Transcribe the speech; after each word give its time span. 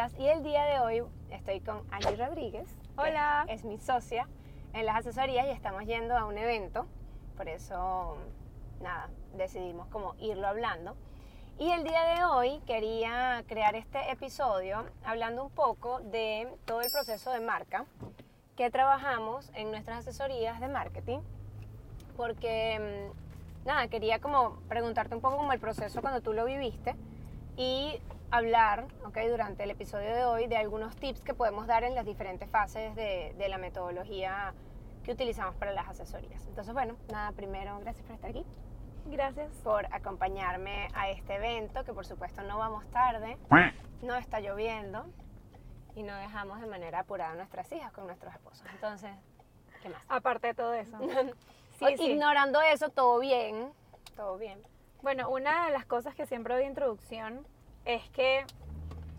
podcast 0.00 0.18
y 0.18 0.28
el 0.28 0.42
día 0.42 0.64
de 0.64 0.78
hoy 0.80 1.02
estoy 1.30 1.60
con 1.60 1.82
Angie 1.90 2.16
Rodríguez. 2.16 2.66
que 2.96 3.00
Hola. 3.02 3.44
Es 3.48 3.64
mi 3.64 3.76
socia 3.78 4.26
en 4.72 4.86
las 4.86 4.96
asesorías 4.96 5.46
y 5.46 5.50
estamos 5.50 5.84
yendo 5.84 6.16
a 6.16 6.24
un 6.24 6.38
evento, 6.38 6.86
por 7.36 7.48
eso 7.48 8.16
nada, 8.80 9.10
decidimos 9.36 9.88
como 9.88 10.14
irlo 10.18 10.46
hablando. 10.46 10.96
Y 11.58 11.70
el 11.70 11.84
día 11.84 12.02
de 12.14 12.24
hoy 12.24 12.60
quería 12.66 13.44
crear 13.46 13.74
este 13.74 14.10
episodio 14.10 14.86
hablando 15.04 15.44
un 15.44 15.50
poco 15.50 16.00
de 16.00 16.48
todo 16.64 16.80
el 16.80 16.90
proceso 16.90 17.30
de 17.32 17.40
marca 17.40 17.84
que 18.56 18.70
trabajamos 18.70 19.50
en 19.54 19.70
nuestras 19.70 19.98
asesorías 19.98 20.60
de 20.60 20.68
marketing, 20.68 21.18
porque 22.16 23.10
mm, 23.12 23.66
nada, 23.66 23.88
quería 23.88 24.18
como 24.18 24.60
preguntarte 24.68 25.14
un 25.14 25.20
poco 25.20 25.36
como 25.36 25.52
el 25.52 25.60
proceso 25.60 26.00
cuando 26.00 26.22
tú 26.22 26.32
lo 26.32 26.46
viviste 26.46 26.94
y 27.58 28.00
hablar, 28.30 28.86
¿ok? 29.04 29.18
Durante 29.28 29.64
el 29.64 29.70
episodio 29.70 30.14
de 30.14 30.24
hoy 30.24 30.46
de 30.46 30.56
algunos 30.56 30.96
tips 30.96 31.20
que 31.22 31.34
podemos 31.34 31.66
dar 31.66 31.84
en 31.84 31.94
las 31.94 32.04
diferentes 32.04 32.48
fases 32.48 32.94
de, 32.94 33.34
de 33.36 33.48
la 33.48 33.58
metodología 33.58 34.54
que 35.04 35.12
utilizamos 35.12 35.54
para 35.56 35.72
las 35.72 35.88
asesorías. 35.88 36.46
Entonces, 36.46 36.72
bueno, 36.72 36.96
nada, 37.10 37.32
primero, 37.32 37.78
gracias 37.80 38.04
por 38.06 38.14
estar 38.14 38.30
aquí, 38.30 38.44
Gracias. 39.06 39.50
por 39.64 39.86
acompañarme 39.92 40.88
a 40.94 41.10
este 41.10 41.34
evento, 41.36 41.84
que 41.84 41.92
por 41.92 42.06
supuesto 42.06 42.42
no 42.42 42.58
vamos 42.58 42.88
tarde, 42.90 43.36
no 44.02 44.14
está 44.14 44.40
lloviendo 44.40 45.06
y 45.96 46.02
no 46.02 46.14
dejamos 46.16 46.60
de 46.60 46.66
manera 46.66 47.00
apurada 47.00 47.32
a 47.32 47.34
nuestras 47.34 47.70
hijas 47.72 47.92
con 47.92 48.06
nuestros 48.06 48.32
esposos. 48.34 48.64
Entonces, 48.72 49.10
¿qué 49.82 49.88
más? 49.88 50.02
Aparte 50.08 50.48
de 50.48 50.54
todo 50.54 50.74
eso. 50.74 50.98
Sí, 51.78 51.86
O- 51.86 51.96
sí. 51.96 52.10
Ignorando 52.10 52.60
eso, 52.60 52.90
todo 52.90 53.18
bien, 53.20 53.72
todo 54.14 54.36
bien. 54.36 54.60
Bueno, 55.00 55.30
una 55.30 55.64
de 55.64 55.72
las 55.72 55.86
cosas 55.86 56.14
que 56.14 56.26
siempre 56.26 56.52
doy 56.52 56.64
de 56.64 56.68
introducción 56.68 57.46
es 57.84 58.08
que 58.10 58.44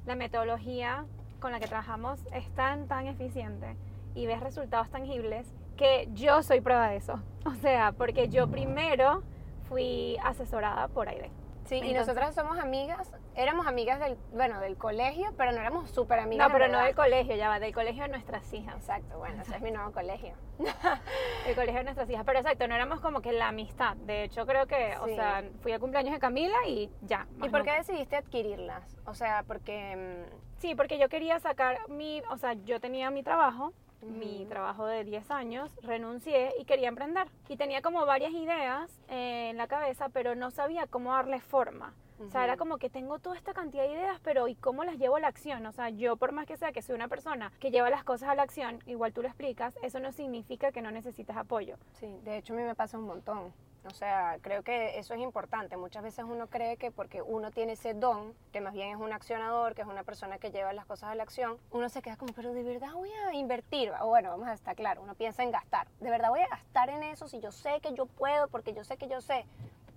la 0.05 0.15
metodología 0.15 1.05
con 1.39 1.51
la 1.51 1.59
que 1.59 1.67
trabajamos 1.67 2.19
es 2.33 2.49
tan, 2.55 2.87
tan 2.87 3.07
eficiente 3.07 3.75
y 4.15 4.27
ves 4.27 4.39
resultados 4.39 4.89
tangibles 4.89 5.47
que 5.77 6.07
yo 6.13 6.43
soy 6.43 6.61
prueba 6.61 6.89
de 6.89 6.97
eso. 6.97 7.19
O 7.43 7.55
sea, 7.55 7.91
porque 7.91 8.29
yo 8.29 8.47
primero 8.47 9.23
fui 9.67 10.15
asesorada 10.23 10.87
por 10.89 11.09
Aide. 11.09 11.31
Sí, 11.71 11.79
y 11.81 11.93
nosotras 11.93 12.35
somos 12.35 12.59
amigas, 12.59 13.13
éramos 13.33 13.65
amigas 13.65 13.97
del, 14.01 14.17
bueno, 14.33 14.59
del 14.59 14.75
colegio, 14.75 15.33
pero 15.37 15.53
no 15.53 15.61
éramos 15.61 15.89
súper 15.89 16.19
amigas. 16.19 16.49
No, 16.49 16.51
pero 16.53 16.67
no 16.67 16.83
del 16.83 16.93
colegio, 16.93 17.33
ya 17.37 17.47
va, 17.47 17.61
del 17.61 17.73
colegio 17.73 18.03
de 18.03 18.09
nuestras 18.09 18.51
hijas. 18.51 18.75
Exacto, 18.75 19.17
bueno, 19.19 19.41
ese 19.41 19.55
es 19.55 19.61
mi 19.61 19.71
nuevo 19.71 19.93
colegio. 19.93 20.35
El 21.47 21.55
colegio 21.55 21.77
de 21.77 21.83
nuestras 21.85 22.09
hijas. 22.09 22.25
Pero 22.25 22.39
exacto, 22.39 22.67
no 22.67 22.75
éramos 22.75 22.99
como 22.99 23.21
que 23.21 23.31
la 23.31 23.47
amistad. 23.47 23.95
De 23.95 24.25
hecho, 24.25 24.45
creo 24.45 24.67
que, 24.67 24.97
o 24.99 25.07
sea, 25.07 25.45
fui 25.61 25.71
al 25.71 25.79
cumpleaños 25.79 26.11
de 26.13 26.19
Camila 26.19 26.57
y 26.67 26.91
ya. 27.03 27.25
¿Y 27.41 27.47
por 27.47 27.63
qué 27.63 27.71
decidiste 27.71 28.17
adquirirlas? 28.17 28.97
O 29.05 29.13
sea, 29.13 29.43
porque... 29.47 30.25
Sí, 30.57 30.75
porque 30.75 30.99
yo 30.99 31.07
quería 31.07 31.39
sacar 31.39 31.87
mi, 31.87 32.21
o 32.29 32.37
sea, 32.37 32.51
yo 32.51 32.81
tenía 32.81 33.09
mi 33.11 33.23
trabajo, 33.23 33.71
mi 34.01 34.45
trabajo 34.47 34.85
de 34.85 35.03
10 35.03 35.31
años, 35.31 35.71
renuncié 35.81 36.53
y 36.59 36.65
quería 36.65 36.89
emprender. 36.89 37.27
Y 37.49 37.57
tenía 37.57 37.81
como 37.81 38.05
varias 38.05 38.31
ideas 38.31 38.91
eh, 39.07 39.49
en 39.49 39.57
la 39.57 39.67
cabeza, 39.67 40.09
pero 40.09 40.35
no 40.35 40.51
sabía 40.51 40.87
cómo 40.87 41.13
darle 41.13 41.39
forma. 41.39 41.93
O 42.27 42.29
sea, 42.29 42.43
era 42.43 42.55
como 42.55 42.77
que 42.77 42.89
tengo 42.89 43.17
toda 43.19 43.35
esta 43.35 43.53
cantidad 43.53 43.83
de 43.83 43.93
ideas, 43.93 44.19
pero 44.23 44.47
¿y 44.47 44.55
cómo 44.55 44.83
las 44.83 44.97
llevo 44.97 45.15
a 45.15 45.19
la 45.19 45.27
acción? 45.27 45.65
O 45.65 45.71
sea, 45.71 45.89
yo 45.89 46.17
por 46.17 46.33
más 46.33 46.45
que 46.45 46.55
sea 46.55 46.71
que 46.71 46.83
soy 46.83 46.95
una 46.95 47.07
persona 47.07 47.51
que 47.59 47.71
lleva 47.71 47.89
las 47.89 48.03
cosas 48.03 48.29
a 48.29 48.35
la 48.35 48.43
acción, 48.43 48.79
igual 48.85 49.11
tú 49.11 49.23
lo 49.23 49.27
explicas, 49.27 49.73
eso 49.81 49.99
no 49.99 50.11
significa 50.11 50.71
que 50.71 50.83
no 50.83 50.91
necesites 50.91 51.35
apoyo. 51.35 51.77
Sí, 51.93 52.19
de 52.23 52.37
hecho 52.37 52.53
a 52.53 52.57
mí 52.57 52.63
me 52.63 52.75
pasa 52.75 52.97
un 52.97 53.05
montón. 53.05 53.51
O 53.85 53.89
sea, 53.91 54.37
creo 54.41 54.61
que 54.63 54.99
eso 54.99 55.13
es 55.15 55.21
importante. 55.21 55.75
Muchas 55.75 56.03
veces 56.03 56.23
uno 56.27 56.47
cree 56.47 56.77
que 56.77 56.91
porque 56.91 57.21
uno 57.21 57.49
tiene 57.51 57.73
ese 57.73 57.93
don, 57.93 58.33
que 58.51 58.61
más 58.61 58.73
bien 58.73 58.89
es 58.89 58.97
un 58.97 59.11
accionador, 59.11 59.73
que 59.73 59.81
es 59.81 59.87
una 59.87 60.03
persona 60.03 60.37
que 60.37 60.51
lleva 60.51 60.71
las 60.71 60.85
cosas 60.85 61.09
a 61.09 61.15
la 61.15 61.23
acción, 61.23 61.57
uno 61.71 61.89
se 61.89 62.01
queda 62.01 62.15
como, 62.15 62.33
pero 62.33 62.53
de 62.53 62.63
verdad 62.63 62.93
voy 62.93 63.09
a 63.11 63.33
invertir. 63.33 63.91
O 64.01 64.07
bueno, 64.07 64.29
vamos 64.29 64.47
a 64.47 64.53
estar 64.53 64.75
claro, 64.75 65.01
uno 65.01 65.15
piensa 65.15 65.41
en 65.43 65.51
gastar. 65.51 65.87
De 65.99 66.09
verdad 66.09 66.29
voy 66.29 66.41
a 66.41 66.47
gastar 66.47 66.89
en 66.89 67.03
eso 67.03 67.27
si 67.27 67.39
yo 67.39 67.51
sé 67.51 67.79
que 67.81 67.93
yo 67.93 68.05
puedo, 68.05 68.47
porque 68.49 68.73
yo 68.73 68.83
sé 68.83 68.97
que 68.97 69.07
yo 69.07 69.19
sé. 69.19 69.45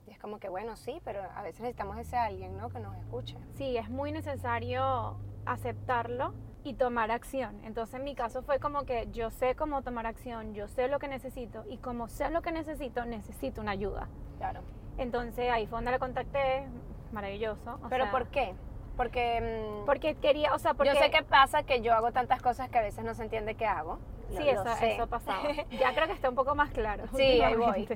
Y 0.06 0.12
es 0.12 0.18
como 0.18 0.38
que, 0.38 0.48
bueno, 0.48 0.76
sí, 0.76 1.00
pero 1.04 1.22
a 1.34 1.42
veces 1.42 1.60
necesitamos 1.60 1.98
ese 1.98 2.16
alguien, 2.16 2.56
¿no? 2.56 2.70
Que 2.70 2.80
nos 2.80 2.96
escuche. 2.96 3.36
Sí, 3.56 3.76
es 3.76 3.90
muy 3.90 4.12
necesario 4.12 5.16
aceptarlo 5.44 6.32
y 6.64 6.74
tomar 6.74 7.10
acción. 7.10 7.60
Entonces 7.64 7.94
en 7.96 8.04
mi 8.04 8.14
caso 8.14 8.42
fue 8.42 8.58
como 8.58 8.84
que 8.84 9.06
yo 9.12 9.30
sé 9.30 9.54
cómo 9.54 9.82
tomar 9.82 10.06
acción, 10.06 10.54
yo 10.54 10.66
sé 10.66 10.88
lo 10.88 10.98
que 10.98 11.08
necesito 11.08 11.62
y 11.68 11.76
como 11.76 12.08
sé 12.08 12.30
lo 12.30 12.42
que 12.42 12.50
necesito, 12.52 13.04
necesito 13.04 13.60
una 13.60 13.72
ayuda. 13.72 14.08
Claro. 14.38 14.60
Entonces 14.98 15.50
ahí 15.50 15.66
fue 15.66 15.76
donde 15.78 15.90
la 15.90 15.98
contacté, 15.98 16.64
maravilloso. 17.12 17.78
o 17.84 17.88
¿Pero 17.88 18.04
sea, 18.04 18.10
por 18.12 18.28
qué? 18.28 18.54
Porque... 18.96 19.40
mm, 19.82 19.86
Porque 19.86 20.14
quería, 20.14 20.54
o 20.54 20.58
sea, 20.58 20.74
porque... 20.74 20.94
Yo 20.94 21.00
sé 21.00 21.10
que 21.10 21.22
pasa 21.22 21.64
que 21.64 21.80
yo 21.82 21.92
hago 21.94 22.12
tantas 22.12 22.40
cosas 22.40 22.68
que 22.70 22.78
a 22.78 22.82
veces 22.82 23.04
no 23.04 23.14
se 23.14 23.24
entiende 23.24 23.54
qué 23.56 23.66
hago. 23.66 23.98
Lo- 24.30 24.36
Sí, 24.38 24.48
eso, 24.48 24.64
eso 24.82 25.06
pasaba. 25.06 25.42
Ya 25.70 25.94
creo 25.94 26.06
que 26.06 26.12
está 26.14 26.28
un 26.30 26.34
poco 26.34 26.54
más 26.54 26.70
claro. 26.70 27.04
Sí, 27.14 27.42
ahí 27.42 27.56
voy. 27.56 27.86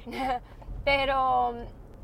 Pero, 0.85 1.55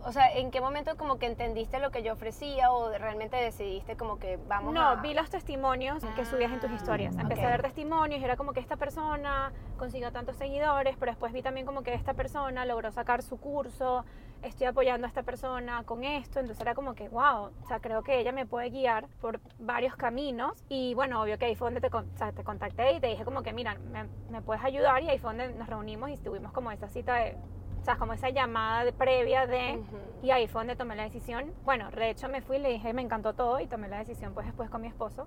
o 0.06 0.12
sea, 0.12 0.30
¿en 0.32 0.50
qué 0.50 0.60
momento 0.60 0.96
como 0.96 1.18
que 1.18 1.26
entendiste 1.26 1.78
lo 1.78 1.90
que 1.90 2.02
yo 2.02 2.12
ofrecía 2.12 2.70
o 2.72 2.90
realmente 2.96 3.36
decidiste 3.36 3.96
como 3.96 4.18
que 4.18 4.38
vamos 4.48 4.72
No, 4.74 4.80
a... 4.82 4.94
vi 4.96 5.14
los 5.14 5.30
testimonios 5.30 6.02
que 6.14 6.24
subías 6.26 6.52
en 6.52 6.60
tus 6.60 6.70
Ah, 6.70 6.74
historias. 6.74 7.16
Empecé 7.16 7.40
ok. 7.42 7.46
a 7.46 7.50
ver 7.50 7.62
testimonios 7.62 8.20
y 8.20 8.24
era 8.24 8.36
como 8.36 8.52
que 8.52 8.60
esta 8.60 8.76
persona 8.76 9.52
consiguió 9.78 10.12
tantos 10.12 10.36
seguidores, 10.36 10.96
pero 10.98 11.12
después 11.12 11.32
vi 11.32 11.42
también 11.42 11.66
como 11.66 11.82
que 11.82 11.94
esta 11.94 12.14
persona 12.14 12.64
logró 12.64 12.90
sacar 12.92 13.22
su 13.22 13.38
curso, 13.38 14.04
estoy 14.42 14.66
apoyando 14.66 15.06
a 15.06 15.08
esta 15.08 15.22
persona 15.22 15.82
con 15.84 16.04
esto, 16.04 16.38
entonces 16.40 16.60
era 16.60 16.74
como 16.74 16.94
que, 16.94 17.08
wow, 17.08 17.50
o 17.62 17.66
sea, 17.66 17.80
creo 17.80 18.02
que 18.02 18.18
ella 18.20 18.30
me 18.32 18.44
puede 18.44 18.68
guiar 18.70 19.06
por 19.20 19.40
varios 19.58 19.96
caminos 19.96 20.52
y 20.68 20.92
bueno, 20.94 21.22
obvio 21.22 21.38
que 21.38 21.46
ahí 21.46 21.54
fue 21.56 21.66
donde 21.70 21.80
te, 21.80 21.94
o 21.96 22.04
sea, 22.16 22.32
te 22.32 22.44
contacté 22.44 22.92
y 22.92 23.00
te 23.00 23.06
dije 23.06 23.24
como 23.24 23.42
que, 23.42 23.52
mira, 23.54 23.74
me, 23.90 24.04
me 24.30 24.42
puedes 24.42 24.62
ayudar 24.62 25.02
y 25.02 25.08
ahí 25.08 25.18
fue 25.18 25.30
donde 25.30 25.54
nos 25.54 25.66
reunimos 25.68 26.10
y 26.10 26.18
tuvimos 26.18 26.52
como 26.52 26.70
esa 26.70 26.88
cita 26.88 27.14
de, 27.14 27.36
o 27.84 27.86
sea, 27.86 27.96
como 27.98 28.14
esa 28.14 28.30
llamada 28.30 28.82
de- 28.82 28.94
previa 28.94 29.46
de... 29.46 29.78
Y 30.22 30.30
ahí 30.30 30.48
fue 30.48 30.60
donde 30.62 30.74
tomé 30.74 30.96
la 30.96 31.02
decisión. 31.02 31.52
Bueno, 31.66 31.90
de 31.90 32.08
hecho 32.08 32.30
me 32.30 32.40
fui 32.40 32.56
y 32.56 32.60
le 32.60 32.70
dije, 32.70 32.94
me 32.94 33.02
encantó 33.02 33.34
todo 33.34 33.60
y 33.60 33.66
tomé 33.66 33.88
la 33.88 33.98
decisión 33.98 34.32
pues 34.32 34.46
después 34.46 34.70
con 34.70 34.80
mi 34.80 34.88
esposo 34.88 35.26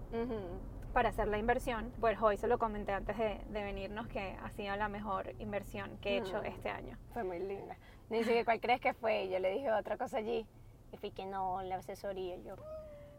para 0.91 1.09
hacer 1.09 1.27
la 1.27 1.37
inversión. 1.37 1.93
Pues 1.99 2.19
hoy 2.19 2.35
se 2.37 2.47
lo 2.47 2.57
comenté 2.57 2.93
antes 2.93 3.15
de, 3.15 3.39
de 3.51 3.63
venirnos 3.63 4.07
que 4.07 4.35
ha 4.43 4.49
sido 4.53 4.75
la 4.75 4.89
mejor 4.89 5.35
inversión 5.37 5.97
que 6.01 6.15
he 6.15 6.17
hecho 6.17 6.41
Mm. 6.41 6.45
este 6.47 6.69
año. 6.69 6.97
Fue 7.13 7.23
muy 7.23 7.37
linda. 7.37 7.77
Me 8.09 8.17
dice 8.17 8.43
cuál 8.43 8.59
crees 8.59 8.81
que 8.81 8.95
fue 8.95 9.25
y 9.25 9.29
yo 9.29 9.37
le 9.37 9.51
dije 9.51 9.71
otra 9.71 9.95
cosa 9.95 10.17
allí. 10.17 10.43
Y 10.91 10.97
fui 10.97 11.11
que 11.11 11.27
no, 11.27 11.61
la 11.61 11.75
asesoría 11.75 12.37
yo. 12.37 12.55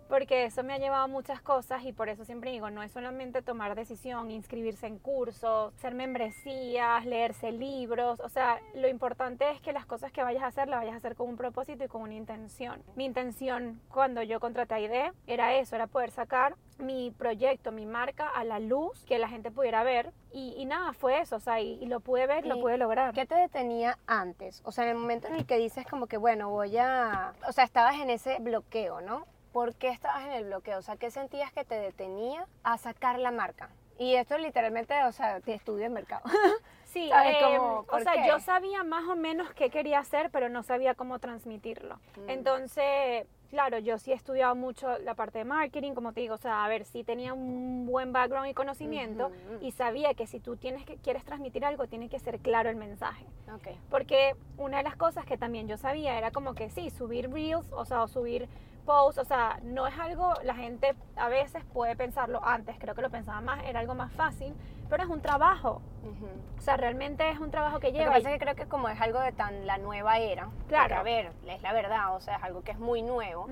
Porque 0.09 0.47
eso 0.47 0.63
me 0.63 0.73
ha 0.73 0.79
llevado 0.79 1.05
a 1.05 1.07
muchas 1.07 1.41
cosas 1.43 1.85
y 1.85 1.93
por 1.93 2.09
eso 2.09 2.25
siempre 2.25 2.51
digo, 2.51 2.71
no 2.71 2.83
es 2.83 2.93
solamente 2.93 3.43
tomar 3.43 3.75
decisión, 3.75 4.31
inscribirse 4.31 4.87
en 4.87 4.99
cursos, 4.99 5.75
hacer 5.75 5.95
membresías, 5.95 7.05
leerse 7.05 7.53
libros, 7.53 8.21
o 8.21 8.29
sea, 8.29 8.59
lo 8.75 8.89
importante 8.89 9.51
es 9.51 9.61
que 9.61 9.73
las 9.73 9.87
cosas 9.87 10.11
que 10.11 10.23
vayas 10.23 10.43
a 10.43 10.47
hacer 10.47 10.69
las 10.69 10.81
vayas 10.81 10.95
a 10.95 10.97
hacer 10.97 11.15
con 11.15 11.29
un 11.29 11.37
propósito 11.37 11.85
y 11.85 11.89
con 11.89 12.03
una 12.03 12.15
intención. 12.15 12.83
Mi 12.97 13.05
intención 13.05 13.81
cuando 13.89 14.23
yo 14.23 14.41
contraté 14.41 14.75
a 14.75 14.81
IDE 14.81 15.13
era 15.27 15.55
eso, 15.55 15.77
era 15.77 15.87
poder 15.87 16.11
sacar 16.11 16.57
mi 16.79 17.11
proyecto, 17.11 17.73
mi 17.73 17.87
marca 17.87 18.29
a 18.29 18.45
la 18.45 18.61
luz, 18.61 19.05
que 19.05 19.19
la 19.19 19.29
gente 19.29 19.51
pudiera 19.51 19.83
ver 19.83 20.13
y, 20.33 20.55
y 20.57 20.65
nada, 20.65 20.93
fue 20.93 21.21
eso, 21.21 21.37
o 21.37 21.41
sea, 21.41 21.61
y, 21.61 21.79
y 21.83 21.87
lo 21.87 22.01
pude 22.01 22.27
ver, 22.27 22.47
lo 22.47 22.57
¿Y 22.57 22.61
pude 22.61 22.79
lograr. 22.79 23.13
¿Qué 23.15 23.27
te 23.27 23.35
detenía 23.35 23.99
antes? 24.07 24.63
O 24.65 24.73
sea, 24.73 24.85
en 24.85 24.91
el 24.91 24.97
momento 24.97 25.29
en 25.29 25.35
el 25.35 25.47
que 25.47 25.59
dices 25.59 25.87
como 25.87 26.07
que, 26.07 26.17
bueno, 26.17 26.51
voy 26.51 26.77
a... 26.79 27.33
O 27.49 27.53
sea, 27.53 27.65
estabas 27.65 27.97
en 27.97 28.11
ese 28.11 28.39
bloqueo, 28.41 29.01
¿no? 29.01 29.27
¿Por 29.53 29.75
qué 29.75 29.89
estabas 29.89 30.25
en 30.27 30.33
el 30.33 30.45
bloqueo? 30.45 30.79
O 30.79 30.83
sea, 30.83 30.97
¿qué 30.97 31.11
sentías 31.11 31.53
que 31.53 31.65
te 31.65 31.75
detenía 31.79 32.47
a 32.63 32.79
sacar 32.79 33.19
la 33.19 33.31
marca? 33.31 33.71
Y 33.99 34.15
esto 34.15 34.39
literalmente, 34.39 34.95
o 35.05 35.13
sea, 35.13 35.41
te 35.41 35.55
estudio 35.55 35.87
en 35.87 35.93
mercado. 35.93 36.23
Sí, 36.89 37.09
¿Sabes 37.11 37.37
eh, 37.37 37.39
cómo? 37.45 37.81
o 37.81 37.85
¿Por 37.85 38.03
sea, 38.03 38.15
qué? 38.15 38.27
yo 38.27 38.41
sabía 38.41 38.83
más 38.83 39.05
o 39.09 39.15
menos 39.15 39.53
qué 39.53 39.69
quería 39.69 39.99
hacer, 39.99 40.31
pero 40.31 40.49
no 40.49 40.63
sabía 40.63 40.95
cómo 40.95 41.19
transmitirlo. 41.19 41.97
Mm. 42.17 42.31
Entonces, 42.31 43.27
claro, 43.51 43.79
yo 43.79 43.99
sí 43.99 44.11
he 44.11 44.15
estudiado 44.15 44.55
mucho 44.55 44.99
la 45.01 45.13
parte 45.15 45.37
de 45.37 45.45
marketing, 45.45 45.93
como 45.93 46.15
te 46.15 46.23
digo, 46.23 46.37
o 46.37 46.39
sea, 46.39 46.65
a 46.65 46.69
ver, 46.69 46.87
sí 46.87 47.05
tenía 47.05 47.35
un 47.35 47.85
buen 47.85 48.15
background 48.15 48.49
y 48.49 48.55
conocimiento 48.55 49.31
y 49.61 49.73
sabía 49.73 50.15
que 50.15 50.27
si 50.27 50.41
tú 50.41 50.57
tienes 50.57 50.87
que 50.87 50.97
quieres 50.97 51.27
transmitir 51.27 51.63
algo, 51.67 51.87
tiene 51.89 52.09
que 52.09 52.19
ser 52.19 52.39
claro 52.39 52.71
el 52.71 52.77
mensaje. 52.77 53.27
ok. 53.55 53.69
Porque 53.91 54.35
una 54.57 54.79
de 54.79 54.85
las 54.85 54.97
cosas 54.97 55.27
que 55.27 55.37
también 55.37 55.69
yo 55.69 55.77
sabía 55.77 56.17
era 56.17 56.31
como 56.31 56.55
que 56.55 56.71
sí, 56.71 56.89
subir 56.89 57.31
reels, 57.31 57.71
o 57.73 57.85
sea, 57.85 58.03
o 58.03 58.09
subir 58.09 58.49
posts, 58.89 59.19
o 59.21 59.25
sea, 59.27 59.61
no 59.63 59.87
es 59.87 59.99
algo, 59.99 60.33
la 60.45 60.55
gente 60.55 60.95
a 61.17 61.29
veces 61.29 61.63
puede 61.75 61.95
pensarlo 61.95 62.41
antes, 62.43 62.75
creo 62.79 62.95
que 62.95 63.03
lo 63.03 63.11
pensaba 63.11 63.43
más, 63.43 63.63
era 63.65 63.81
algo 63.81 63.95
más 63.95 64.11
fácil, 64.15 64.55
pero 64.89 65.03
es 65.03 65.11
un 65.11 65.21
trabajo. 65.21 65.83
Ujú. 66.03 66.27
O 66.57 66.61
sea, 66.63 66.79
realmente 66.79 67.29
es 67.29 67.39
un 67.39 67.51
trabajo 67.51 67.81
que 67.81 67.89
Lo 67.89 67.93
que 67.93 67.99
lleva. 67.99 68.13
pasa 68.15 68.31
es 68.31 68.39
que 68.39 68.45
creo 68.45 68.55
que 68.57 68.67
como 68.67 68.89
es 68.89 68.99
algo 68.99 69.21
de 69.21 69.33
tan 69.33 69.67
la 69.67 69.77
nueva 69.77 70.17
era, 70.19 70.49
Claro. 70.69 70.97
a 70.97 71.03
ver, 71.03 71.33
es 71.47 71.61
la 71.61 71.73
verdad, 71.75 72.15
o 72.17 72.21
sea, 72.21 72.37
es 72.37 72.43
algo 72.43 72.63
que 72.63 72.71
es 72.73 72.79
muy 72.79 73.03
nuevo. 73.03 73.47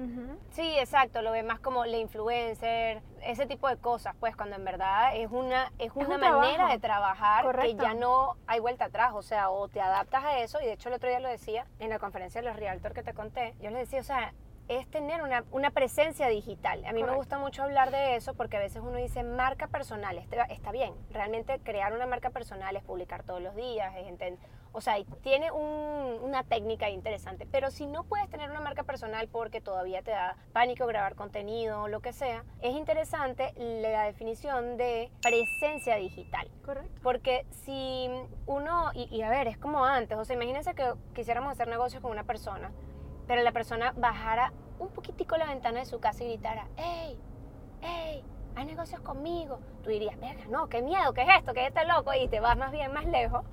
Sí, 0.52 0.78
exacto, 0.78 1.20
lo 1.20 1.32
ve 1.32 1.42
más 1.42 1.60
como 1.60 1.84
la 1.84 1.98
influencer, 1.98 3.02
ese 3.22 3.44
tipo 3.44 3.68
de 3.68 3.76
cosas, 3.76 4.16
pues 4.18 4.34
cuando 4.36 4.56
en 4.56 4.64
verdad 4.64 5.14
es 5.16 5.30
una, 5.30 5.70
es 5.78 5.92
una 5.94 6.14
un 6.14 6.20
manera 6.20 6.54
trabajo. 6.54 6.72
de 6.72 6.78
trabajar 6.78 7.44
Correcto. 7.44 7.76
que 7.76 7.82
ya 7.82 7.92
no 7.92 8.36
hay 8.46 8.60
vuelta 8.60 8.86
atrás, 8.86 9.12
o 9.14 9.20
sea, 9.22 9.50
o 9.50 9.68
te 9.68 9.82
adaptas 9.82 10.24
a 10.24 10.38
eso, 10.38 10.60
y 10.62 10.64
de 10.64 10.72
hecho 10.72 10.88
el 10.88 10.94
otro 10.94 11.10
día 11.10 11.20
lo 11.20 11.28
decía 11.28 11.66
en 11.78 11.90
la 11.90 11.98
conferencia 11.98 12.40
de 12.40 12.48
los 12.48 12.56
Realtor 12.56 12.94
que 12.94 13.02
te 13.02 13.12
conté, 13.12 13.54
yo 13.60 13.68
les 13.70 13.80
decía, 13.80 14.00
o 14.00 14.04
sea, 14.04 14.32
es 14.68 14.88
tener 14.90 15.22
una, 15.22 15.44
una 15.52 15.70
presencia 15.70 16.28
digital. 16.28 16.84
A 16.86 16.92
mí 16.92 17.02
me 17.04 17.14
gusta 17.14 17.38
mucho 17.38 17.62
hablar 17.62 17.90
de 17.90 18.16
eso 18.16 18.34
porque 18.34 18.56
a 18.56 18.60
veces 18.60 18.82
uno 18.82 18.98
dice 18.98 19.22
marca 19.22 19.68
personal, 19.68 20.18
está, 20.18 20.42
está 20.44 20.72
bien, 20.72 20.92
realmente 21.10 21.58
crear 21.60 21.92
una 21.92 22.06
marca 22.06 22.30
personal 22.30 22.74
es 22.76 22.82
publicar 22.82 23.22
todos 23.22 23.40
los 23.40 23.54
días, 23.54 23.94
es 23.96 24.06
enten- 24.06 24.38
o 24.72 24.80
sea, 24.80 24.96
tiene 25.22 25.50
un- 25.52 26.18
una 26.22 26.44
técnica 26.44 26.90
interesante, 26.90 27.46
pero 27.50 27.70
si 27.70 27.86
no 27.86 28.04
puedes 28.04 28.28
tener 28.28 28.50
una 28.50 28.60
marca 28.60 28.82
personal 28.82 29.28
porque 29.28 29.60
todavía 29.60 30.02
te 30.02 30.10
da 30.10 30.36
pánico 30.52 30.86
grabar 30.86 31.14
contenido 31.14 31.82
o 31.82 31.88
lo 31.88 32.00
que 32.00 32.12
sea, 32.12 32.44
es 32.60 32.74
interesante 32.74 33.52
la 33.56 34.02
definición 34.04 34.76
de 34.76 35.10
presencia 35.22 35.96
digital. 35.96 36.48
Correcto. 36.64 37.00
Porque 37.02 37.46
si 37.64 38.10
uno, 38.46 38.90
y, 38.94 39.04
y 39.14 39.22
a 39.22 39.30
ver, 39.30 39.46
es 39.46 39.56
como 39.58 39.84
antes, 39.84 40.18
o 40.18 40.24
sea, 40.24 40.34
imagínense 40.34 40.74
que 40.74 40.92
quisiéramos 41.14 41.52
hacer 41.52 41.68
negocios 41.68 42.02
con 42.02 42.10
una 42.10 42.24
persona, 42.24 42.70
pero 43.26 43.42
la 43.42 43.52
persona 43.52 43.92
bajara 43.96 44.52
un 44.78 44.88
poquitico 44.88 45.36
la 45.36 45.46
ventana 45.46 45.80
de 45.80 45.86
su 45.86 46.00
casa 46.00 46.24
y 46.24 46.28
gritara, 46.28 46.66
¡Ey! 46.76 47.18
¡Ey! 47.82 48.24
¿Hay 48.54 48.64
negocios 48.64 49.00
conmigo? 49.00 49.60
Tú 49.82 49.90
dirías, 49.90 50.18
verga, 50.18 50.44
no, 50.48 50.68
qué 50.68 50.82
miedo, 50.82 51.12
qué 51.12 51.22
es 51.22 51.28
esto, 51.38 51.52
qué 51.52 51.62
es 51.62 51.68
este 51.68 51.84
loco, 51.86 52.12
y 52.14 52.28
te 52.28 52.40
vas 52.40 52.56
más 52.56 52.72
bien 52.72 52.92
más 52.92 53.04
lejos, 53.06 53.44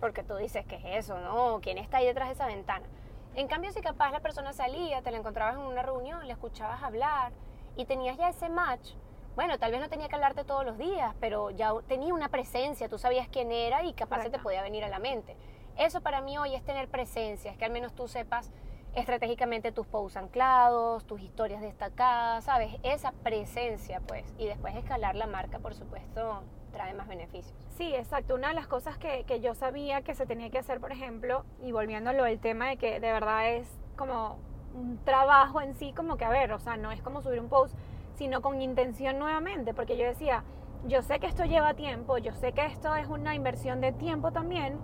porque 0.00 0.22
tú 0.22 0.36
dices, 0.36 0.64
¿qué 0.66 0.76
es 0.76 1.04
eso? 1.04 1.18
No, 1.20 1.60
¿quién 1.60 1.78
está 1.78 1.98
ahí 1.98 2.06
detrás 2.06 2.28
de 2.28 2.34
esa 2.34 2.46
ventana? 2.46 2.86
En 3.34 3.46
cambio, 3.46 3.70
si 3.72 3.80
capaz 3.80 4.10
la 4.10 4.20
persona 4.20 4.52
salía, 4.52 5.02
te 5.02 5.10
la 5.10 5.18
encontrabas 5.18 5.54
en 5.54 5.60
una 5.60 5.82
reunión, 5.82 6.26
la 6.26 6.32
escuchabas 6.32 6.82
hablar 6.82 7.32
y 7.76 7.84
tenías 7.84 8.16
ya 8.16 8.28
ese 8.28 8.48
match, 8.48 8.94
bueno, 9.36 9.56
tal 9.60 9.70
vez 9.70 9.80
no 9.80 9.88
tenía 9.88 10.08
que 10.08 10.16
hablarte 10.16 10.42
todos 10.42 10.64
los 10.64 10.78
días, 10.78 11.14
pero 11.20 11.50
ya 11.50 11.72
tenía 11.86 12.12
una 12.12 12.28
presencia, 12.28 12.88
tú 12.88 12.98
sabías 12.98 13.28
quién 13.28 13.52
era 13.52 13.84
y 13.84 13.92
capaz 13.92 14.24
se 14.24 14.30
te 14.30 14.40
podía 14.40 14.62
venir 14.62 14.84
a 14.84 14.88
la 14.88 14.98
mente. 14.98 15.36
Eso 15.76 16.00
para 16.00 16.20
mí 16.20 16.36
hoy 16.36 16.56
es 16.56 16.64
tener 16.64 16.88
presencia, 16.88 17.52
es 17.52 17.56
que 17.56 17.64
al 17.64 17.70
menos 17.70 17.92
tú 17.92 18.08
sepas 18.08 18.50
estratégicamente 18.98 19.72
tus 19.72 19.86
posts 19.86 20.16
anclados, 20.16 21.04
tus 21.06 21.20
historias 21.20 21.60
destacadas, 21.60 22.44
¿sabes? 22.44 22.74
Esa 22.82 23.12
presencia, 23.12 24.00
pues. 24.06 24.34
Y 24.38 24.46
después 24.46 24.74
escalar 24.76 25.16
la 25.16 25.26
marca, 25.26 25.58
por 25.58 25.74
supuesto, 25.74 26.42
trae 26.72 26.94
más 26.94 27.08
beneficios. 27.08 27.56
Sí, 27.76 27.94
exacto. 27.94 28.34
Una 28.34 28.48
de 28.48 28.54
las 28.54 28.66
cosas 28.66 28.98
que, 28.98 29.24
que 29.24 29.40
yo 29.40 29.54
sabía 29.54 30.02
que 30.02 30.14
se 30.14 30.26
tenía 30.26 30.50
que 30.50 30.58
hacer, 30.58 30.80
por 30.80 30.92
ejemplo, 30.92 31.44
y 31.62 31.72
volviéndolo 31.72 32.24
al 32.24 32.38
tema 32.40 32.68
de 32.68 32.76
que 32.76 33.00
de 33.00 33.12
verdad 33.12 33.54
es 33.54 33.68
como 33.96 34.38
un 34.74 34.98
trabajo 35.04 35.60
en 35.60 35.74
sí, 35.74 35.92
como 35.92 36.16
que 36.16 36.24
a 36.24 36.30
ver, 36.30 36.52
o 36.52 36.58
sea, 36.58 36.76
no 36.76 36.92
es 36.92 37.02
como 37.02 37.22
subir 37.22 37.40
un 37.40 37.48
post, 37.48 37.74
sino 38.14 38.42
con 38.42 38.60
intención 38.60 39.18
nuevamente, 39.18 39.74
porque 39.74 39.96
yo 39.96 40.04
decía, 40.04 40.44
yo 40.86 41.02
sé 41.02 41.18
que 41.18 41.26
esto 41.26 41.44
lleva 41.44 41.74
tiempo, 41.74 42.18
yo 42.18 42.34
sé 42.34 42.52
que 42.52 42.66
esto 42.66 42.94
es 42.96 43.08
una 43.08 43.34
inversión 43.34 43.80
de 43.80 43.92
tiempo 43.92 44.32
también, 44.32 44.78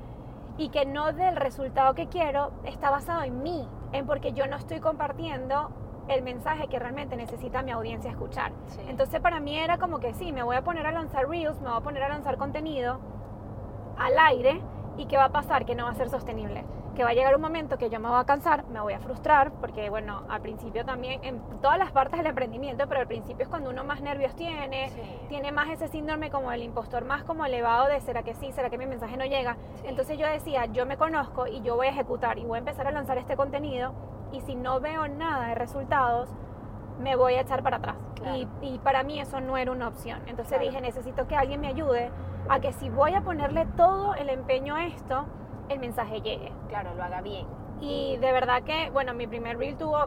y 0.57 0.69
que 0.69 0.87
no 0.87 1.13
del 1.13 1.37
resultado 1.37 1.95
que 1.95 2.09
quiero 2.09 2.53
está 2.65 2.91
basado 2.91 3.23
en 3.23 3.43
mí, 3.43 3.69
en 3.93 4.07
porque 4.07 4.33
yo 4.33 4.47
no 4.47 4.57
estoy 4.57 4.81
compartiendo 4.81 5.71
el 6.09 6.23
mensaje 6.23 6.69
que 6.69 6.79
realmente 6.79 7.17
necesita 7.17 7.63
mi 7.63 7.71
audiencia 7.71 8.11
escuchar. 8.11 8.53
Sí. 8.67 8.81
Entonces 8.89 9.21
para 9.21 9.41
mí 9.41 9.59
era 9.59 9.79
como 9.79 9.99
que 9.99 10.15
sí, 10.15 10.33
me 10.33 10.43
voy 10.43 10.57
a 10.57 10.63
poner 10.63 10.87
a 10.87 10.93
lanzar 10.93 11.29
reels, 11.29 11.61
me 11.61 11.69
voy 11.69 11.79
a 11.79 11.81
poner 11.81 12.03
a 12.03 12.09
lanzar 12.09 12.37
contenido 12.37 12.99
al 13.97 14.19
aire 14.19 14.61
y 14.97 15.07
¿qué 15.07 15.17
va 15.17 15.25
a 15.25 15.33
pasar? 15.33 15.65
Que 15.65 15.75
no 15.75 15.85
va 15.85 15.91
a 15.91 15.95
ser 15.95 16.11
sostenible. 16.11 16.65
Que 16.95 17.03
va 17.03 17.11
a 17.11 17.13
llegar 17.15 17.35
un 17.35 17.43
momento 17.43 17.77
que 17.77 17.91
yo 17.91 17.99
me 17.99 18.09
voy 18.09 18.21
a 18.21 18.25
cansar, 18.25 18.65
me 18.67 18.81
voy 18.81 18.93
a 18.93 19.01
frustrar, 19.01 19.51
porque 19.53 19.91
bueno, 19.91 20.23
al 20.29 20.41
principio 20.41 20.85
también, 20.85 21.25
en 21.25 21.41
todas 21.61 21.77
las 21.77 21.91
partes 21.91 22.19
del 22.19 22.27
emprendimiento, 22.29 22.87
pero 22.89 23.01
al 23.01 23.09
principio 23.09 23.43
es 23.43 23.49
cuando 23.49 23.71
uno 23.71 23.83
más 23.83 24.01
nervios 24.01 24.35
tiene, 24.37 24.91
Sí. 24.91 25.01
tiene 25.29 25.51
más 25.51 25.69
ese 25.71 25.89
síndrome 25.89 26.31
como 26.31 26.53
el 26.53 26.63
impostor 26.63 27.05
más 27.05 27.25
como 27.25 27.45
elevado 27.45 27.89
de 27.89 28.01
¿será 28.01 28.23
que 28.23 28.35
sí? 28.35 28.53
¿será 28.53 28.71
que 28.71 28.79
mi 28.79 28.87
mensaje 28.87 29.17
no 29.17 29.25
llega? 29.25 29.57
Sí. 29.81 29.87
Entonces 29.89 30.19
yo 30.19 30.27
decía, 30.29 30.67
yo 30.67 30.87
me 30.87 30.97
conozco 30.97 31.49
y 31.49 31.63
yo 31.63 31.75
voy 31.75 31.89
a 31.89 31.91
ejecutar 31.91 32.39
y 32.39 32.45
voy 32.45 32.57
a 32.57 32.59
empezar 32.61 32.87
a 32.87 32.93
lanzar 32.93 33.19
este 33.19 33.35
contenido 33.37 33.93
y 34.31 34.41
si 34.43 34.55
no 34.55 34.79
veo 34.81 35.09
nada 35.09 35.49
de 35.49 35.55
resultados, 35.57 36.29
me 37.01 37.17
voy 37.17 37.35
a 37.35 37.41
echar 37.41 37.65
para 37.65 37.79
atrás. 37.79 37.97
Claro. 38.15 38.37
Y, 38.37 38.49
y 38.63 38.79
para 38.79 39.03
mí 39.03 39.19
eso 39.19 39.41
no 39.41 39.57
era 39.57 39.73
una 39.73 39.89
opción. 39.89 40.21
Entonces 40.27 40.59
Claro. 40.59 40.65
dije, 40.71 40.81
necesito 40.81 41.27
que 41.27 41.35
alguien 41.35 41.61
me 41.61 41.67
ayude 41.67 42.13
a 42.49 42.61
que 42.61 42.73
si 42.73 42.89
voy 42.89 43.15
a 43.15 43.23
ponerle 43.23 43.67
todo 43.77 44.15
el 44.15 44.29
empeño 44.29 44.77
a 44.77 44.87
esto, 44.87 45.25
el 45.69 45.79
mensaje 45.79 46.21
llegue. 46.21 46.53
Claro, 46.69 46.95
lo 46.95 47.03
haga 47.03 47.21
bien. 47.21 47.47
Y 47.81 48.17
de 48.19 48.33
verdad 48.33 48.63
que, 48.63 48.91
bueno, 48.91 49.15
mi 49.15 49.27
primer 49.27 49.59
reel 49.59 49.77
tuvo 49.77 49.99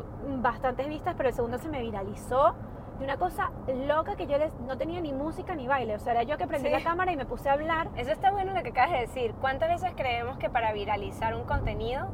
bastantes 0.41 0.87
vistas, 0.87 1.13
pero 1.17 1.29
el 1.29 1.35
segundo 1.35 1.57
se 1.57 1.69
me 1.69 1.81
viralizó 1.81 2.53
de 2.97 3.03
una 3.03 3.17
cosa 3.17 3.51
loca 3.67 4.15
que 4.15 4.25
yo 4.25 4.37
les, 4.39 4.51
no 4.61 4.77
tenía 4.77 4.99
ni 5.01 5.13
música 5.13 5.53
ni 5.53 5.67
baile. 5.67 5.95
O 5.95 5.99
sea, 5.99 6.13
era 6.13 6.23
yo 6.23 6.37
que 6.37 6.47
prendí 6.47 6.69
Sí. 6.69 6.73
la 6.73 6.83
cámara 6.83 7.11
y 7.11 7.17
me 7.17 7.25
puse 7.25 7.49
a 7.49 7.53
hablar. 7.53 7.89
Eso 7.95 8.11
está 8.11 8.31
bueno 8.31 8.53
lo 8.53 8.63
que 8.63 8.69
acabas 8.69 8.91
de 8.91 8.99
decir. 8.99 9.33
¿Cuántas 9.39 9.69
veces 9.69 9.91
creemos 9.95 10.37
que 10.37 10.49
para 10.49 10.73
viralizar 10.73 11.35
un 11.35 11.43
contenido 11.43 12.07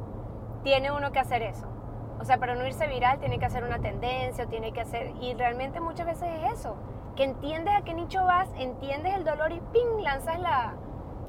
tiene 0.64 0.92
uno 0.92 1.12
que 1.12 1.20
hacer 1.20 1.42
eso? 1.44 1.68
O 2.20 2.26
sea, 2.26 2.38
para 2.38 2.56
no 2.56 2.66
irse 2.66 2.88
viral 2.88 3.20
tiene 3.20 3.40
que 3.40 3.46
hacer 3.46 3.64
una 3.64 3.80
tendencia, 3.80 4.46
o 4.46 4.48
tiene 4.48 4.72
que 4.74 4.82
hacer... 4.82 5.14
Y 5.22 5.34
realmente 5.34 5.80
muchas 5.80 6.06
veces 6.06 6.30
es 6.44 6.60
eso. 6.60 6.76
Que 7.16 7.24
entiendes 7.24 7.74
a 7.76 7.82
qué 7.84 7.94
nicho 7.94 8.24
vas, 8.26 8.50
entiendes 8.58 9.14
el 9.16 9.24
dolor 9.24 9.52
y 9.52 9.62
¡ping! 9.72 10.02
lanzas 10.02 10.40
la, 10.40 10.74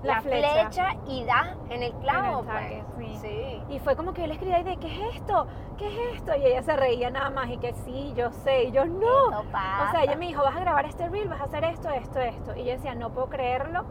La 0.04 0.14
la 0.14 0.20
flecha. 0.20 0.52
flecha. 0.70 0.96
y 1.06 1.24
das 1.24 1.56
en 1.70 1.82
el 1.82 1.92
clavo. 1.94 2.40
En 2.40 2.48
el 2.48 2.54
target, 2.54 2.84
pues. 2.94 3.20
sí. 3.20 3.28
sí. 3.28 3.62
Y 3.70 3.78
fue 3.80 3.96
como 3.96 4.12
que 4.12 4.20
yo 4.22 4.26
le 4.26 4.34
escribí 4.34 4.62
de, 4.62 4.76
¿qué 4.76 4.86
es 4.86 5.16
esto? 5.16 5.46
¿Qué 5.78 5.88
es 5.88 6.16
esto? 6.16 6.36
Y 6.36 6.44
ella 6.44 6.62
se 6.62 6.76
reía 6.76 7.10
nada 7.10 7.30
más 7.30 7.48
y 7.50 7.58
que 7.58 7.72
sí, 7.72 8.12
yo 8.16 8.30
sé. 8.30 8.64
Y 8.64 8.72
yo 8.72 8.84
no. 8.84 9.44
Pasa. 9.50 9.88
O 9.88 9.90
sea, 9.90 10.04
ella 10.04 10.16
me 10.16 10.26
dijo, 10.26 10.42
vas 10.42 10.56
a 10.56 10.60
grabar 10.60 10.84
este 10.86 11.08
reel, 11.08 11.28
vas 11.28 11.40
a 11.40 11.44
hacer 11.44 11.64
esto, 11.64 11.88
esto, 11.90 12.20
esto. 12.20 12.54
Y 12.56 12.64
yo 12.64 12.72
decía, 12.72 12.94
no 12.94 13.10
puedo 13.10 13.28
creerlo 13.28 13.84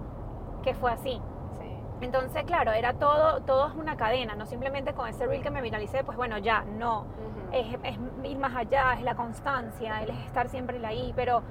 que 0.62 0.74
fue 0.76 0.92
así. 0.92 1.20
Sí. 1.60 1.78
Entonces, 2.02 2.44
claro, 2.44 2.72
era 2.72 2.94
todo, 2.94 3.42
todo 3.42 3.68
es 3.68 3.76
una 3.76 3.98
cadena, 3.98 4.36
no 4.36 4.46
simplemente 4.46 4.94
con 4.94 5.08
ese 5.08 5.26
reel 5.26 5.42
que 5.42 5.50
me 5.50 5.62
viralicé, 5.62 6.04
pues 6.04 6.18
bueno, 6.18 6.38
ya, 6.38 6.62
no. 6.62 7.02
Ujú. 7.02 7.08
Es, 7.52 7.68
es 7.84 7.98
ir 8.24 8.38
más 8.38 8.56
allá, 8.56 8.94
es 8.94 9.02
la 9.02 9.16
constancia, 9.16 10.02
es 10.04 10.10
estar 10.26 10.48
siempre 10.50 10.84
ahí. 10.86 11.12
Pero 11.16 11.42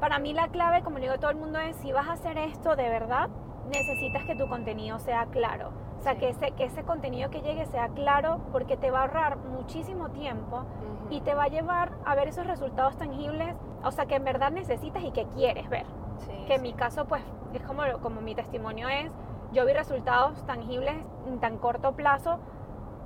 para 0.00 0.18
mí 0.18 0.32
la 0.32 0.48
clave, 0.48 0.82
como 0.82 0.96
le 0.98 1.02
digo 1.02 1.14
a 1.14 1.18
todo 1.18 1.30
el 1.30 1.36
mundo, 1.36 1.58
es 1.58 1.76
si 1.76 1.92
vas 1.92 2.08
a 2.08 2.12
hacer 2.12 2.38
esto 2.38 2.76
de 2.76 2.88
verdad, 2.88 3.28
necesitas 3.70 4.24
que 4.24 4.34
tu 4.34 4.48
contenido 4.48 4.98
sea 4.98 5.26
claro. 5.26 5.70
O 5.98 6.02
sea, 6.02 6.14
Sí. 6.14 6.18
que, 6.20 6.28
ese, 6.30 6.50
que 6.52 6.64
ese 6.64 6.82
contenido 6.82 7.30
que 7.30 7.40
llegue 7.42 7.66
sea 7.66 7.88
claro 7.88 8.40
porque 8.52 8.76
te 8.76 8.90
va 8.90 9.00
a 9.00 9.02
ahorrar 9.02 9.36
muchísimo 9.38 10.10
tiempo 10.10 10.62
y 11.10 11.20
te 11.20 11.34
va 11.34 11.44
a 11.44 11.48
llevar 11.48 11.92
a 12.04 12.14
ver 12.14 12.28
esos 12.28 12.46
resultados 12.46 12.96
tangibles, 12.96 13.54
o 13.82 13.90
sea, 13.90 14.06
que 14.06 14.14
en 14.16 14.24
verdad 14.24 14.50
necesitas 14.50 15.02
y 15.04 15.10
que 15.10 15.26
quieres 15.26 15.68
ver. 15.68 15.84
Sí, 16.20 16.44
Que 16.46 16.54
en 16.54 16.62
mi 16.62 16.72
caso, 16.72 17.06
pues, 17.06 17.22
es 17.52 17.62
como, 17.62 17.82
como 18.02 18.20
mi 18.20 18.34
testimonio 18.34 18.88
es, 18.88 19.10
yo 19.52 19.66
vi 19.66 19.72
resultados 19.72 20.44
tangibles 20.46 20.94
en 21.26 21.40
tan 21.40 21.58
corto 21.58 21.92
plazo 21.92 22.38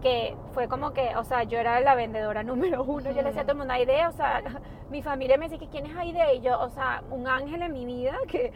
que 0.03 0.37
fue 0.53 0.69
como 0.69 0.93
que, 0.93 1.17
o 1.17 1.25
sea, 1.25 1.45
yo 1.45 1.59
era 1.59 1.81
la 1.81 1.95
vendedora 1.95 2.43
número 2.45 2.85
uno, 2.85 3.11
yo 3.11 3.23
le 3.23 3.25
decía 3.25 3.43
a 3.43 3.45
todo 3.45 3.53
el 3.53 3.59
mundo, 3.59 3.73
Aide, 3.75 4.07
o 4.07 4.13
sea, 4.13 4.43
mi 4.91 5.03
familia 5.03 5.37
me 5.39 5.47
decía 5.49 5.59
que 5.59 5.69
quién 5.69 5.87
es 5.87 5.97
Aide, 5.97 6.35
y 6.37 6.41
yo, 6.43 6.61
o 6.61 6.69
sea, 6.69 7.03
un 7.11 7.27
ángel 7.27 7.63
en 7.63 7.73
mi 7.73 7.87
vida 7.87 8.15
que 8.29 8.53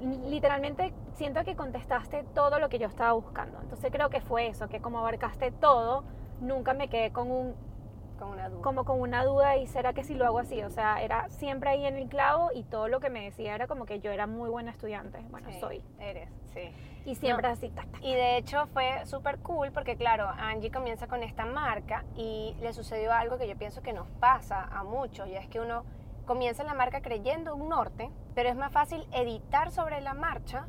literalmente 0.00 0.92
siento 1.14 1.44
que 1.44 1.54
contestaste 1.56 2.24
todo 2.34 2.58
lo 2.58 2.68
que 2.68 2.78
yo 2.78 2.86
estaba 2.88 3.12
buscando. 3.12 3.58
Entonces 3.62 3.90
creo 3.92 4.10
que 4.10 4.20
fue 4.20 4.48
eso, 4.48 4.68
que 4.68 4.80
como 4.80 4.98
abarcaste 4.98 5.50
todo, 5.50 6.04
nunca 6.40 6.74
me 6.74 6.88
quedé 6.88 7.12
con 7.12 7.30
un, 7.30 7.54
Con 8.18 8.28
una 8.30 8.48
duda. 8.48 8.62
como 8.62 8.84
con 8.84 9.00
una 9.00 9.24
duda 9.24 9.56
y 9.56 9.66
será 9.66 9.92
que 9.92 10.04
si 10.04 10.14
lo 10.14 10.26
hago 10.26 10.38
así, 10.38 10.62
o 10.62 10.70
sea, 10.70 11.02
era 11.02 11.28
siempre 11.28 11.70
ahí 11.70 11.84
en 11.86 11.96
el 11.96 12.08
clavo 12.08 12.50
y 12.54 12.62
todo 12.64 12.88
lo 12.88 13.00
que 13.00 13.10
me 13.10 13.24
decía 13.24 13.54
era 13.54 13.66
como 13.66 13.84
que 13.86 14.00
yo 14.00 14.10
era 14.10 14.26
muy 14.26 14.48
buena 14.50 14.70
estudiante, 14.70 15.18
bueno, 15.30 15.48
Sí, 15.50 15.58
soy. 15.60 15.82
Eres, 15.98 16.28
sí. 16.52 16.72
Y 17.06 17.14
siempre 17.14 17.48
así, 17.48 17.70
tac, 17.70 17.90
tac. 17.90 18.02
Y 18.02 18.12
de 18.14 18.36
hecho 18.36 18.66
fue 18.74 19.06
súper 19.06 19.38
cool 19.38 19.72
porque 19.72 19.96
claro, 19.96 20.28
Angie 20.28 20.70
comienza 20.70 21.06
con 21.06 21.22
esta 21.22 21.46
marca 21.46 22.04
y 22.14 22.54
le 22.60 22.72
sucedió 22.74 23.12
algo 23.12 23.38
que 23.38 23.48
yo 23.48 23.56
pienso 23.56 23.80
que 23.82 23.92
nos 23.94 24.06
pasa 24.20 24.64
a 24.70 24.84
muchos 24.84 25.26
y 25.28 25.34
es 25.34 25.46
que 25.48 25.60
uno 25.60 25.84
comienza 26.26 26.62
la 26.62 26.74
marca 26.74 27.00
creyendo 27.00 27.56
un 27.56 27.70
norte, 27.70 28.10
pero 28.40 28.48
es 28.48 28.56
más 28.56 28.72
fácil 28.72 29.06
editar 29.12 29.70
sobre 29.70 30.00
la 30.00 30.14
marcha 30.14 30.64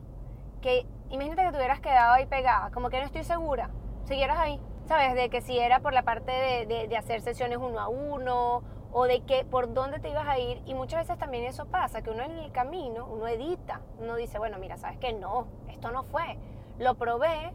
que 0.61 0.85
imagínate 1.09 1.43
que 1.45 1.51
te 1.51 1.57
hubieras 1.57 1.79
quedado 1.79 2.15
ahí 2.15 2.25
pegada, 2.25 2.69
como 2.71 2.89
que 2.89 2.99
no 2.99 3.05
estoy 3.05 3.23
segura, 3.23 3.69
siguieras 4.03 4.37
ahí, 4.39 4.59
¿sabes? 4.89 5.15
De 5.15 5.29
que 5.29 5.39
si 5.39 5.57
era 5.57 5.79
por 5.79 5.93
la 5.93 6.01
parte 6.03 6.33
de, 6.33 6.65
de- 6.65 6.87
de 6.89 6.97
hacer 6.97 7.21
sesiones 7.21 7.59
uno 7.59 7.79
a 7.79 7.87
uno 7.87 8.61
o 8.91 9.05
de 9.05 9.21
que 9.21 9.45
por 9.45 9.73
dónde 9.73 9.99
te 9.99 10.09
ibas 10.09 10.27
a 10.27 10.37
ir 10.37 10.61
y 10.65 10.73
muchas 10.73 10.99
veces 11.07 11.17
también 11.17 11.45
eso 11.45 11.65
pasa, 11.67 12.01
que 12.01 12.09
uno 12.09 12.23
en 12.23 12.31
el 12.39 12.51
camino, 12.51 13.05
uno 13.05 13.25
edita, 13.29 13.79
uno 13.99 14.17
dice, 14.17 14.37
bueno, 14.37 14.57
mira, 14.59 14.75
¿sabes 14.75 14.97
qué? 14.97 15.13
No, 15.13 15.47
esto 15.69 15.91
no 15.91 16.03
fue, 16.03 16.37
lo 16.77 16.95
probé, 16.95 17.53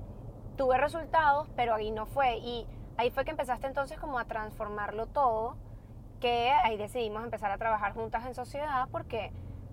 tuve 0.57 0.79
resultados, 0.79 1.47
pero 1.57 1.75
ahí 1.75 1.91
no 1.91 2.07
fue 2.07 2.39
y 2.39 2.67
ahí 2.97 3.11
fue 3.11 3.27
que 3.27 3.33
empezaste 3.33 3.67
entonces 3.67 3.99
como 3.99 4.19
a 4.19 4.25
transformarlo 4.25 5.09
todo, 5.09 5.59
que 6.23 6.53
ahí 6.65 6.79
decidimos 6.79 7.23
empezar 7.23 7.51
a 7.51 7.59
trabajar 7.59 7.93
juntas 7.93 8.25
en 8.25 8.35
sociedad 8.35 8.89
porque 8.91 9.31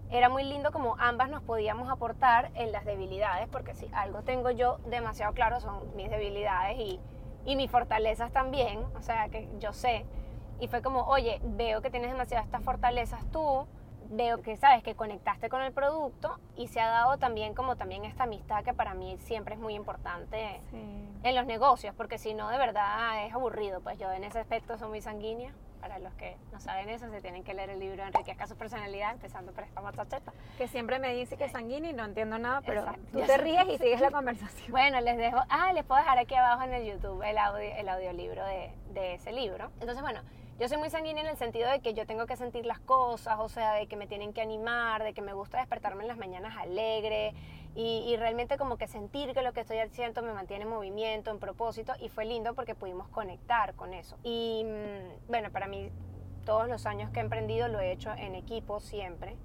era 0.09 0.29
muy 0.29 0.43
lindo 0.43 0.71
como 0.71 0.95
ambas 0.99 1.29
nos 1.29 1.41
podíamos 1.43 1.89
aportar 1.89 2.51
en 2.55 2.71
las 2.71 2.85
debilidades, 2.85 3.47
porque 3.49 3.73
si 3.73 3.87
algo 3.93 4.21
tengo 4.21 4.51
yo 4.51 4.79
demasiado 4.85 5.33
claro 5.33 5.59
son 5.59 5.95
mis 5.95 6.09
debilidades 6.09 6.77
y, 6.77 6.99
y 7.45 7.55
mis 7.55 7.69
fortalezas 7.71 8.31
también, 8.31 8.85
o 8.95 9.01
sea 9.01 9.29
que 9.29 9.49
yo 9.59 9.73
sé. 9.73 10.05
Y 10.59 10.67
fue 10.67 10.81
como, 10.81 11.01
oye, 11.05 11.39
veo 11.43 11.81
que 11.81 11.89
tienes 11.89 12.11
demasiadas 12.11 12.45
estas 12.45 12.63
fortalezas 12.63 13.25
tú, 13.31 13.65
veo 14.15 14.41
que 14.41 14.57
sabes 14.57 14.83
que 14.83 14.95
conectaste 14.95 15.49
con 15.49 15.61
el 15.61 15.71
producto 15.73 16.37
y 16.55 16.67
se 16.67 16.79
ha 16.79 16.87
dado 16.87 17.17
también 17.17 17.53
como 17.53 17.75
también 17.75 18.05
esta 18.05 18.23
amistad 18.23 18.63
que 18.63 18.73
para 18.73 18.93
mí 18.93 19.17
siempre 19.19 19.55
es 19.55 19.59
muy 19.59 19.73
importante 19.75 20.59
Sí. 20.69 20.77
en 21.23 21.35
los 21.35 21.45
negocios, 21.45 21.93
porque 21.95 22.17
si 22.17 22.33
no 22.33 22.49
de 22.49 22.57
verdad 22.57 23.25
es 23.25 23.33
aburrido, 23.33 23.81
pues 23.81 23.97
yo 23.99 24.11
en 24.11 24.23
ese 24.23 24.39
aspecto 24.39 24.77
soy 24.77 24.89
muy 24.89 25.01
sanguínea. 25.01 25.51
Para 25.81 25.99
los 25.99 26.13
que 26.13 26.37
no 26.53 26.61
saben 26.61 26.87
eso, 26.87 27.09
se 27.09 27.19
tienen 27.19 27.43
que 27.43 27.53
leer 27.53 27.69
el 27.71 27.79
libro 27.81 28.03
Enriquezca 28.03 28.47
su 28.47 28.55
personalidad, 28.55 29.11
empezando 29.11 29.51
por 29.51 29.65
esta 29.65 29.81
muchacheta. 29.81 30.31
Que 30.57 30.69
siempre 30.69 30.97
me 30.97 31.13
dice 31.13 31.35
que 31.35 31.43
es 31.43 31.51
sanguíneo 31.51 31.91
y 31.91 31.93
no 31.93 32.05
entiendo 32.05 32.39
nada, 32.39 32.61
pero 32.65 32.79
Exacto. 32.83 33.01
tú 33.11 33.19
te 33.19 33.37
ríes 33.37 33.67
y 33.67 33.77
sigues 33.77 33.99
la 33.99 34.09
conversación. 34.09 34.67
Bueno, 34.71 35.01
les 35.01 35.17
dejo, 35.17 35.39
ah, 35.49 35.73
les 35.73 35.83
puedo 35.83 35.99
dejar 35.99 36.17
aquí 36.19 36.35
abajo 36.35 36.63
en 36.63 36.73
el 36.73 36.85
YouTube 36.85 37.21
el, 37.23 37.37
audio, 37.37 37.69
el 37.75 37.89
audiolibro 37.89 38.45
de, 38.45 38.71
de 38.93 39.15
ese 39.15 39.33
libro. 39.33 39.71
Entonces, 39.81 40.01
bueno, 40.01 40.21
yo 40.59 40.67
soy 40.67 40.77
muy 40.77 40.89
sanguínea 40.89 41.23
en 41.23 41.29
el 41.29 41.37
sentido 41.37 41.69
de 41.69 41.79
que 41.81 41.93
yo 41.93 42.05
tengo 42.05 42.25
que 42.25 42.35
sentir 42.37 42.65
las 42.65 42.79
cosas, 42.79 43.37
o 43.39 43.49
sea, 43.49 43.73
de 43.73 43.87
que 43.87 43.95
me 43.95 44.07
tienen 44.07 44.33
que 44.33 44.41
animar, 44.41 45.03
de 45.03 45.13
que 45.13 45.21
me 45.21 45.33
gusta 45.33 45.57
despertarme 45.57 46.03
en 46.03 46.07
las 46.07 46.17
mañanas 46.17 46.55
alegre 46.57 47.33
y, 47.75 48.03
y 48.07 48.15
realmente 48.17 48.57
como 48.57 48.77
que 48.77 48.87
sentir 48.87 49.33
que 49.33 49.41
lo 49.41 49.51
que 49.53 49.61
estoy 49.61 49.79
haciendo 49.79 50.21
me 50.21 50.31
mantiene 50.33 50.63
en 50.63 50.69
movimiento, 50.69 51.31
en 51.31 51.39
propósito 51.39 51.93
y 51.99 52.09
fue 52.09 52.25
lindo 52.25 52.53
porque 52.53 52.75
pudimos 52.75 53.07
conectar 53.09 53.73
con 53.73 53.93
eso. 53.93 54.17
Y 54.23 54.63
mm, 54.65 55.27
bueno, 55.27 55.51
para 55.51 55.67
mí 55.67 55.89
todos 56.45 56.67
los 56.69 56.85
años 56.85 57.09
que 57.09 57.19
he 57.19 57.23
emprendido 57.23 57.67
lo 57.67 57.79
he 57.79 57.91
hecho 57.91 58.11
en 58.13 58.35
equipo 58.35 58.79
siempre. 58.79 59.35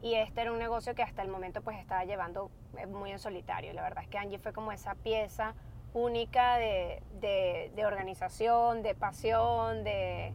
Y 0.00 0.14
este 0.14 0.40
era 0.42 0.52
un 0.52 0.58
negocio 0.58 0.94
que 0.94 1.02
hasta 1.02 1.22
el 1.22 1.28
momento 1.28 1.60
pues 1.62 1.78
estaba 1.78 2.04
llevando 2.04 2.50
eh, 2.78 2.86
muy 2.86 3.10
en 3.10 3.18
solitario. 3.18 3.72
La 3.72 3.82
verdad 3.82 4.04
es 4.04 4.08
que 4.08 4.18
Angie 4.18 4.38
fue 4.38 4.52
como 4.52 4.70
esa 4.72 4.94
pieza 4.94 5.54
única 5.94 6.56
de, 6.56 7.02
de- 7.20 7.72
de 7.74 7.84
organización, 7.84 8.82
de 8.82 8.94
pasión, 8.94 9.82
de... 9.84 10.32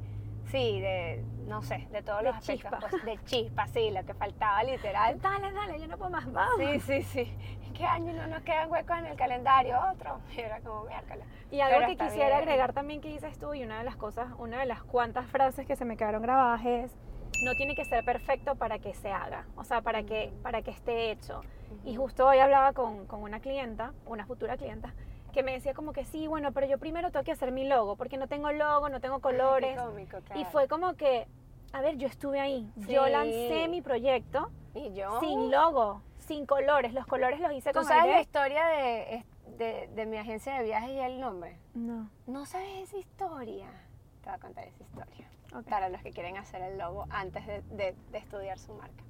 Sí, 0.51 0.79
de, 0.79 1.23
no 1.45 1.61
sé, 1.61 1.87
de 1.91 2.01
todos 2.01 2.19
De 2.19 2.25
los 2.27 2.35
aspectos. 2.37 2.71
chispa. 2.71 2.87
pues, 2.89 3.05
de 3.05 3.19
chispa, 3.25 3.67
sí, 3.67 3.91
lo 3.91 4.05
que 4.05 4.13
faltaba 4.13 4.63
literal. 4.63 5.19
Dale, 5.21 5.51
dale, 5.51 5.79
yo 5.79 5.87
no 5.87 5.97
puedo 5.97 6.09
más, 6.11 6.31
vamos. 6.31 6.55
Sí, 6.57 6.79
sí, 6.79 7.01
sí. 7.03 7.37
¿Qué 7.73 7.85
año 7.85 8.13
no 8.13 8.27
nos 8.27 8.41
quedan 8.43 8.71
huecos 8.71 8.97
en 8.97 9.05
el 9.07 9.15
calendario? 9.17 9.77
Otro. 9.93 10.19
Y 10.35 10.39
era 10.41 10.59
como 10.61 10.85
miércoles. 10.85 11.25
Y 11.51 11.59
algo 11.59 11.77
Pero 11.79 11.89
que 11.89 11.97
quisiera 12.05 12.27
bien. 12.27 12.41
agregar 12.41 12.73
también 12.73 13.01
que 13.01 13.09
dices 13.09 13.37
tú, 13.37 13.53
y 13.53 13.63
una 13.63 13.77
de 13.79 13.83
las 13.83 13.95
cosas, 13.97 14.27
una 14.37 14.59
de 14.59 14.65
las 14.65 14.83
cuantas 14.83 15.27
frases 15.27 15.65
que 15.67 15.75
se 15.75 15.85
me 15.85 15.97
quedaron 15.97 16.21
grabadas 16.21 16.65
es, 16.65 16.97
no 17.43 17.53
tiene 17.55 17.75
que 17.75 17.85
ser 17.85 18.03
perfecto 18.03 18.55
para 18.55 18.79
que 18.79 18.93
se 18.95 19.11
haga, 19.11 19.45
o 19.57 19.63
sea, 19.63 19.81
para 19.81 20.03
que, 20.03 20.33
para 20.41 20.61
que 20.63 20.71
esté 20.71 21.11
hecho. 21.11 21.41
Y 21.85 21.95
justo 21.95 22.25
hoy 22.25 22.39
hablaba 22.39 22.73
con, 22.73 23.05
con 23.05 23.21
una 23.21 23.39
clienta, 23.41 23.93
una 24.05 24.25
futura 24.25 24.57
clienta, 24.57 24.93
que 25.37 25.43
me 25.43 25.51
decía 25.51 25.75
como 25.75 25.93
que 25.93 26.03
sí, 26.03 26.25
bueno, 26.25 26.51
pero 26.51 26.65
yo 26.65 26.79
primero 26.79 27.11
tengo 27.11 27.23
que 27.23 27.31
hacer 27.31 27.51
mi 27.51 27.63
logo, 27.67 27.95
porque 27.95 28.17
no 28.17 28.27
tengo 28.27 28.51
logo, 28.51 28.89
no 28.89 28.99
tengo 28.99 29.19
colores. 29.19 29.79
Cómico, 29.79 30.17
Y 30.33 30.45
fue 30.45 30.67
como 30.67 30.95
que, 30.95 31.27
a 31.73 31.81
ver, 31.81 31.95
yo 31.97 32.07
estuve 32.07 32.39
ahí, 32.39 32.67
yo 32.87 33.07
lancé 33.07 33.67
mi 33.67 33.83
proyecto 33.83 34.49
Y 34.73 34.95
yo... 34.95 35.19
sin 35.19 35.51
logo, 35.51 36.01
sin 36.17 36.47
colores, 36.47 36.91
los 36.95 37.05
colores 37.05 37.39
los 37.39 37.51
hice 37.51 37.71
¿Tú 37.71 37.79
con 37.81 37.87
sabes 37.87 38.15
la 38.15 38.21
historia 38.21 38.65
de, 38.65 39.23
de, 39.59 39.87
de 39.93 40.05
mi 40.07 40.17
agencia 40.17 40.55
de 40.55 40.63
viajes 40.63 40.89
y 40.89 40.97
el 41.01 41.19
nombre? 41.21 41.59
No. 41.75 42.09
¿No 42.25 42.47
sabes 42.47 42.69
esa 42.89 42.97
historia? 42.97 43.67
Te 44.23 44.29
voy 44.29 44.37
a 44.37 44.39
contar 44.39 44.67
esa 44.67 44.81
historia. 44.81 45.29
Para 45.69 45.89
los 45.89 46.01
que 46.01 46.09
quieren 46.09 46.37
hacer 46.37 46.63
el 46.63 46.79
logo 46.79 47.05
antes 47.11 47.45
de- 47.45 47.61
de 48.11 48.17
estudiar 48.17 48.57
su 48.57 48.73
marca. 48.73 49.03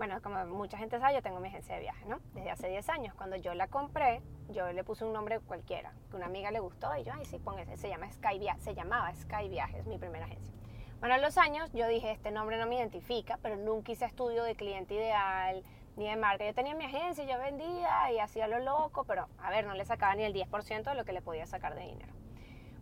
Bueno, 0.00 0.22
como 0.22 0.42
mucha 0.46 0.78
gente 0.78 0.98
sabe, 0.98 1.12
yo 1.12 1.20
tengo 1.20 1.40
mi 1.40 1.48
agencia 1.48 1.74
de 1.74 1.82
viajes, 1.82 2.06
¿no? 2.06 2.20
Desde 2.32 2.50
hace 2.50 2.68
10 2.70 2.88
años. 2.88 3.14
Cuando 3.16 3.36
yo 3.36 3.52
la 3.52 3.66
compré, 3.66 4.22
yo 4.48 4.72
le 4.72 4.82
puse 4.82 5.04
un 5.04 5.12
nombre 5.12 5.40
cualquiera, 5.40 5.92
que 6.08 6.16
una 6.16 6.24
amiga 6.24 6.50
le 6.50 6.58
gustó 6.58 6.88
y 6.96 7.04
yo, 7.04 7.12
ay, 7.14 7.26
sí, 7.26 7.38
pon 7.38 7.58
ese. 7.58 7.76
Se, 7.76 7.86
llama 7.90 8.10
Sky 8.10 8.38
Via- 8.38 8.56
se 8.60 8.74
llamaba 8.74 9.14
Sky 9.14 9.50
Viajes, 9.50 9.84
mi 9.84 9.98
primera 9.98 10.24
agencia. 10.24 10.54
Bueno, 11.00 11.16
a 11.16 11.18
los 11.18 11.36
años 11.36 11.70
yo 11.74 11.86
dije, 11.86 12.12
este 12.12 12.30
nombre 12.30 12.56
no 12.58 12.66
me 12.66 12.76
identifica, 12.76 13.38
pero 13.42 13.56
nunca 13.56 13.92
hice 13.92 14.06
estudio 14.06 14.42
de 14.42 14.56
cliente 14.56 14.94
ideal 14.94 15.62
ni 15.98 16.08
de 16.08 16.16
marca. 16.16 16.46
Yo 16.46 16.54
tenía 16.54 16.74
mi 16.74 16.86
agencia, 16.86 17.24
yo 17.24 17.38
vendía 17.38 18.10
y 18.10 18.20
hacía 18.20 18.48
lo 18.48 18.58
loco, 18.58 19.04
pero 19.04 19.28
a 19.36 19.50
ver, 19.50 19.66
no 19.66 19.74
le 19.74 19.84
sacaba 19.84 20.14
ni 20.14 20.22
el 20.22 20.32
10% 20.32 20.82
de 20.88 20.94
lo 20.94 21.04
que 21.04 21.12
le 21.12 21.20
podía 21.20 21.44
sacar 21.44 21.74
de 21.74 21.82
dinero. 21.82 22.14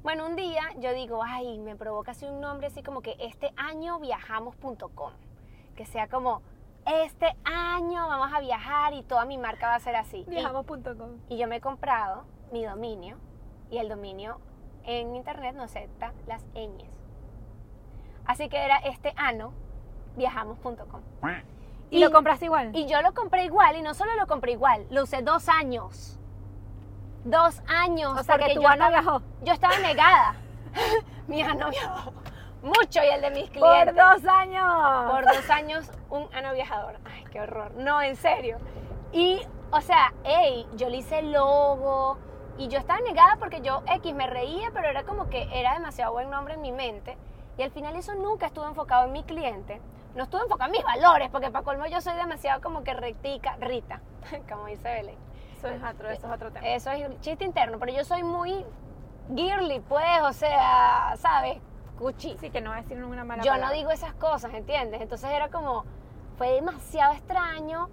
Bueno, 0.05 0.25
un 0.25 0.37
día 0.37 0.63
yo 0.77 0.93
digo, 0.95 1.25
ay, 1.25 1.59
me 1.59 1.75
provoca 1.75 2.13
así 2.13 2.27
un 2.27 2.41
nombre 2.41 2.69
así 2.69 2.85
como 2.85 3.03
que 3.03 3.17
este 3.19 3.51
año 3.57 3.99
viajamos.com. 3.99 5.15
Que 5.75 5.85
sea 5.85 6.07
como, 6.07 6.43
este 6.88 7.37
año 7.45 8.09
vamos 8.09 8.33
a 8.33 8.40
viajar 8.40 8.95
y 8.95 9.02
toda 9.02 9.25
mi 9.25 9.38
marca 9.38 9.68
va 9.68 9.75
a 9.75 9.80
ser 9.80 9.97
así. 9.97 10.25
Viajamos.com. 10.28 11.18
y 11.28 11.37
yo 11.37 11.47
me 11.47 11.57
he 11.57 11.61
comprado 11.61 12.25
mi 12.52 12.64
dominio 12.64 13.16
y 13.71 13.78
el 13.78 13.88
dominio 13.88 14.40
en 14.85 15.14
internet 15.14 15.54
no 15.54 15.64
acepta 15.64 16.12
las 16.26 16.45
ñes. 16.54 16.88
Así 18.25 18.49
que 18.49 18.59
era 18.59 18.76
este 18.78 19.12
ano 19.16 19.52
viajamos.com. 20.16 21.00
¿Y, 21.90 22.00
lo 22.00 22.11
compraste 22.11 22.47
igual? 22.47 22.71
Y 22.75 22.87
yo 22.87 23.00
lo 23.02 23.14
compré 23.14 23.45
igual 23.45 23.76
y 23.76 23.83
no 23.83 23.95
solo 23.95 24.14
lo 24.16 24.26
compré 24.26 24.52
igual, 24.52 24.87
lo 24.90 25.04
usé 25.04 25.23
dos 25.23 25.49
años. 25.49 26.18
Dos 27.25 27.62
años. 27.66 28.18
o 28.18 28.23
sea, 28.23 28.38
que 28.38 28.54
tu 28.54 28.62
yo 28.62 28.68
ano 28.68 28.87
estaba- 28.87 28.90
viajó. 28.90 29.23
Yo 29.42 29.52
estaba 29.52 29.78
negada. 29.78 30.37
Mi 31.26 31.42
ano 31.42 31.71
viajó 31.71 32.12
mucho 32.62 33.03
y 33.03 33.07
el 33.09 33.21
de 33.21 33.31
mis 33.31 33.50
Por 33.50 33.61
clientes. 33.61 33.97
dos 33.97 34.25
años. 34.33 35.11
Por 35.11 35.25
dos 35.25 35.50
años, 35.50 35.91
un 36.11 36.29
ano 36.35 36.53
viajador. 36.55 36.99
Ay, 37.05 37.25
qué 37.31 37.41
horror. 37.41 37.73
No, 37.75 38.03
en 38.03 38.17
serio. 38.17 38.59
Y, 39.12 39.41
o 39.71 39.81
sea, 39.81 40.12
hey, 40.25 40.67
yo 40.75 40.88
le 40.88 40.99
hice 40.99 41.23
logo 41.23 42.19
y 42.59 42.69
yo 42.69 42.79
estaba 42.79 43.00
negada 43.00 43.37
porque 43.38 43.61
yo, 43.61 43.83
X, 43.87 44.15
me 44.15 44.27
reía, 44.27 44.71
pero 44.73 44.88
era 44.88 45.05
como 45.05 45.29
que 45.29 45.49
era 45.53 45.75
demasiado 45.75 46.12
buen 46.12 46.31
nombre 46.31 46.55
en 46.55 46.61
mi 46.61 46.73
mente. 46.73 47.17
Y 47.57 47.62
al 47.62 47.71
final 47.71 47.97
eso 47.97 48.15
nunca 48.15 48.47
estuvo 48.47 48.67
enfocado 48.67 49.07
en 49.07 49.12
mi 49.12 49.25
cliente. 49.25 49.81
No 50.15 50.25
estuvo 50.25 50.43
enfocado 50.43 50.73
en 50.73 50.73
mis 50.73 50.85
valores, 50.85 51.29
porque 51.31 51.50
para 51.50 51.65
colmo 51.65 51.87
yo 51.87 52.00
soy 52.00 52.15
demasiado 52.15 52.61
como 52.61 52.83
que 52.83 52.95
rectica, 52.95 53.57
Rita, 53.61 54.00
como 54.49 54.67
dice 54.67 54.83
Belén. 54.83 55.19
Eso 55.57 55.69
es 55.69 55.83
otro, 55.83 56.09
eso 56.11 56.27
es 56.27 56.33
otro 56.33 56.53
tema. 56.53 56.67
Eso 56.67 56.91
es 56.91 57.09
un 57.09 57.21
chiste 57.21 57.45
interno, 57.45 57.79
pero 57.79 57.93
yo 57.93 58.05
soy 58.05 58.23
muy 58.23 58.65
girly, 59.35 59.81
pues, 59.81 60.23
o 60.23 60.33
sea, 60.33 61.15
¿sabes? 61.19 61.59
Cuchi. 61.99 62.37
Sí, 62.38 62.50
que 62.50 62.61
no 62.61 62.71
va 62.71 62.76
a 62.76 62.83
decir 62.83 62.97
ninguna 62.97 63.25
mala 63.25 63.43
Yo 63.43 63.52
no 63.52 63.57
palabra. 63.57 63.76
digo 63.76 63.90
esas 63.90 64.14
cosas, 64.14 64.55
¿entiendes? 64.55 65.00
Entonces 65.00 65.31
era 65.31 65.49
como, 65.49 65.85
fue 66.37 66.52
demasiado 66.52 67.12
extraño, 67.12 67.88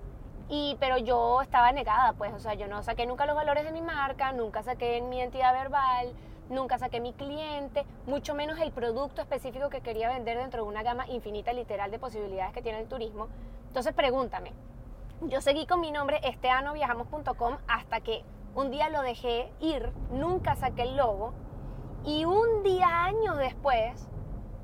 y, 0.48 0.78
pero 0.80 0.98
yo 0.98 1.42
estaba 1.42 1.72
negada, 1.72 2.14
pues, 2.14 2.32
o 2.34 2.40
sea, 2.40 2.54
yo 2.54 2.68
no 2.68 2.84
saqué 2.84 3.06
nunca 3.08 3.26
los 3.26 3.36
valores 3.36 3.64
de 3.64 3.72
mi 3.72 3.82
marca, 3.82 4.32
nunca 4.32 4.62
saqué 4.62 5.02
mi 5.02 5.20
entidad 5.20 5.54
verbal, 5.54 6.14
nunca 6.50 6.78
saqué 6.78 7.00
mi 7.00 7.14
cliente, 7.14 7.84
mucho 8.06 8.36
menos 8.36 8.60
el 8.60 8.72
producto 8.72 9.22
específico 9.22 9.70
que 9.70 9.82
quería 9.82 10.10
vender 10.10 10.38
dentro 10.38 10.64
de 10.64 10.70
una 10.70 10.84
gama 10.84 11.08
infinita, 11.08 11.52
literal, 11.52 11.90
de 11.90 11.98
posibilidades 11.98 12.54
que 12.54 12.62
tiene 12.62 12.80
el 12.80 12.88
turismo. 12.88 13.28
Entonces 13.68 13.94
pregúntame, 13.94 14.54
yo 15.22 15.42
seguí 15.42 15.66
con 15.66 15.80
mi 15.82 15.92
nombre 15.92 16.20
esteanoviajamos.com 16.24 17.58
hasta 17.68 18.02
que 18.02 18.24
un 18.54 18.70
día 18.70 18.90
lo 18.90 19.02
dejé 19.02 19.52
ir, 19.60 19.92
nunca 20.12 20.56
saqué 20.56 20.84
el 20.84 20.96
logo 20.96 21.34
y 22.06 22.26
un 22.26 22.64
día, 22.64 23.06
años 23.06 23.38
después, 23.38 24.08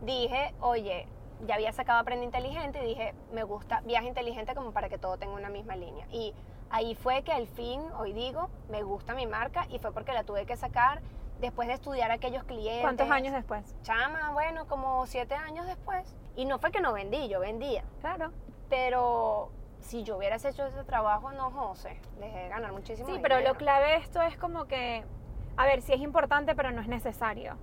dije, 0.01 0.53
oye, 0.60 1.07
ya 1.45 1.55
había 1.55 1.71
sacado 1.71 2.00
Aprende 2.00 2.25
Inteligente 2.25 2.83
y 2.83 2.88
dije, 2.88 3.15
me 3.31 3.43
gusta 3.43 3.81
Viaje 3.81 4.07
Inteligente 4.07 4.53
como 4.55 4.71
para 4.71 4.89
que 4.89 4.98
todo 4.98 5.17
tenga 5.17 5.33
una 5.33 5.50
misma 5.50 5.75
línea. 5.75 6.05
Y 6.12 6.33
ahí 6.69 6.95
fue 6.95 7.24
que 7.24 7.31
al 7.31 7.48
fin, 7.48 7.81
hoy 7.98 8.13
digo, 8.13 8.50
me 8.69 8.83
gusta 8.83 9.13
mi 9.13 9.25
marca 9.25 9.65
y 9.69 9.79
fue 9.79 9.91
porque 9.91 10.13
la 10.13 10.24
tuve 10.24 10.45
que 10.45 10.55
sacar 10.55 11.01
después 11.39 11.67
de 11.67 11.74
estudiar 11.74 12.12
a 12.12 12.15
aquellos 12.15 12.43
clientes. 12.43 12.81
¿Cuántos 12.81 13.10
años 13.10 13.33
después? 13.33 13.75
Chama, 13.81 14.31
bueno, 14.31 14.67
como 14.67 15.05
siete 15.07 15.36
años 15.36 15.65
después. 15.65 16.15
Y 16.36 16.45
no 16.45 16.60
fue 16.60 16.71
que 16.71 16.79
no 16.79 16.93
vendí, 16.93 17.27
yo 17.27 17.39
vendía. 17.39 17.83
Claro. 18.00 18.31
Pero 18.69 19.51
si 19.79 20.03
yo 20.03 20.17
hubieras 20.17 20.45
hecho 20.45 20.65
ese 20.65 20.83
trabajo, 20.83 21.31
no, 21.31 21.51
José, 21.51 22.00
dejé 22.19 22.38
de 22.38 22.50
ganar 22.50 22.71
muchísimo 22.71 23.10
Sí, 23.10 23.19
pero 23.21 23.41
lo 23.41 23.55
clave 23.55 23.88
de 23.88 23.95
esto 23.98 24.21
es 24.21 24.38
como 24.38 24.65
que, 24.65 25.03
a 25.58 25.65
ver, 25.65 25.81
sí 25.81 25.93
es 25.93 26.01
importante, 26.01 26.55
pero 26.55 26.72
no 26.72 26.81
es 26.81 26.88
necesario. 26.88 27.55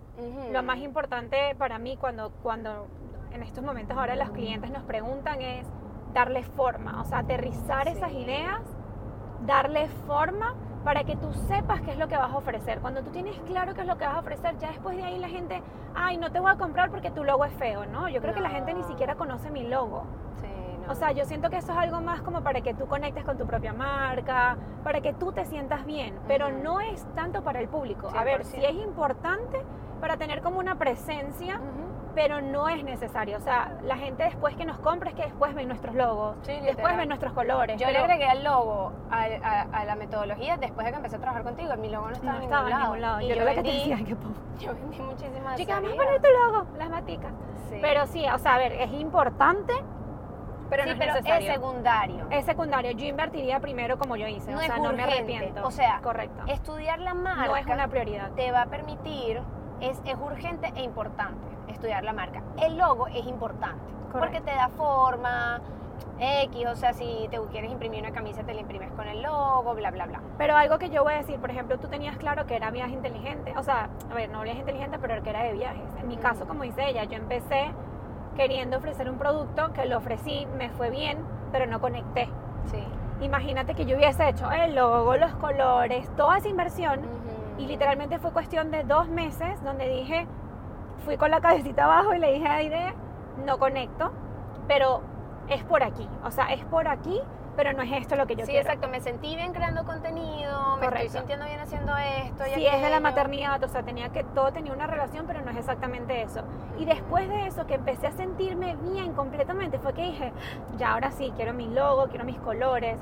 Lo 0.53 0.63
más 0.63 0.79
importante 0.79 1.55
para 1.57 1.79
mí 1.79 1.97
cuando, 1.97 2.31
cuando 2.43 2.87
en 3.33 3.43
estos 3.43 3.65
momentos 3.65 3.97
ahora 3.97 4.17
los 4.17 4.31
clientes 4.31 4.71
nos 4.71 4.83
preguntan 4.85 5.41
es 5.41 5.67
darle 6.13 6.43
forma, 6.43 7.01
o 7.01 7.05
sea, 7.05 7.19
aterrizar 7.19 7.89
esas 7.89 8.13
ideas, 8.13 8.61
darle 9.47 9.89
forma 10.07 10.55
para 10.85 11.05
que 11.05 11.17
tú 11.17 11.33
sepas 11.33 11.81
qué 11.83 11.93
es 11.93 11.99
lo 11.99 12.09
que 12.09 12.17
vas 12.17 12.33
a 12.33 12.37
ofrecer. 12.37 12.81
Cuando 12.81 13.03
tú 13.03 13.11
tienes 13.11 13.39
claro 13.41 13.75
qué 13.75 13.83
es 13.83 13.87
lo 13.87 13.99
que 13.99 14.07
vas 14.07 14.17
a 14.17 14.21
ofrecer, 14.21 14.57
ya 14.59 14.69
después 14.69 14.97
de 14.97 15.05
ahí 15.05 15.19
la 15.19 15.29
gente, 15.29 15.63
ay, 15.95 16.17
no 16.17 16.31
te 16.33 16.41
voy 16.41 16.51
a 16.51 16.57
comprar 16.57 16.91
porque 16.91 17.11
tu 17.11 17.25
logo 17.25 17.45
es 17.45 17.53
feo, 17.55 17.85
¿no? 17.87 18.09
Yo 18.09 18.21
creo 18.21 18.35
que 18.35 18.41
la 18.41 18.51
gente 18.51 18.73
ni 18.75 18.83
siquiera 18.85 19.15
conoce 19.17 19.51
mi 19.51 19.65
logo. 19.65 20.05
Sí. 20.41 20.58
O 20.89 20.95
sea, 20.95 21.13
yo 21.13 21.25
siento 21.27 21.51
que 21.51 21.59
eso 21.59 21.73
es 21.73 21.79
algo 21.79 22.01
más 22.01 22.23
como 22.23 22.43
para 22.43 22.61
que 22.63 22.73
tú 22.75 22.87
conectes 22.87 23.25
con 23.25 23.37
tu 23.37 23.47
propia 23.47 23.73
marca, 23.73 24.57
para 24.83 25.01
que 25.01 25.13
tú 25.13 25.33
te 25.33 25.45
sientas 25.45 25.85
bien, 25.85 26.15
pero 26.27 26.49
Ujú. 26.49 26.59
no 26.63 26.81
es 26.81 27.05
tanto 27.15 27.43
para 27.43 27.61
el 27.61 27.69
público. 27.69 28.11
A 28.17 28.25
ver, 28.25 28.43
100%. 28.43 28.45
sí 28.45 28.65
es 28.65 28.75
importante 28.75 29.61
para 30.01 30.17
tener 30.17 30.41
como 30.41 30.59
una 30.61 30.77
presencia, 30.77 31.57
Ujú. 31.57 32.13
pero 32.15 32.41
no 32.41 32.69
es 32.71 32.83
necesario. 32.85 33.37
O 33.37 33.41
sea, 33.41 33.77
la 33.83 33.97
gente 33.97 34.23
después 34.23 34.57
que 34.57 34.65
nos 34.65 34.79
compra 34.79 35.11
es 35.11 35.17
que 35.17 35.23
después 35.25 35.55
ven 35.55 35.69
nuestros 35.69 35.95
logos, 35.95 36.37
Sí, 36.43 36.59
después 36.63 36.97
ven 36.97 37.09
nuestros 37.09 37.33
colores. 37.35 37.79
Yo 37.79 37.87
le 37.89 37.93
pero 37.93 38.05
agregué 38.05 38.31
el 38.33 38.45
logo 38.45 38.93
a, 39.11 39.25
a- 39.25 39.63
a 39.63 39.85
la 39.85 39.95
metodología 39.95 40.57
después 40.57 40.87
de 40.87 40.93
que 40.93 40.97
empecé 40.97 41.17
a 41.17 41.19
trabajar 41.19 41.43
contigo. 41.45 41.77
Mi 41.77 41.91
logo 41.91 42.07
no 42.09 42.15
estaba, 42.15 42.33
no 42.33 42.39
en, 42.39 42.45
estaba 42.45 42.63
ningún 42.63 42.73
en 42.73 42.79
lado. 42.79 42.85
ningún 42.95 43.01
lado. 43.03 43.21
Y 43.21 43.29
Yo, 43.29 43.35
yo, 43.35 43.45
la 43.45 43.51
que 43.55 43.63
te 43.63 43.63
vendí, 43.63 43.79
decía 43.91 43.97
que 44.07 44.17
yo 44.65 44.75
vendí 44.75 44.99
muchísimas 45.01 45.57
Chica, 45.57 45.75
vamos 45.75 45.93
a 45.93 45.97
poner 45.97 46.23
tu 46.23 46.29
logo, 46.29 46.67
las 46.79 46.89
maticas. 46.89 47.33
Sí. 47.69 47.79
Pero 47.83 48.07
sí, 48.07 48.25
o 48.33 48.39
sea, 48.39 48.55
a 48.55 48.59
ver, 48.59 48.73
es 48.73 48.91
importante, 48.93 49.75
pero 50.71 50.83
sí, 50.85 50.89
no 50.89 50.93
es 50.95 50.99
pero 50.99 51.15
necesario. 51.15 51.49
es 51.49 51.55
secundario. 51.55 52.27
Es 52.31 52.45
secundario. 52.45 52.91
Yo 52.93 53.07
invertiría 53.07 53.61
primero 53.61 53.99
como 53.99 54.17
yo 54.17 54.27
hice. 54.27 54.51
No 54.53 54.59
o 54.59 54.61
es 54.61 54.67
sea, 54.67 54.79
no 54.79 54.93
me 54.93 55.03
arrepiento. 55.03 55.67
o 55.67 55.71
sea, 55.71 56.01
correcto. 56.03 56.43
Estudiar 56.47 56.99
la 57.01 57.15
marca 57.15 57.47
no 57.47 57.57
es 57.57 57.67
una 57.67 57.89
prioridad. 57.89 58.31
te 58.33 58.51
va 58.53 58.63
a 58.63 58.67
permitir, 58.67 59.41
es, 59.81 60.01
es 60.05 60.17
urgente 60.17 60.73
e 60.77 60.83
importante. 60.83 61.39
estudiar 61.69 62.03
la 62.05 62.13
marca. 62.13 62.43
El 62.61 62.77
logo 62.79 63.07
es 63.09 63.27
importante 63.27 63.79
porque 64.11 64.39
Correcto. 64.41 64.45
te 64.51 64.57
da 64.57 64.69
forma, 64.71 65.61
X, 66.19 66.67
o 66.67 66.75
sea, 66.77 66.93
si 66.95 67.29
te 67.31 67.39
quieres 67.51 67.71
imprimir 67.71 68.01
una 68.03 68.13
camisa, 68.13 68.43
te 68.43 68.55
la 68.55 68.61
imprimes 68.63 68.91
con 68.93 69.07
el 69.07 69.23
logo, 69.23 69.75
bla, 69.75 69.91
bla, 69.91 70.07
bla. 70.07 70.21
Pero 70.39 70.57
algo 70.57 70.79
que 70.79 70.89
yo 70.91 71.05
voy 71.05 71.13
a 71.15 71.19
decir, 71.19 71.39
por 71.39 71.51
ejemplo, 71.51 71.79
tú 71.79 71.89
tenías 71.89 72.17
claro 72.17 72.47
que 72.47 72.57
era 72.57 72.71
viaje 72.71 72.93
inteligente, 72.95 73.53
o 73.57 73.63
sea, 73.63 73.91
a 74.11 74.15
ver, 74.15 74.31
no 74.31 74.41
viaje 74.43 74.61
inteligente, 74.61 74.99
pero 74.99 75.23
que 75.23 75.31
era 75.31 75.43
de 75.43 75.53
viajes. 75.53 75.83
En 76.01 76.09
mi 76.09 76.17
Mm. 76.17 76.21
caso, 76.21 76.47
como 76.49 76.63
dice 76.65 76.89
ella, 76.89 77.05
yo 77.05 77.17
empecé 77.17 77.67
queriendo 78.39 78.79
ofrecer 78.79 79.11
un 79.11 79.19
producto 79.19 79.73
que 79.73 79.85
lo 79.85 79.99
ofrecí, 79.99 80.47
me 80.57 80.71
fue 80.71 80.91
bien, 80.91 81.19
pero 81.51 81.67
no 81.67 81.81
conecté. 81.81 82.31
Sí. 82.71 82.83
Imagínate 83.21 83.75
que 83.75 83.85
yo 83.85 83.97
hubiese 83.97 84.29
hecho 84.29 84.49
el 84.53 84.77
logo, 84.77 85.17
los 85.17 85.35
colores, 85.35 86.09
toda 86.17 86.39
esa 86.39 86.49
inversión 86.49 87.01
y 87.59 87.67
literalmente 87.67 88.21
fue 88.21 88.31
cuestión 88.31 88.71
de 88.71 88.85
dos 88.85 89.09
meses 89.09 89.61
donde 89.65 89.89
dije, 89.89 90.29
fui 91.05 91.17
con 91.17 91.33
la 91.33 91.41
cabecita 91.41 91.85
abajo 91.85 92.15
y 92.15 92.21
le 92.21 92.35
dije 92.35 92.47
a 92.47 92.55
Aide, 92.55 92.95
no 93.45 93.59
conecto, 93.59 94.13
pero 94.69 95.01
es 95.49 95.65
por 95.65 95.83
aquí, 95.83 96.09
o 96.25 96.31
sea, 96.31 96.53
es 96.53 96.65
por 96.67 96.87
aquí, 96.87 97.21
pero 97.59 97.73
no 97.73 97.83
es 97.83 97.91
esto 97.93 98.15
lo 98.15 98.29
que 98.29 98.37
yo 98.37 98.47
sí, 98.47 98.53
quiero. 98.53 98.67
exacto, 98.69 98.89
me 98.89 99.01
sentí 99.01 99.35
bien 99.35 99.53
creando 99.53 99.85
contenido, 99.85 100.77
me 100.77 100.87
estoy 100.87 100.89
Correcto. 100.89 101.13
sintiendo 101.19 101.45
bien 101.45 101.59
haciendo 101.59 101.93
esto. 101.97 102.45
y 102.47 102.55
Si 102.55 102.67
es 102.67 102.81
de 102.81 102.89
la 102.89 103.01
maternidad, 103.01 103.61
o 103.65 103.69
sea, 103.69 103.83
tenía 103.83 104.11
que 104.11 104.23
todo 104.23 104.53
tenía 104.53 104.73
una 104.73 104.87
relación, 104.87 105.27
pero 105.27 105.41
no 105.43 105.51
es 105.51 105.57
exactamente 105.57 106.23
eso. 106.23 106.43
Y 106.79 106.85
después 106.85 107.29
de 107.29 107.49
eso, 107.49 107.67
que 107.67 107.75
empecé 107.75 108.07
a 108.07 108.13
sentirme 108.13 108.77
bien 108.77 109.13
completamente, 109.13 109.81
fue 109.81 109.93
que 109.93 110.03
dije, 110.03 110.33
ya 110.79 110.93
ahora 110.93 111.11
sí, 111.11 111.33
quiero 111.35 111.53
mi 111.53 111.67
logo, 111.67 112.07
quiero 112.07 112.25
mis 112.25 112.39
colores. 112.39 112.97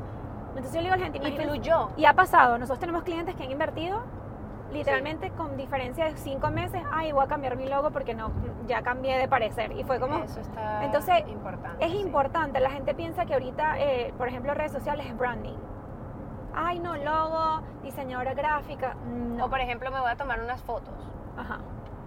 Entonces 0.57 0.73
yo 0.73 0.79
le 0.79 0.85
digo 0.85 0.95
a 0.95 0.97
la 0.97 1.05
gente, 1.05 1.29
Y 1.29 1.33
fluyó. 1.37 1.91
y 1.99 2.07
ha 2.07 2.15
pasado, 2.15 2.57
nosotros 2.57 2.79
tenemos 2.81 3.03
clientes 3.03 3.35
que 3.35 3.43
han 3.45 3.51
invertido 3.51 4.01
literalmente 4.73 5.31
con 5.31 5.57
diferencia 5.57 6.07
de 6.07 6.17
cinco 6.17 6.51
meses, 6.51 6.83
ay, 6.93 7.13
voy 7.13 7.25
a 7.25 7.29
cambiar 7.29 7.57
mi 7.57 7.67
logo 7.69 7.91
porque 7.91 8.15
no, 8.15 8.31
ya 8.67 8.83
cambié 8.83 9.19
de 9.19 9.29
parecer. 9.29 9.73
Y 9.73 9.85
fue 9.85 10.01
como, 10.01 10.19
Eso 10.25 10.41
está 10.41 10.85
Entonces, 10.85 11.27
importante. 11.29 11.85
es 11.85 11.93
sí. 11.93 11.99
importante, 11.99 12.61
la 12.61 12.71
gente 12.71 12.95
piensa 12.95 13.27
que 13.27 13.35
ahorita, 13.35 13.79
eh, 13.81 14.15
por 14.19 14.29
ejemplo, 14.29 14.55
redes 14.55 14.73
sociales 14.73 15.07
es 15.07 15.17
branding. 15.17 15.57
Ay, 16.55 16.79
no, 16.79 16.97
logo, 16.97 17.63
diseñadora 17.83 18.35
gráfica, 18.35 18.95
no. 19.07 19.45
O 19.45 19.51
por 19.51 19.61
ejemplo, 19.61 19.91
me 19.91 20.01
voy 20.01 20.11
a 20.11 20.17
tomar 20.17 20.41
unas 20.41 20.63
fotos. 20.63 20.95
Ajá, 21.37 21.59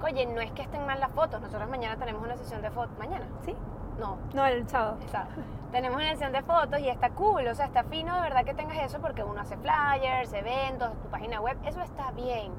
Oye, 0.04 0.26
no 0.26 0.40
es 0.40 0.52
que 0.52 0.62
estén 0.62 0.86
mal 0.86 1.00
las 1.00 1.12
fotos. 1.12 1.42
Nosotros 1.42 1.70
mañana 1.70 1.98
tenemos 1.98 2.24
una 2.24 2.38
sesión 2.38 2.62
de 2.62 2.72
fotos. 2.72 2.98
¿Mañana? 2.98 3.26
¿sí? 3.46 3.54
No, 4.00 4.18
No, 4.34 4.46
el 4.46 4.68
sábado. 4.68 4.98
Tenemos 5.72 5.98
una 5.98 6.10
sesión 6.10 6.32
de 6.32 6.42
fotos 6.42 6.80
y 6.80 6.90
está 6.90 7.12
cool, 7.12 7.48
o 7.48 7.54
sea, 7.54 7.66
está 7.66 7.84
fino 7.84 8.16
de 8.16 8.22
verdad 8.22 8.44
que 8.44 8.56
tengas 8.56 8.78
eso 8.78 9.00
porque 9.00 9.24
uno 9.24 9.42
hace 9.42 9.56
flyers, 9.58 10.34
eventos, 10.34 10.92
tu 11.02 11.10
página 11.10 11.40
web, 11.42 11.58
eso 11.64 11.82
está 11.82 12.10
bien. 12.12 12.52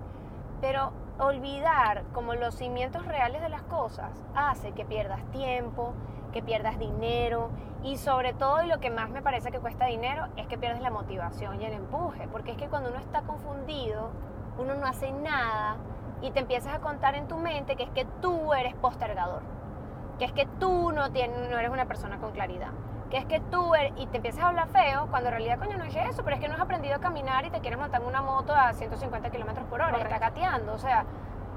Pero 0.61 0.93
olvidar 1.19 2.05
como 2.13 2.35
los 2.35 2.55
cimientos 2.55 3.05
reales 3.07 3.43
de 3.43 3.49
las 3.49 3.63
cosas 3.63 4.11
hace 4.35 4.73
que 4.73 4.85
pierdas 4.85 5.25
tiempo, 5.33 5.93
que 6.33 6.43
pierdas 6.43 6.79
dinero 6.79 7.51
y 7.83 7.97
sobre 7.97 8.33
todo 8.33 8.63
y 8.63 8.69
lo 8.69 8.79
que 8.79 8.91
más 8.91 9.11
me 9.11 9.23
parece 9.23 9.51
que 9.51 9.59
cuesta 9.59 9.87
dinero 9.87 10.29
es 10.37 10.47
que 10.47 10.57
pierdes 10.57 10.83
la 10.83 10.91
motivación 10.91 11.61
y 11.61 11.65
el 11.65 11.73
empuje, 11.73 12.29
porque 12.29 12.53
es 12.53 12.59
que 12.59 12.69
cuando 12.69 12.91
uno 12.91 12.99
está 13.01 13.23
confundido, 13.23 14.11
uno 14.59 14.75
no 14.77 14.87
hace 14.87 15.11
nada 15.11 15.77
y 16.23 16.31
te 16.31 16.41
empiezas 16.41 16.75
a 16.75 16.79
contar 16.79 17.17
en 17.17 17.27
tu 17.27 17.39
mente 17.39 17.75
que 17.75 17.83
es 17.85 17.91
que 17.91 18.05
tú 18.21 18.53
eres 18.55 18.75
postergador 18.77 19.43
que 20.21 20.27
es 20.27 20.33
que 20.33 20.45
tú 20.61 20.93
no, 20.93 21.11
tienes, 21.12 21.49
no 21.49 21.59
eres 21.59 21.71
una 21.71 21.87
persona 21.87 22.19
con 22.19 22.33
claridad, 22.33 22.69
que 23.09 23.17
es 23.17 23.25
que 23.25 23.41
tú 23.41 23.75
eres, 23.75 23.95
y 23.97 24.07
te 24.07 24.19
empiezas 24.19 24.45
a 24.45 24.49
hablar 24.49 24.69
feo, 24.69 25.06
cuando 25.11 25.30
en 25.30 25.37
realidad, 25.37 25.59
coño, 25.59 25.78
no 25.78 25.85
es 25.85 25.97
eso, 25.97 26.23
pero 26.23 26.37
es 26.37 26.43
que 26.43 26.49
no 26.49 26.56
has 26.56 26.61
aprendido 26.61 26.97
a 26.97 27.00
caminar 27.00 27.47
y 27.47 27.50
te 27.50 27.61
quieres 27.61 27.78
montar 27.78 28.02
en 28.02 28.06
una 28.06 28.21
moto 28.21 28.54
a 28.54 28.75
150 28.75 29.30
kilómetros 29.30 29.67
por 29.69 29.80
hora 29.80 29.97
y 29.99 30.02
estás 30.02 30.21
gateando, 30.21 30.75
o 30.75 30.78
sea, 30.78 31.06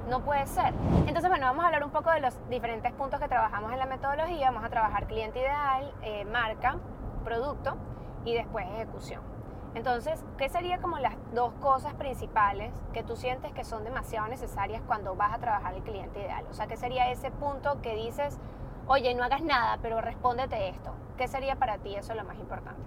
no 0.09 0.21
puede 0.21 0.47
ser. 0.47 0.73
Entonces, 1.07 1.29
bueno, 1.29 1.45
vamos 1.45 1.61
a 1.65 1.67
hablar 1.67 1.83
un 1.83 1.91
poco 1.91 2.09
de 2.11 2.21
los 2.21 2.39
diferentes 2.49 2.93
puntos 2.93 3.19
que 3.19 3.27
trabajamos 3.27 3.73
en 3.73 3.79
la 3.79 3.85
metodología, 3.85 4.49
vamos 4.49 4.63
a 4.63 4.69
trabajar 4.69 5.07
cliente 5.07 5.39
ideal, 5.39 5.93
eh, 6.01 6.23
marca, 6.23 6.77
producto 7.25 7.75
y 8.23 8.33
después 8.33 8.65
ejecución. 8.75 9.32
Entonces, 9.75 10.23
¿qué 10.37 10.49
sería 10.49 10.77
como 10.79 10.99
las 10.99 11.15
dos 11.33 11.51
cosas 11.53 11.95
principales 11.95 12.71
que 12.93 13.03
tú 13.03 13.15
sientes 13.15 13.51
que 13.53 13.63
son 13.63 13.83
demasiado 13.83 14.27
necesarias 14.27 14.83
cuando 14.85 15.15
vas 15.15 15.33
a 15.33 15.39
trabajar 15.39 15.73
el 15.73 15.81
cliente 15.81 16.19
ideal? 16.19 16.45
O 16.49 16.53
sea, 16.53 16.67
¿qué 16.67 16.77
sería 16.77 17.09
ese 17.11 17.31
punto 17.31 17.81
que 17.81 17.95
dices, 17.95 18.39
oye, 18.87 19.15
no 19.15 19.23
hagas 19.23 19.41
nada, 19.41 19.79
pero 19.81 19.99
respóndete 19.99 20.69
esto? 20.69 20.93
¿Qué 21.17 21.27
sería 21.27 21.55
para 21.55 21.79
ti 21.79 21.95
eso 21.95 22.13
lo 22.13 22.23
más 22.23 22.37
importante? 22.37 22.81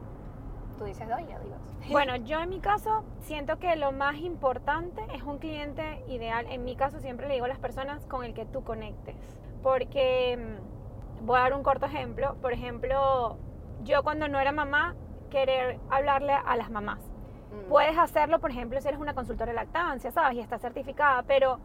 Tú 0.79 0.85
dices 0.85 1.09
dos 1.09 1.19
y 1.21 1.33
yo 1.33 1.39
digo. 1.41 1.57
Bueno, 1.91 2.17
yo 2.17 2.41
en 2.41 2.49
mi 2.49 2.61
caso 2.61 3.05
siento 3.21 3.59
que 3.59 3.75
lo 3.77 3.93
más 3.93 4.17
importante 4.17 5.03
es 5.15 5.23
un 5.23 5.39
cliente 5.39 6.05
ideal. 6.09 6.47
En 6.51 6.65
mi 6.65 6.77
caso 6.77 7.01
siempre 7.01 7.29
le 7.29 7.35
digo 7.35 7.47
a 7.47 7.49
las 7.49 7.59
personas 7.59 8.05
con 8.07 8.25
el 8.25 8.35
que 8.35 8.45
tú 8.45 8.65
conectes. 8.65 9.17
Porque 9.63 10.37
mm, 10.37 11.27
voy 11.27 11.39
a 11.39 11.43
dar 11.43 11.55
un 11.55 11.63
corto 11.63 11.87
ejemplo. 11.87 12.37
Por 12.43 12.53
ejemplo, 12.53 13.39
yo 13.85 14.03
cuando 14.03 14.27
no 14.29 14.41
era 14.41 14.53
mamá, 14.53 14.97
querer 15.37 15.79
hablarle 15.91 16.33
a 16.33 16.57
las 16.57 16.71
mamás. 16.71 16.99
Mm. 16.99 17.69
Puedes 17.69 17.99
hacerlo, 17.99 18.39
por 18.41 18.51
ejemplo, 18.51 18.81
si 18.81 18.89
eres 18.89 18.99
una 18.99 19.13
consultora 19.15 19.53
de 19.53 19.57
lactancia, 19.57 20.11
¿sabes? 20.11 20.39
Y 20.39 20.41
está 20.41 20.59
certificada, 20.59 21.23
pero 21.25 21.59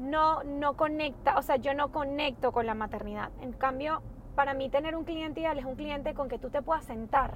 no, 0.00 0.42
no 0.42 0.76
conecta, 0.76 1.38
o 1.38 1.42
sea, 1.42 1.54
yo 1.56 1.72
no 1.72 1.92
conecto 1.92 2.50
con 2.50 2.66
la 2.66 2.74
maternidad. 2.74 3.30
En 3.40 3.52
cambio, 3.52 4.02
para 4.34 4.54
mí 4.54 4.68
tener 4.70 4.96
un 4.96 5.04
cliente 5.04 5.38
ideal 5.40 5.56
es 5.56 5.64
un 5.64 5.76
cliente 5.76 6.14
con 6.14 6.28
que 6.28 6.38
tú 6.38 6.50
te 6.50 6.62
puedas 6.62 6.84
sentar 6.84 7.34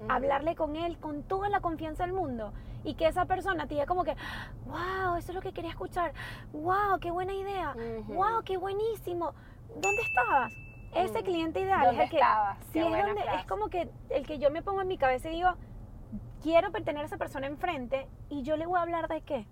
Mm. 0.00 0.10
hablarle 0.12 0.54
con 0.54 0.76
él 0.76 0.96
con 0.98 1.24
toda 1.24 1.48
la 1.48 1.58
confianza 1.58 2.04
del 2.04 2.12
mundo 2.12 2.52
y 2.84 2.94
que 2.94 3.08
esa 3.08 3.24
persona 3.24 3.66
te 3.66 3.74
diga 3.74 3.84
como 3.86 4.04
que, 4.04 4.14
wow, 4.66 5.16
eso 5.16 5.32
es 5.32 5.34
lo 5.34 5.40
que 5.40 5.52
quería 5.52 5.70
escuchar, 5.70 6.12
wow, 6.52 7.00
qué 7.00 7.10
buena 7.10 7.34
idea, 7.34 7.74
Ujú. 7.74 8.14
wow, 8.14 8.44
qué 8.44 8.56
buenísimo, 8.58 9.34
¿dónde 9.74 10.02
estabas? 10.02 10.52
Ese 10.94 11.20
Mm. 11.20 11.24
cliente 11.24 11.60
ideal 11.60 11.84
¿Dónde 11.86 12.04
es 12.04 12.10
el 12.12 12.18
que, 12.18 12.78
es, 12.80 13.06
donde, 13.06 13.22
es 13.36 13.46
como 13.46 13.68
que 13.68 13.88
el 14.10 14.26
que 14.26 14.38
yo 14.38 14.50
me 14.50 14.62
pongo 14.62 14.80
en 14.82 14.88
mi 14.88 14.98
cabeza 14.98 15.28
y 15.28 15.32
digo, 15.32 15.50
quiero 16.42 16.70
tener 16.72 17.02
a 17.02 17.06
esa 17.06 17.16
persona 17.16 17.46
enfrente 17.46 18.08
y 18.30 18.42
yo 18.42 18.56
le 18.56 18.66
voy 18.66 18.78
a 18.78 18.82
hablar 18.82 19.08
de 19.08 19.20
qué, 19.20 19.46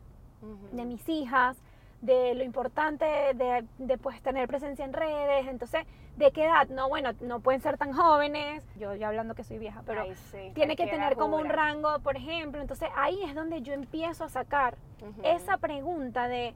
de 0.73 0.85
mis 0.85 1.09
hijas, 1.09 1.57
de 2.01 2.35
lo 2.35 2.45
importante 2.45 3.05
de, 3.05 3.65
de, 3.79 3.99
pues, 3.99 4.21
tener 4.23 4.47
presencia 4.49 4.85
en 4.85 4.93
redes, 4.93 5.47
entonces, 5.49 5.87
¿de 6.17 6.31
qué 6.31 6.45
edad? 6.45 6.69
No, 6.69 6.89
bueno, 6.89 7.11
no 7.21 7.41
pueden 7.41 7.61
ser 7.61 7.79
tan 7.79 7.93
jóvenes, 7.93 8.65
yo 8.77 8.95
ya 8.95 9.09
hablando 9.09 9.35
que 9.35 9.43
soy 9.45 9.59
vieja, 9.59 9.83
pero 9.85 10.03
Ay, 10.03 10.15
sí, 10.15 10.53
tiene 10.55 10.77
que 10.77 10.87
tener 10.87 11.17
como 11.17 11.39
un 11.39 11.49
rango, 11.49 11.99
por 12.01 12.17
ejemplo. 12.17 12.61
Entonces 12.61 12.89
ahí 12.97 13.23
es 13.25 13.35
donde 13.35 13.63
yo 13.63 13.73
empiezo 13.73 14.25
a 14.25 14.29
sacar 14.29 14.77
esa 15.23 15.57
pregunta 15.57 16.29
de, 16.29 16.55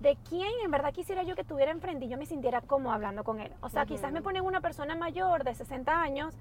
de 0.00 0.16
quién 0.28 0.50
en 0.64 0.70
verdad 0.70 0.92
quisiera 0.92 1.22
yo 1.22 1.34
que 1.34 1.44
tuviera 1.44 1.72
enfrente 1.72 2.06
y 2.06 2.08
yo 2.08 2.18
me 2.18 2.26
sintiera 2.26 2.60
como 2.60 2.92
hablando 2.92 3.24
con 3.24 3.40
él. 3.40 3.52
O 3.60 3.68
sea, 3.68 3.86
quizás 3.86 4.12
me 4.12 4.22
ponen 4.22 4.44
una 4.44 4.60
persona 4.60 4.94
mayor 4.94 5.44
de 5.44 5.54
60 5.54 6.00
años 6.00 6.34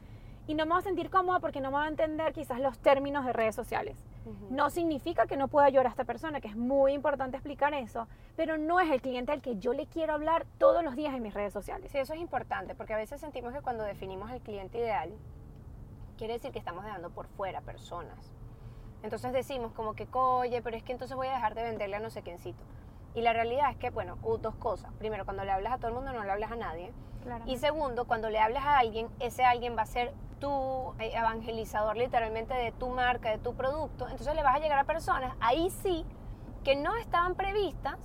y 0.46 0.56
no 0.56 0.66
me 0.66 0.72
va 0.72 0.80
a 0.80 0.82
sentir 0.82 1.10
cómoda 1.10 1.40
porque 1.40 1.62
no 1.62 1.72
me 1.72 1.78
va 1.78 1.86
a 1.86 1.88
entender 1.88 2.34
quizás 2.34 2.60
los 2.60 2.78
términos 2.80 3.26
de 3.26 3.32
redes 3.32 3.56
sociales. 3.56 4.04
No 4.50 4.70
significa 4.70 5.26
que 5.26 5.38
no 5.38 5.48
pueda 5.48 5.68
ayudar 5.68 5.86
a 5.86 5.90
esta 5.90 6.04
persona, 6.04 6.42
que 6.42 6.48
es 6.50 6.56
muy 6.56 6.94
importante 6.94 7.38
explicar 7.38 7.74
eso, 7.74 8.08
pero 8.36 8.58
no 8.58 8.80
es 8.80 8.90
el 8.92 9.02
cliente 9.02 9.32
al 9.32 9.42
que 9.42 9.58
yo 9.58 9.74
le 9.74 9.86
quiero 9.86 10.14
hablar 10.14 10.46
todos 10.58 10.84
los 10.84 10.96
días 10.96 11.14
en 11.14 11.22
mis 11.22 11.34
redes 11.34 11.54
sociales. 11.54 11.92
Sí, 11.92 11.98
eso 11.98 12.14
es 12.14 12.20
importante, 12.20 12.76
porque 12.76 12.94
a 12.94 12.98
veces 12.98 13.22
sentimos 13.22 13.54
que 13.54 13.62
cuando 13.62 13.84
definimos 13.84 14.32
el 14.32 14.42
cliente 14.42 14.80
ideal, 14.80 15.14
quiere 16.18 16.34
decir 16.34 16.52
que 16.52 16.60
estamos 16.60 16.84
dejando 16.84 17.10
por 17.10 17.28
fuera 17.28 17.62
personas. 17.62 18.34
Entonces 19.02 19.34
decimos 19.34 19.74
como 19.74 19.94
que, 19.94 20.08
oye, 20.12 20.62
pero 20.62 20.78
es 20.78 20.84
que 20.84 20.94
entonces 20.94 21.16
voy 21.16 21.28
a 21.28 21.34
dejar 21.34 21.56
de 21.56 21.64
venderle 21.64 21.98
a 21.98 22.00
no 22.00 22.10
sé 22.10 22.22
quiéncito. 22.22 22.64
Y 23.16 23.22
la 23.22 23.34
realidad 23.34 23.70
es 23.72 23.78
que, 23.78 23.90
bueno, 23.90 24.18
dos 24.42 24.56
cosas. 24.56 24.92
Primero, 25.00 25.26
cuando 25.26 25.44
le 25.44 25.52
hablas 25.52 25.74
a 25.74 25.78
todo 25.78 25.90
el 25.90 25.94
mundo, 25.94 26.14
no 26.14 26.24
le 26.24 26.32
hablas 26.32 26.52
a 26.52 26.56
nadie. 26.56 26.92
Claro. 27.24 27.44
Y 27.48 27.58
segundo, 27.58 28.06
cuando 28.06 28.30
le 28.30 28.40
hablas 28.40 28.66
a 28.66 28.80
alguien, 28.80 29.08
ese 29.20 29.46
alguien 29.46 29.78
va 29.78 29.84
a 29.84 29.86
ser 29.86 30.14
tu 30.40 30.94
eh, 31.00 31.12
evangelizador 31.14 31.96
literalmente 31.96 32.54
de 32.54 32.72
tu 32.74 32.90
marca, 32.90 33.30
de 33.30 33.38
tu 33.38 33.54
producto. 33.56 34.10
Entonces 34.10 34.36
le 34.36 34.44
vas 34.44 34.56
a 34.56 34.60
llegar 34.60 34.78
a 34.78 34.84
personas, 34.84 35.34
ahí 35.40 35.70
sí, 35.70 36.06
que 36.64 36.76
no 36.76 36.96
estaban 36.98 37.36
previstas, 37.36 37.98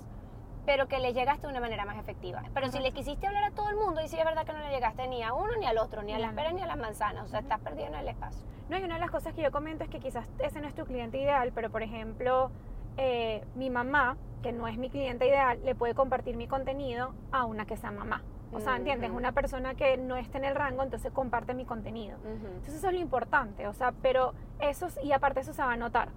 pero 0.65 0.87
que 0.87 0.99
le 0.99 1.15
llegaste 1.15 1.47
de 1.47 1.51
una 1.51 1.61
manera 1.61 1.85
más 1.87 1.97
efectiva. 1.97 2.43
Pero 2.53 2.71
si 2.71 2.79
le 2.79 2.93
quisiste 2.93 3.27
hablar 3.27 3.45
a 3.45 3.51
todo 3.53 3.71
el 3.71 3.77
mundo, 3.77 4.03
y 4.03 4.09
sí 4.09 4.19
es 4.19 4.25
verdad 4.25 4.45
que 4.45 4.53
no 4.53 4.59
le 4.59 4.71
llegaste 4.71 5.09
ni 5.09 5.23
a 5.23 5.33
uno 5.33 5.57
ni 5.59 5.67
al 5.67 5.79
otro, 5.79 6.03
ni 6.03 6.13
a 6.13 6.19
las 6.19 6.35
peras 6.35 6.53
ni 6.53 6.63
a 6.63 6.67
las 6.67 6.77
manzanas. 6.77 7.25
O 7.25 7.29
sea, 7.29 7.41
estás 7.41 7.59
perdido 7.61 7.87
en 7.89 7.95
el 7.95 8.07
espacio. 8.07 8.47
No, 8.69 8.77
y 8.77 8.85
una 8.85 8.97
de 8.97 9.01
las 9.01 9.11
cosas 9.11 9.33
que 9.33 9.43
yo 9.43 9.51
comento 9.51 9.85
es 9.85 9.91
que 9.91 9.99
quizás 9.99 10.29
ese 10.39 10.61
no 10.61 10.69
es 10.69 10.75
tu 10.75 10.85
cliente 10.85 11.17
ideal, 11.19 11.53
pero 11.55 11.71
por 11.71 11.83
ejemplo, 11.83 12.51
eh, 12.99 13.45
mi 13.55 13.71
mamá, 13.71 14.17
que 14.43 14.53
no 14.53 14.69
es 14.69 14.77
mi 14.77 14.91
cliente 14.91 15.27
ideal, 15.27 15.59
le 15.65 15.75
puede 15.75 15.95
compartir 15.95 16.37
mi 16.37 16.47
contenido 16.47 17.15
a 17.33 17.45
una 17.47 17.65
que 17.65 17.77
sea 17.77 17.91
mamá. 17.91 18.23
O 18.53 18.61
sea, 18.61 18.77
¿entiendes? 18.77 19.11
Una 19.17 19.33
persona 19.33 19.75
que 19.75 19.97
no 19.99 20.17
esté 20.17 20.39
en 20.39 20.45
el 20.45 20.55
rango, 20.55 20.83
entonces 20.83 21.13
comparte 21.13 21.53
mi 21.55 21.65
contenido. 21.65 22.17
Entonces 22.25 22.75
eso 22.75 22.89
es 22.89 22.95
lo 22.95 23.01
importante, 23.01 23.67
o 23.67 23.73
sea, 23.75 23.93
pero 24.03 24.33
eso, 24.61 24.87
es- 24.87 24.99
y 25.03 25.13
aparte 25.13 25.41
eso 25.41 25.53
se 25.53 25.63
va 25.63 25.73
a 25.73 25.77
notar. 25.77 26.09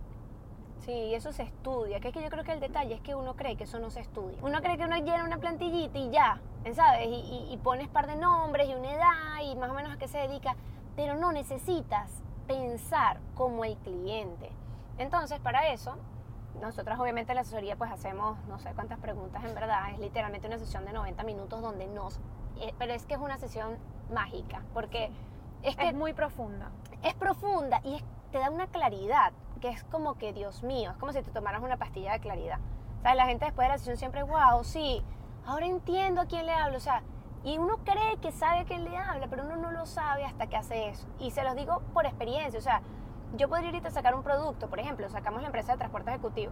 Sí, 0.80 0.92
y 0.92 1.14
eso 1.14 1.32
se 1.32 1.44
estudia. 1.44 2.00
Que 2.00 2.08
es 2.08 2.14
que 2.14 2.24
yo 2.24 2.30
creo 2.30 2.44
que 2.44 2.54
el 2.54 2.60
detalle 2.60 2.96
es 2.96 3.02
que 3.02 3.14
uno 3.16 3.36
cree 3.36 3.56
que 3.56 3.66
eso 3.66 3.78
no 3.80 3.92
se 3.92 4.00
estudia. 4.00 4.38
Uno 4.42 4.62
cree 4.62 4.78
que 4.78 4.86
uno 4.86 4.98
llena 4.98 5.24
una 5.26 5.38
plantillita 5.38 6.00
y 6.00 6.10
ya, 6.10 6.40
¿sabes? 6.74 7.06
Y, 7.08 7.12
y, 7.50 7.54
y 7.54 7.58
pones 7.58 7.88
par 7.90 8.08
de 8.08 8.16
nombres 8.16 8.68
y 8.68 8.74
una 8.74 8.92
edad 8.92 9.42
y 9.44 9.56
más 9.58 9.70
o 9.70 9.74
menos 9.76 9.94
a 9.94 9.98
qué 9.98 10.08
se 10.08 10.18
dedica. 10.18 10.56
Pero 10.96 11.14
no 11.16 11.32
necesitas 11.34 12.10
pensar 12.48 13.20
como 13.36 13.64
el 13.66 13.76
cliente. 13.78 14.50
Entonces, 14.98 15.40
para 15.40 15.68
eso, 15.72 15.98
nosotros 16.60 17.00
obviamente 17.00 17.32
en 17.32 17.36
la 17.36 17.42
asesoría 17.42 17.76
pues 17.76 17.92
hacemos 17.92 18.38
no 18.48 18.60
sé 18.60 18.72
cuántas 18.74 19.00
preguntas 19.00 19.44
en 19.44 19.54
verdad, 19.56 19.92
es 19.92 20.00
literalmente 20.00 20.48
una 20.48 20.58
sesión 20.58 20.86
de 20.86 20.94
90 20.94 21.24
minutos 21.24 21.62
donde 21.62 21.88
nos... 21.88 22.20
eh, 22.60 22.74
pero 22.78 22.94
es 22.94 23.06
que 23.06 23.14
es 23.16 23.20
una 23.20 23.38
sesión 23.38 23.78
mágica, 24.14 24.62
porque 24.74 25.12
es 25.64 25.76
que 25.76 25.88
Es 25.90 25.94
muy 25.94 26.14
profunda. 26.14 26.70
es 27.04 27.14
profunda 27.16 27.80
y 27.84 27.96
es- 27.96 28.04
te 28.32 28.40
da 28.40 28.50
una 28.50 28.68
claridad 28.68 29.32
que 29.60 29.70
es 29.70 29.84
como 29.86 30.16
que, 30.16 30.34
Dios 30.34 30.64
mío, 30.64 30.92
es 30.92 30.98
como 30.98 31.12
si 31.14 31.22
te 31.22 31.32
tomaras 31.32 31.62
una 31.62 31.78
pastilla 31.78 32.14
de 32.14 32.20
claridad. 32.20 32.58
¿Sabes? 33.04 33.18
La 33.18 33.26
gente 33.26 33.46
después 33.46 33.68
de 33.68 33.74
la 33.74 33.78
sesión 33.78 33.98
siempre, 33.98 34.24
wow, 34.24 34.64
sí, 34.64 35.04
ahora 35.46 35.66
entiendo 35.68 36.22
a 36.22 36.26
quién 36.26 36.46
le 36.48 36.54
hablo. 36.54 36.78
O 36.78 36.80
sea, 36.80 37.04
y 37.44 37.58
uno 37.58 37.78
cree 37.84 38.18
que 38.22 38.32
sabe 38.32 38.60
a 38.60 38.66
quién 38.66 38.84
le 38.86 38.96
habla, 38.98 39.28
pero 39.28 39.44
uno 39.44 39.58
no 39.58 39.72
lo 39.72 39.86
sabe 39.86 40.24
hasta 40.26 40.48
que 40.48 40.56
hace 40.58 40.90
eso. 40.90 41.08
Y 41.20 41.32
se 41.32 41.44
los 41.44 41.56
digo 41.56 41.82
por 41.94 42.06
experiencia. 42.06 42.58
O 42.58 42.62
sea, 42.64 42.82
yo 43.38 43.50
podría 43.50 43.70
ahorita 43.70 43.90
sacar 43.92 44.16
un 44.16 44.24
producto, 44.24 44.68
por 44.68 44.80
ejemplo, 44.80 45.08
sacamos 45.10 45.42
la 45.42 45.48
empresa 45.48 45.74
de 45.74 45.78
transporte 45.78 46.10
ejecutivo. 46.12 46.52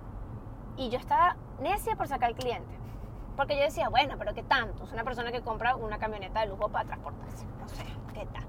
Y 0.77 0.89
yo 0.89 0.97
estaba 0.97 1.35
necia 1.59 1.95
por 1.95 2.07
sacar 2.07 2.29
al 2.29 2.35
cliente. 2.35 2.77
Porque 3.35 3.55
yo 3.57 3.63
decía, 3.63 3.89
bueno, 3.89 4.15
pero 4.17 4.33
¿qué 4.33 4.43
tanto? 4.43 4.83
Es 4.83 4.91
una 4.91 5.03
persona 5.03 5.31
que 5.31 5.41
compra 5.41 5.75
una 5.75 5.97
camioneta 5.97 6.41
de 6.41 6.47
lujo 6.47 6.69
para 6.69 6.85
transportarse. 6.85 7.45
No 7.59 7.67
sé, 7.67 7.85
¿qué 8.13 8.25
tal? 8.27 8.43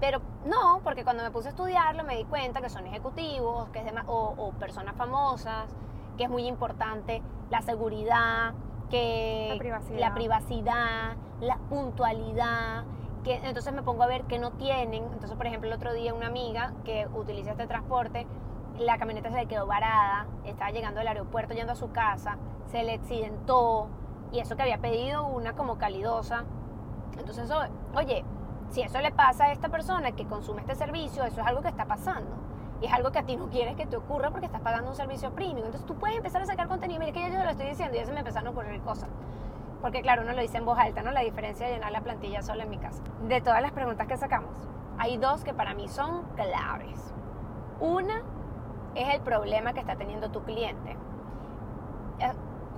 Pero 0.00 0.20
no, 0.46 0.80
porque 0.82 1.04
cuando 1.04 1.22
me 1.22 1.30
puse 1.30 1.48
a 1.48 1.50
estudiarlo 1.50 2.04
me 2.04 2.16
di 2.16 2.24
cuenta 2.24 2.62
que 2.62 2.70
son 2.70 2.86
ejecutivos, 2.86 3.68
que 3.68 3.80
es 3.80 3.84
de 3.84 3.92
o, 4.06 4.34
o 4.36 4.52
personas 4.52 4.94
famosas, 4.96 5.68
que 6.16 6.24
es 6.24 6.30
muy 6.30 6.46
importante 6.46 7.22
la 7.50 7.60
seguridad, 7.60 8.54
que 8.90 9.48
La 9.52 9.58
privacidad. 9.58 9.98
la 10.00 10.14
privacidad, 10.14 11.16
la 11.40 11.56
puntualidad, 11.68 12.84
entonces 13.24 13.72
me 13.72 13.82
pongo 13.82 14.02
a 14.02 14.06
ver 14.06 14.24
que 14.24 14.38
no 14.38 14.52
tienen. 14.52 15.04
Entonces, 15.04 15.36
por 15.36 15.46
ejemplo, 15.46 15.68
el 15.68 15.74
otro 15.74 15.92
día 15.92 16.14
una 16.14 16.26
amiga 16.26 16.72
que 16.84 17.06
utiliza 17.14 17.52
este 17.52 17.66
transporte, 17.66 18.26
la 18.78 18.98
camioneta 18.98 19.30
se 19.30 19.36
le 19.36 19.46
quedó 19.46 19.66
varada, 19.66 20.26
estaba 20.44 20.70
llegando 20.70 21.00
al 21.00 21.08
aeropuerto 21.08 21.54
yendo 21.54 21.72
a 21.72 21.76
su 21.76 21.90
casa, 21.92 22.38
se 22.70 22.82
le 22.82 22.94
accidentó 22.94 23.88
y 24.32 24.38
eso 24.38 24.56
que 24.56 24.62
había 24.62 24.78
pedido 24.78 25.26
una 25.26 25.54
como 25.54 25.76
calidosa. 25.76 26.44
Entonces, 27.18 27.50
oye, 27.94 28.24
si 28.70 28.82
eso 28.82 29.00
le 29.00 29.10
pasa 29.10 29.44
a 29.44 29.52
esta 29.52 29.68
persona 29.68 30.12
que 30.12 30.24
consume 30.26 30.62
este 30.62 30.74
servicio, 30.74 31.24
eso 31.24 31.40
es 31.40 31.46
algo 31.46 31.60
que 31.60 31.68
está 31.68 31.84
pasando. 31.86 32.30
Y 32.80 32.86
es 32.86 32.92
algo 32.92 33.10
que 33.10 33.18
a 33.18 33.24
ti 33.24 33.36
no 33.36 33.48
quieres 33.50 33.76
que 33.76 33.84
te 33.84 33.96
ocurra 33.96 34.30
porque 34.30 34.46
estás 34.46 34.62
pagando 34.62 34.90
un 34.90 34.96
servicio 34.96 35.32
premium. 35.32 35.66
Entonces 35.66 35.84
tú 35.84 35.96
puedes 35.96 36.16
empezar 36.16 36.40
a 36.40 36.46
sacar 36.46 36.66
contenido. 36.68 37.00
Mira 37.00 37.12
que 37.12 37.20
yo 37.20 37.36
te 37.36 37.44
lo 37.44 37.50
estoy 37.50 37.66
diciendo 37.66 37.94
y 37.94 38.00
ya 38.00 38.06
se 38.06 38.12
me 38.12 38.20
empezaron 38.20 38.48
a 38.48 38.50
ocurrir 38.52 38.80
cosas. 38.80 39.08
Porque 39.80 40.02
claro, 40.02 40.22
uno 40.22 40.32
lo 40.32 40.40
dice 40.42 40.58
en 40.58 40.64
voz 40.64 40.78
alta, 40.78 41.02
¿no? 41.02 41.10
La 41.10 41.20
diferencia 41.20 41.66
de 41.66 41.74
llenar 41.74 41.92
la 41.92 42.00
plantilla 42.02 42.42
sola 42.42 42.64
en 42.64 42.70
mi 42.70 42.78
casa. 42.78 43.02
De 43.26 43.40
todas 43.40 43.62
las 43.62 43.72
preguntas 43.72 44.06
que 44.06 44.16
sacamos, 44.16 44.54
hay 44.98 45.16
dos 45.16 45.42
que 45.42 45.54
para 45.54 45.74
mí 45.74 45.88
son 45.88 46.24
claves. 46.36 47.14
Una 47.80 48.22
es 48.94 49.14
el 49.14 49.20
problema 49.22 49.72
que 49.72 49.80
está 49.80 49.96
teniendo 49.96 50.30
tu 50.30 50.42
cliente. 50.42 50.96
Eh, 52.18 52.32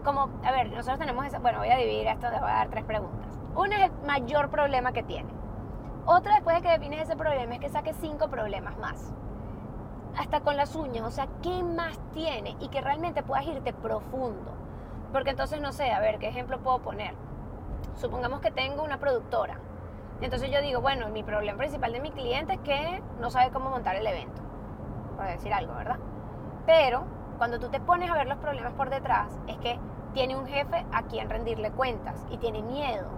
Como, 0.05 0.31
a 0.45 0.51
ver, 0.53 0.71
nosotros 0.71 0.99
tenemos 0.99 1.27
esa, 1.27 1.39
bueno, 1.39 1.59
voy 1.59 1.71
a 1.71 1.77
dividir 1.77 2.07
esto, 2.07 2.29
voy 2.29 2.51
a 2.51 2.55
dar 2.55 2.69
tres 2.71 2.85
preguntas. 2.85 3.39
Una 3.55 3.85
es 3.85 3.91
el 3.91 4.07
mayor 4.07 4.49
problema 4.51 4.93
que 4.93 5.03
tiene. 5.03 5.31
Otra, 6.07 6.35
después 6.35 6.57
de 6.57 6.63
que 6.63 6.71
defines 6.71 7.03
ese 7.03 7.17
problema, 7.17 7.55
es 7.55 7.61
que 7.61 7.69
saques 7.69 7.97
cinco 8.01 8.29
problemas 8.29 8.77
más. 8.79 9.13
Hasta 10.19 10.41
con 10.41 10.57
las 10.57 10.75
uñas, 10.75 11.05
o 11.07 11.11
sea, 11.11 11.27
¿qué 11.43 11.63
más 11.63 11.99
tiene? 12.13 12.57
Y 12.61 12.69
que 12.69 12.81
realmente 12.81 13.23
puedas 13.23 13.47
irte 13.47 13.73
profundo. 13.73 14.53
Porque 15.13 15.31
entonces, 15.31 15.61
no 15.61 15.73
sé, 15.73 15.93
a 15.93 16.01
ver, 16.01 16.19
¿qué 16.19 16.29
ejemplo 16.29 16.59
puedo 16.59 16.79
poner? 16.79 17.15
Supongamos 17.97 18.41
que 18.41 18.51
tengo 18.51 18.83
una 18.83 18.99
productora. 18.99 19.59
Entonces 20.21 20.51
yo 20.51 20.61
digo, 20.63 20.81
bueno, 20.81 21.09
mi 21.09 21.23
problema 21.23 21.59
principal 21.59 21.93
de 21.93 22.01
mi 22.01 22.11
cliente 22.11 22.55
es 22.55 22.61
que 22.61 23.03
no 23.21 23.31
sabe 23.31 23.51
cómo 23.51 23.71
montar 23.71 23.97
el 23.97 24.07
evento. 24.07 24.41
Por 25.17 25.27
decir 25.27 25.53
algo, 25.53 25.75
¿verdad? 25.75 25.99
Pero 26.65 27.05
cuando 27.39 27.59
tú 27.59 27.69
te 27.69 27.81
pones 27.81 28.11
a 28.11 28.15
ver 28.15 28.27
los 28.27 28.39
problemas 28.39 28.73
por 28.75 28.89
detrás, 28.89 29.39
es 29.49 29.59
que 29.59 29.79
tiene 30.15 30.37
un 30.37 30.47
jefe 30.47 30.87
a 30.93 31.03
quien 31.03 31.29
rendirle 31.29 31.71
cuentas 31.73 32.25
y 32.31 32.39
tiene 32.39 32.63
miedo. 32.63 33.09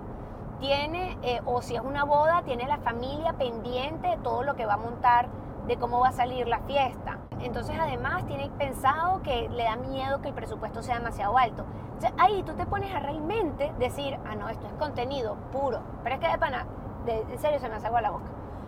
Tiene, 0.60 1.18
eh, 1.22 1.40
o 1.44 1.60
si 1.60 1.76
es 1.76 1.82
una 1.82 2.04
boda, 2.04 2.42
tiene 2.44 2.66
la 2.66 2.78
familia 2.78 3.34
pendiente 3.34 4.08
de 4.08 4.16
todo 4.18 4.42
lo 4.42 4.56
que 4.56 4.66
va 4.66 4.74
a 4.74 4.78
montar, 4.78 5.28
de 5.66 5.76
cómo 5.76 6.00
va 6.00 6.08
a 6.08 6.12
salir 6.12 6.46
la 6.48 6.60
fiesta. 6.60 7.18
Entonces 7.40 7.76
además 7.78 8.26
tiene 8.26 8.50
pensado 8.58 9.22
que 9.22 9.48
le 9.48 9.64
da 9.64 9.76
miedo 9.76 10.20
que 10.20 10.28
el 10.28 10.34
presupuesto 10.34 10.82
sea 10.82 10.98
demasiado 10.98 11.36
alto. 11.36 11.64
Entonces 11.94 12.12
ahí 12.18 12.42
tú 12.42 12.54
te 12.54 12.66
pones 12.66 12.94
a 12.94 13.00
realmente 13.00 13.72
decir, 13.78 14.18
ah, 14.26 14.34
no, 14.34 14.48
esto 14.48 14.66
es 14.66 14.72
contenido 14.74 15.36
puro. 15.52 15.80
Pero 16.02 16.14
es 16.16 16.20
que 16.20 16.28
de 16.28 16.38
pana, 16.38 16.66
de, 17.04 17.20
en 17.20 17.38
serio 17.38 17.58
se 17.58 17.68
me 17.68 17.76
hace 17.76 17.86
agua 17.86 18.00
la 18.00 18.10
boca. 18.10 18.24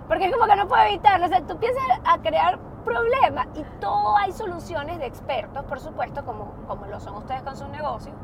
Porque 0.09 0.27
es 0.27 0.33
como 0.33 0.47
que 0.47 0.57
no 0.57 0.69
puedo 0.69 0.83
evitarlo. 0.85 1.27
O 1.27 1.29
sea, 1.29 1.41
tú 1.41 1.53
empiezas 1.53 1.83
a 2.05 2.19
crear 2.19 2.59
problemas 2.87 3.49
y 3.55 3.65
todo 3.81 4.17
hay 4.17 4.33
soluciones 4.33 4.99
de 5.01 5.07
expertos, 5.07 5.65
por 5.65 5.81
supuesto, 5.81 6.25
como, 6.25 6.53
como 6.69 6.87
lo 6.87 7.01
son 7.01 7.17
ustedes 7.17 7.43
con 7.43 7.57
sus 7.57 7.69
negocios, 7.69 8.15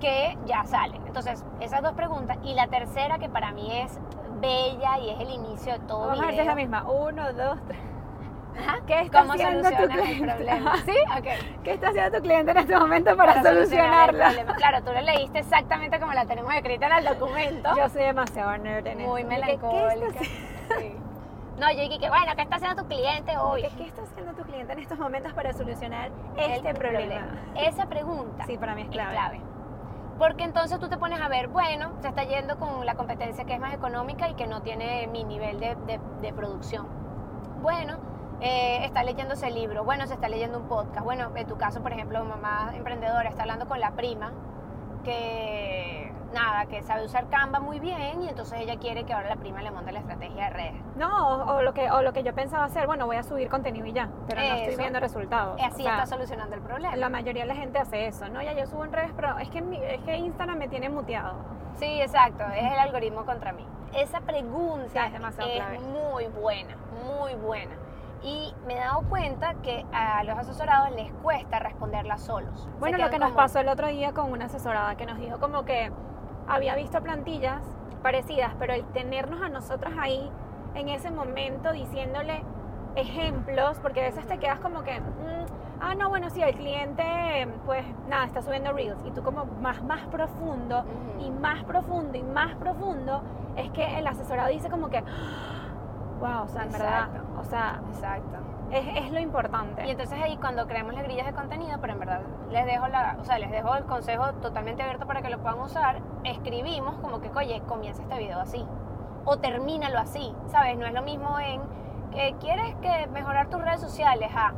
que 0.00 0.36
ya 0.46 0.64
salen. 0.64 1.00
Entonces, 1.06 1.44
esas 1.60 1.82
dos 1.82 1.92
preguntas. 1.92 2.38
Y 2.42 2.54
la 2.54 2.66
tercera, 2.68 3.18
que 3.18 3.28
para 3.28 3.52
mí 3.52 3.70
es 3.80 3.98
bella 4.40 4.98
y 4.98 5.10
es 5.10 5.20
el 5.20 5.30
inicio 5.30 5.74
de 5.74 5.78
todo 5.80 6.08
Vamos 6.08 6.20
a 6.20 6.26
ver 6.26 6.34
si 6.34 6.40
es 6.40 6.42
video. 6.42 6.44
la 6.46 6.54
misma. 6.54 6.82
Uno, 6.90 7.32
dos, 7.34 7.58
tres. 7.68 7.80
Ajá. 8.58 8.78
¿Qué 8.86 9.00
está 9.02 9.20
¿Cómo 9.20 9.32
haciendo 9.34 9.58
tu 9.60 9.64
solucionas 9.68 9.96
el 9.98 10.02
cliente? 10.04 10.32
problema? 10.34 10.76
¿Sí? 10.84 10.96
Ok. 11.18 11.62
¿Qué 11.64 11.72
está 11.72 11.88
haciendo 11.90 12.16
tu 12.18 12.22
cliente 12.22 12.50
en 12.50 12.56
este 12.58 12.78
momento 12.78 13.16
para, 13.16 13.34
solucionar 13.34 13.54
el 13.54 13.66
solucionarla? 13.68 14.24
problema. 14.26 14.54
Claro, 14.54 14.82
tú 14.82 14.92
lo 14.92 15.00
leíste 15.02 15.38
exactamente 15.38 16.00
como 16.00 16.12
la 16.14 16.24
tenemos 16.26 16.52
escrita 16.54 16.86
en 16.86 16.92
el 16.92 17.04
documento. 17.04 17.76
Yo 17.76 17.88
soy 17.88 18.02
demasiado 18.02 18.58
nerd 18.58 18.86
en 18.86 19.02
muy. 19.02 19.22
¿Qué- 19.22 19.28
¿Qué, 19.28 19.34
melancólica. 19.36 20.20
está, 20.20 20.78
Sí. 20.80 20.94
No, 21.58 21.70
yo 21.72 21.78
dije 21.80 21.98
que 22.00 22.08
bueno, 22.08 22.32
¿qué 22.36 22.42
está 22.42 22.56
haciendo 22.56 22.82
tu 22.82 22.88
cliente 22.88 23.36
hoy? 23.36 23.62
¿Qué- 23.62 23.68
qué 23.76 23.84
está 23.86 24.02
haciendo 24.02 24.32
tu 24.32 24.42
cliente 24.44 24.72
en 24.72 24.78
estos 24.78 24.98
momentos 24.98 25.32
para 25.34 25.52
solucionar 25.52 26.10
este 26.36 26.74
problema? 26.74 27.26
Esa 27.54 27.86
pregunta 27.86 28.46
Sí, 28.46 28.56
para 28.56 28.74
mí 28.74 28.82
es 28.82 28.88
es 28.88 28.92
clave. 28.92 29.40
Porque 30.20 30.44
entonces 30.44 30.78
tú 30.78 30.90
te 30.90 30.98
pones 30.98 31.18
a 31.18 31.28
ver, 31.28 31.48
bueno, 31.48 31.92
se 32.02 32.08
está 32.08 32.24
yendo 32.24 32.58
con 32.58 32.84
la 32.84 32.94
competencia 32.94 33.44
que 33.46 33.54
es 33.54 33.58
más 33.60 33.72
económica 33.72 34.28
y 34.28 34.34
que 34.34 34.46
no 34.46 34.60
tiene 34.60 35.06
mi 35.06 35.24
nivel 35.24 35.58
de, 35.58 35.78
de- 36.20 36.32
producción. 36.34 36.86
Bueno, 37.62 37.96
eh, 38.42 38.84
está 38.84 39.02
leyéndose 39.02 39.48
el 39.48 39.54
libro, 39.54 39.82
bueno, 39.82 40.06
se 40.06 40.12
está 40.12 40.28
leyendo 40.28 40.58
un 40.58 40.68
podcast. 40.68 41.04
Bueno, 41.06 41.30
en 41.34 41.46
tu 41.46 41.56
caso, 41.56 41.80
por 41.82 41.94
ejemplo, 41.94 42.22
mamá 42.22 42.72
emprendedora 42.74 43.30
está 43.30 43.42
hablando 43.44 43.66
con 43.66 43.80
la 43.80 43.92
prima 43.92 44.30
que, 45.04 46.09
nada, 46.32 46.66
que 46.66 46.82
sabe 46.82 47.04
usar 47.04 47.28
Canva 47.28 47.60
muy 47.60 47.80
bien 47.80 48.22
y 48.22 48.28
entonces 48.28 48.60
ella 48.60 48.78
quiere 48.78 49.04
que 49.04 49.12
ahora 49.12 49.28
la 49.28 49.36
prima 49.36 49.62
le 49.62 49.70
monte 49.70 49.92
la 49.92 49.98
estrategia 50.00 50.44
de 50.44 50.50
redes. 50.50 50.82
No, 50.96 51.28
o, 51.28 51.56
o 51.56 51.62
lo 51.62 51.74
que, 51.74 51.90
o 51.90 52.02
lo 52.02 52.12
que 52.12 52.22
yo 52.22 52.34
pensaba 52.34 52.64
hacer, 52.64 52.86
bueno, 52.86 53.06
voy 53.06 53.16
a 53.16 53.22
subir 53.22 53.48
contenido 53.48 53.86
y 53.86 53.92
ya, 53.92 54.08
pero 54.28 54.40
no 54.40 54.46
estoy 54.48 54.68
Eso. 54.74 54.78
viendo 54.78 55.00
resultados. 55.00 55.60
Así 55.60 55.82
O 55.82 55.84
sea, 55.84 55.94
está 55.94 56.06
solucionando 56.06 56.54
el 56.56 56.62
problema. 56.62 56.94
La 56.96 57.08
mayoría 57.08 57.42
de 57.42 57.48
la 57.48 57.54
gente 57.56 57.78
hace 57.78 58.06
eso, 58.06 58.28
¿no? 58.28 58.40
Ya 58.42 58.52
yo 58.52 58.66
subo 58.66 58.84
en 58.84 58.92
redes, 58.92 59.12
pero 59.16 59.38
es 59.38 59.48
que, 59.50 59.60
mi- 59.62 59.82
es 59.82 60.00
que 60.02 60.16
Instagram 60.16 60.58
me 60.58 60.68
tiene 60.68 60.88
muteado. 60.88 61.34
Sí, 61.74 62.00
exacto, 62.00 62.44
es 62.54 62.72
el 62.72 62.78
algoritmo 62.78 63.24
contra 63.24 63.52
mí. 63.52 63.66
Esa 63.94 64.20
pregunta 64.20 64.88
Sí, 64.92 64.98
es 65.06 65.12
demasiado 65.12 65.50
es 65.50 65.56
clave. 65.56 65.78
muy 65.80 66.26
buena, 66.28 66.76
muy 67.06 67.34
buena. 67.34 67.74
Y 68.22 68.54
me 68.66 68.74
he 68.74 68.78
dado 68.78 69.00
cuenta 69.08 69.54
que 69.62 69.86
a 69.94 70.22
los 70.24 70.36
asesorados 70.38 70.90
les 70.90 71.10
cuesta 71.22 71.58
responderla 71.58 72.18
solos. 72.18 72.68
Bueno, 72.78 72.98
lo 72.98 73.08
que 73.08 73.18
nos 73.18 73.30
como- 73.30 73.36
pasó 73.42 73.60
el 73.60 73.68
otro 73.68 73.86
día 73.88 74.12
con 74.12 74.30
una 74.30 74.44
asesorada 74.44 74.94
que 74.96 75.06
nos 75.06 75.18
dijo 75.18 75.38
como 75.40 75.64
que 75.64 75.90
había 76.50 76.74
visto 76.74 77.00
plantillas 77.00 77.62
parecidas, 78.02 78.52
pero 78.58 78.74
el 78.74 78.84
tenernos 78.86 79.40
a 79.40 79.48
nosotras 79.48 79.94
ahí 79.98 80.30
en 80.74 80.88
ese 80.88 81.10
momento 81.10 81.72
diciéndole 81.72 82.42
ejemplos, 82.96 83.78
porque 83.80 84.00
a 84.00 84.04
veces 84.04 84.26
te 84.26 84.38
quedas 84.38 84.58
como 84.58 84.82
que, 84.82 85.00
mm, 85.00 85.46
ah, 85.80 85.94
no, 85.94 86.08
bueno, 86.08 86.28
sí, 86.30 86.42
el 86.42 86.54
cliente, 86.56 87.48
pues 87.64 87.84
nada, 88.08 88.24
está 88.26 88.42
subiendo 88.42 88.72
reels, 88.72 88.98
y 89.06 89.12
tú 89.12 89.22
como 89.22 89.44
más, 89.62 89.82
más 89.84 90.00
profundo, 90.08 90.84
y 91.20 91.30
más 91.30 91.62
profundo, 91.64 92.18
y 92.18 92.22
más 92.22 92.56
profundo, 92.56 93.22
es 93.56 93.70
que 93.70 93.98
el 93.98 94.06
asesorado 94.06 94.48
dice 94.48 94.68
como 94.68 94.90
que, 94.90 95.02
wow, 96.18 96.42
o 96.44 96.48
sea, 96.48 96.64
en 96.64 96.72
verdad, 96.72 97.08
o 97.38 97.44
sea, 97.44 97.80
Exacto. 97.92 98.38
Es, 98.70 99.04
es 99.04 99.12
lo 99.12 99.20
importante. 99.20 99.86
Y 99.86 99.90
entonces 99.90 100.18
ahí 100.20 100.36
cuando 100.36 100.66
creamos 100.66 100.94
las 100.94 101.04
grillas 101.04 101.26
de 101.26 101.32
contenido, 101.32 101.78
pero 101.80 101.92
en 101.94 101.98
verdad 102.00 102.20
les 102.50 102.66
dejo 102.66 102.88
la, 102.88 103.16
o 103.20 103.24
sea, 103.24 103.38
les 103.38 103.50
dejo 103.50 103.74
el 103.76 103.84
consejo 103.84 104.32
totalmente 104.34 104.82
abierto 104.82 105.06
para 105.06 105.22
que 105.22 105.30
lo 105.30 105.38
puedan 105.38 105.60
usar, 105.60 106.00
escribimos 106.24 106.96
como 106.98 107.20
que, 107.20 107.30
oye, 107.30 107.62
comienza 107.66 108.02
este 108.02 108.18
video 108.18 108.40
así. 108.40 108.64
O 109.24 109.38
termínalo 109.38 109.98
así, 109.98 110.34
¿sabes? 110.46 110.78
No 110.78 110.86
es 110.86 110.94
lo 110.94 111.02
mismo 111.02 111.38
en 111.38 111.60
que 112.10 112.34
quieres 112.40 112.74
que 112.76 113.06
mejorar 113.08 113.48
tus 113.48 113.60
redes 113.62 113.80
sociales, 113.80 114.30
ah, 114.34 114.52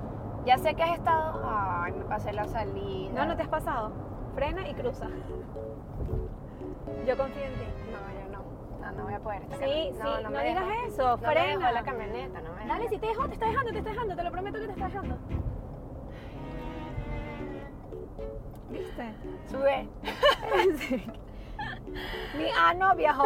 ya 0.45 0.59
sé 0.59 0.75
que 0.75 0.83
has 0.83 0.99
estado, 0.99 1.41
ay, 1.45 1.93
me 1.93 2.05
pasé 2.05 2.33
la 2.33 2.47
salida. 2.47 3.13
No, 3.15 3.27
no 3.27 3.37
te 3.37 3.43
has 3.43 3.49
pasado. 3.49 3.93
Frena 4.35 4.69
y 4.69 4.75
cruza. 4.75 5.07
Yo 7.07 7.17
confío 7.17 7.45
en 7.45 7.55
ti. 7.55 7.82
No, 8.97 8.97
no. 8.97 8.97
No, 8.97 8.99
no 8.99 9.05
voy 9.05 9.15
a 9.15 9.21
poder. 9.21 9.43
esta 9.43 9.57
Sí, 9.57 9.63
camioneta- 9.63 10.17
sí, 10.17 10.23
no, 10.23 10.31
me 10.31 10.45
digas 10.45 10.67
dejo. 10.67 10.87
eso, 10.87 11.03
No 11.03 11.17
me 11.17 11.27
frena. 11.29 11.47
dejó 11.59 11.73
la 11.73 11.83
camioneta, 11.85 12.41
no 12.41 12.53
me 12.55 12.67
Dale, 12.67 12.83
dejó. 12.83 12.89
si 12.95 12.99
te 12.99 13.07
dejo, 13.07 13.27
te 13.29 13.33
está 13.35 13.47
dejando, 13.47 13.73
te 13.73 13.79
está 13.79 13.91
dejando, 13.91 14.17
te 14.17 14.23
lo 14.23 14.31
prometo 14.33 14.59
que 14.61 14.67
te 14.67 14.73
está 14.73 14.87
dejando. 14.87 15.19
¿Viste? 18.71 19.15
Sube. 19.51 19.89
Sí. 20.79 21.05
Mi 22.37 22.49
ano 22.59 22.95
viajó. 22.97 23.25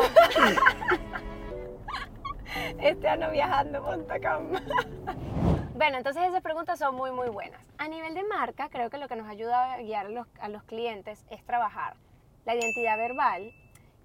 Este 2.81 3.09
año 3.09 3.31
viajando, 3.31 3.83
monta 3.83 4.19
cama. 4.19 4.61
Bueno, 5.75 5.99
entonces 5.99 6.23
esas 6.25 6.43
preguntas 6.43 6.79
son 6.79 6.95
muy, 6.97 7.11
muy 7.11 7.29
buenas. 7.29 7.61
A 7.79 7.87
nivel 7.89 8.15
de 8.15 8.25
marca, 8.25 8.69
creo 8.71 8.89
que 8.91 8.97
lo 8.99 9.09
que 9.09 9.17
nos 9.17 9.29
ayuda 9.29 9.75
a 9.75 9.79
guiar 9.79 10.07
a 10.07 10.09
los, 10.09 10.27
a 10.41 10.49
los 10.49 10.63
clientes 10.65 11.25
es 11.31 11.45
trabajar 11.45 11.97
la 12.47 12.55
identidad 12.55 12.97
verbal, 12.97 13.53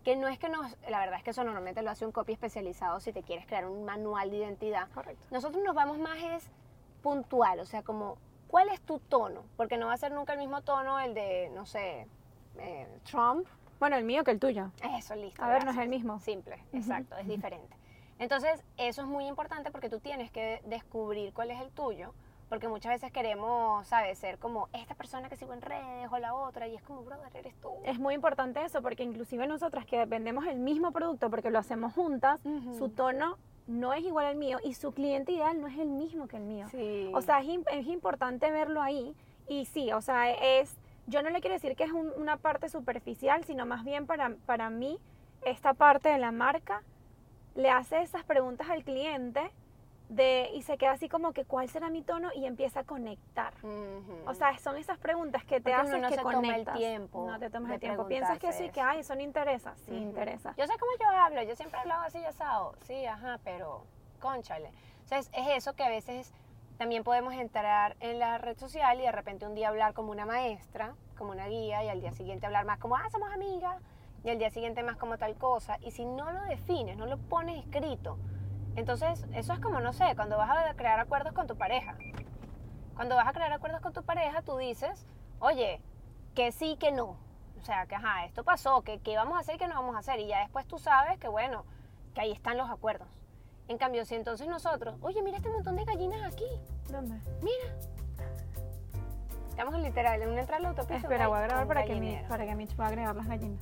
que 0.04 0.16
no 0.16 0.28
es 0.28 0.40
que 0.40 0.50
nos, 0.50 0.76
la 0.90 1.00
verdad 1.00 1.18
es 1.18 1.24
que 1.24 1.30
eso 1.32 1.44
normalmente 1.44 1.82
lo 1.82 1.92
hace 1.92 2.06
un 2.06 2.12
copy 2.12 2.34
especializado 2.34 3.00
si 3.00 3.14
te 3.14 3.24
quieres 3.24 3.46
crear 3.46 3.66
un 3.66 3.86
manual 3.86 4.32
de 4.32 4.38
identidad. 4.38 4.90
Correcto. 4.94 5.26
Nosotros 5.32 5.64
nos 5.64 5.76
vamos 5.76 6.00
más 6.00 6.18
es 6.18 6.50
puntual, 7.02 7.60
o 7.60 7.66
sea, 7.66 7.84
como, 7.84 8.18
¿cuál 8.48 8.70
es 8.70 8.82
tu 8.82 9.00
tono? 9.00 9.44
Porque 9.58 9.78
no 9.78 9.88
va 9.88 9.94
a 9.94 9.98
ser 9.98 10.12
nunca 10.12 10.34
el 10.34 10.40
mismo 10.40 10.62
tono 10.62 11.00
el 11.00 11.14
de, 11.14 11.52
no 11.54 11.66
sé, 11.66 12.08
eh, 12.58 12.88
Trump. 13.10 13.48
Bueno, 13.80 13.96
el 13.96 14.04
mío 14.04 14.24
que 14.24 14.32
el 14.32 14.40
tuyo. 14.40 14.72
Eso, 14.98 15.16
listo. 15.16 15.44
A 15.44 15.48
ver, 15.48 15.66
no 15.66 15.72
es 15.72 15.78
el 15.78 15.90
mismo. 15.90 16.20
Simple, 16.20 16.64
exacto, 16.72 17.18
es 17.18 17.28
diferente. 17.28 17.76
Entonces, 18.20 18.64
eso 18.78 19.02
es 19.02 19.08
muy 19.08 19.26
importante 19.26 19.72
porque 19.72 19.90
tú 19.90 20.00
tienes 20.00 20.30
que 20.30 20.62
descubrir 20.66 21.34
cuál 21.34 21.50
es 21.50 21.60
el 21.60 21.72
tuyo, 21.72 22.14
porque 22.52 22.68
muchas 22.68 22.92
veces 22.92 23.14
queremos, 23.14 23.88
¿sabes? 23.88 24.18
Ser 24.20 24.38
como 24.38 24.68
esta 24.74 24.94
persona 24.94 25.30
que 25.30 25.38
sigo 25.38 25.54
en 25.54 25.62
redes 25.62 26.10
o 26.12 26.18
la 26.18 26.34
otra, 26.36 26.68
y 26.68 26.76
es 26.76 26.82
como, 26.84 27.02
brother, 27.02 27.34
eres 27.34 27.56
tú. 27.62 27.70
Es 27.86 27.98
muy 27.98 28.14
importante 28.14 28.62
eso 28.62 28.82
porque 28.82 29.04
inclusive 29.04 29.48
nosotras 29.48 29.86
que 29.86 30.04
vendemos 30.06 30.46
el 30.46 30.60
mismo 30.60 30.92
producto 30.92 31.30
porque 31.30 31.50
lo 31.50 31.60
hacemos 31.60 31.94
juntas, 31.94 32.42
Ujú. 32.44 32.76
su 32.78 32.90
tono 32.90 33.38
no 33.68 33.94
es 33.94 34.04
igual 34.04 34.26
al 34.26 34.36
mío 34.36 34.58
y 34.66 34.74
su 34.74 34.92
cliente 34.92 35.32
ideal 35.32 35.62
no 35.62 35.68
es 35.68 35.78
el 35.80 35.88
mismo 35.88 36.28
que 36.28 36.36
el 36.36 36.44
mío. 36.44 36.68
Sí. 36.72 37.10
O 37.16 37.22
sea, 37.22 37.40
es, 37.40 37.48
es 37.72 37.88
importante 37.88 38.52
verlo 38.52 38.82
ahí 38.82 39.16
y 39.48 39.64
sí, 39.68 39.94
o 39.94 40.02
sea, 40.02 40.30
es, 40.60 40.76
yo 41.08 41.24
no 41.24 41.30
le 41.30 41.40
quiero 41.40 41.54
decir 41.54 41.78
que 41.78 41.86
es 41.86 41.94
un- 41.94 42.12
una 42.18 42.36
parte 42.36 42.68
superficial, 42.68 43.46
sino 43.46 43.66
más 43.66 43.86
bien 43.86 44.08
para, 44.08 44.36
para 44.46 44.70
mí, 44.70 45.00
esta 45.46 45.74
parte 45.74 46.10
de 46.10 46.18
la 46.18 46.34
marca 46.34 46.84
le 47.56 47.70
hace 47.70 48.02
esas 48.02 48.26
preguntas 48.26 48.70
al 48.70 48.84
cliente 48.84 49.52
de, 50.12 50.50
y 50.54 50.62
se 50.64 50.78
queda 50.78 50.92
así 50.92 51.08
como 51.08 51.32
que 51.32 51.46
cuál 51.46 51.70
será 51.70 51.90
mi 51.90 52.02
tono 52.02 52.32
y 52.36 52.46
empieza 52.46 52.82
a 52.82 52.84
conectar. 52.84 53.54
Ujú. 53.64 54.18
O 54.26 54.34
sea, 54.34 54.58
son 54.58 54.76
esas 54.76 54.98
preguntas 54.98 55.46
que 55.46 55.62
te 55.62 55.72
Porque 55.72 55.76
uno 55.76 55.82
hacen 55.84 56.02
no 56.02 56.10
que 56.10 56.16
se 56.16 56.22
toma 56.22 56.34
el 56.34 56.42
conectas. 56.42 56.78
tiempo 56.78 57.26
No 57.26 57.40
te 57.40 57.50
tomas 57.50 57.72
el 57.72 57.80
tiempo. 57.80 58.08
Piensas 58.08 58.38
que 58.38 58.52
sí, 58.52 58.70
que 58.72 58.82
ay, 58.82 59.00
eso 59.00 59.16
no 59.16 59.22
interesa. 59.22 59.74
Sí, 59.86 59.96
interesa. 59.96 60.54
Yo 60.58 60.68
sé 60.68 60.74
cómo 60.78 60.92
yo 61.00 61.10
hablo, 61.18 61.42
yo 61.44 61.56
siempre 61.56 61.78
he 61.80 61.82
hablado 61.82 62.04
así 62.04 62.24
asado. 62.26 62.76
Sí, 62.82 63.06
ajá, 63.06 63.40
pero 63.46 63.86
conchale. 64.20 64.70
O 65.06 65.08
sea, 65.08 65.20
es, 65.20 65.30
es 65.34 65.48
eso 65.56 65.74
que 65.76 65.84
a 65.84 65.90
veces 65.90 66.34
también 66.78 67.06
podemos 67.06 67.34
entrar 67.34 67.96
en 68.02 68.20
la 68.20 68.38
red 68.38 68.58
social 68.58 69.00
y 69.00 69.04
de 69.04 69.12
repente 69.14 69.46
un 69.48 69.56
día 69.56 69.70
hablar 69.70 69.94
como 69.94 70.12
una 70.12 70.26
maestra, 70.26 70.94
como 71.18 71.32
una 71.32 71.48
guía, 71.48 71.86
y 71.86 71.90
al 71.90 72.02
día 72.02 72.12
siguiente 72.12 72.46
hablar 72.48 72.66
más 72.66 72.80
como, 72.80 72.98
ah, 72.98 73.10
somos 73.12 73.32
amigas, 73.32 73.82
y 74.26 74.30
al 74.30 74.40
día 74.40 74.50
siguiente 74.50 74.84
más 74.84 74.98
como 74.98 75.18
tal 75.18 75.36
cosa. 75.36 75.78
Y 75.82 75.92
si 75.92 76.04
no 76.04 76.32
lo 76.34 76.42
defines, 76.44 76.98
no 76.98 77.06
lo 77.06 77.18
pones 77.18 77.60
escrito, 77.60 78.18
entonces 78.76 79.26
eso 79.34 79.54
es 79.54 79.60
como, 79.60 79.80
no 79.80 79.94
sé, 79.94 80.16
cuando 80.16 80.38
vas 80.38 80.50
a 80.50 80.74
crear 80.76 81.00
acuerdos 81.00 81.34
con 81.34 81.48
tu 81.48 81.58
pareja. 81.58 81.96
Cuando 82.96 83.16
vas 83.16 83.28
a 83.28 83.34
crear 83.34 83.52
acuerdos 83.52 83.82
con 83.82 83.94
tu 83.94 84.04
pareja, 84.04 84.42
tú 84.42 84.58
dices, 84.58 85.06
oye, 85.40 85.82
que 86.36 86.52
sí, 86.52 86.78
que 86.78 86.92
no. 86.92 87.18
O 87.60 87.64
sea, 87.64 87.86
que 87.86 87.96
ajá, 87.96 88.26
esto 88.26 88.44
pasó, 88.44 88.82
que 88.82 89.00
qué 89.00 89.16
vamos 89.16 89.38
a 89.38 89.40
hacer 89.42 89.56
y 89.56 89.58
qué 89.58 89.68
no 89.68 89.76
vamos 89.76 89.96
a 89.96 90.00
hacer. 90.00 90.20
Y 90.20 90.28
ya 90.28 90.40
después 90.40 90.66
tú 90.66 90.78
sabes 90.78 91.20
que, 91.20 91.28
bueno, 91.28 91.66
que 92.14 92.22
ahí 92.22 92.32
están 92.32 92.58
los 92.58 92.70
acuerdos. 92.70 93.08
En 93.68 93.78
cambio, 93.78 94.04
si 94.06 94.16
entonces 94.16 94.48
nosotros, 94.48 94.96
oye, 95.02 95.22
mira 95.22 95.38
este 95.38 95.50
montón 95.50 95.76
de 95.76 95.86
gallinas 95.86 96.34
aquí, 96.34 96.48
¿Dónde? 96.90 97.16
mira. 97.42 97.76
Estamos 99.50 99.76
literal 99.80 100.22
en 100.22 100.30
una 100.30 100.42
entrada 100.42 100.62
la 100.62 100.70
autopista. 100.70 100.96
Espera, 100.96 101.28
voy 101.28 101.38
a 101.38 101.42
grabar 101.42 101.68
para 101.68 101.84
que, 101.84 101.94
mi, 101.94 102.00
gallinero. 102.00 102.28
para 102.28 102.46
que 102.46 102.56
Mitch 102.56 102.76
pueda 102.76 102.90
agregar 102.90 103.16
las 103.16 103.28
gallinas. 103.28 103.62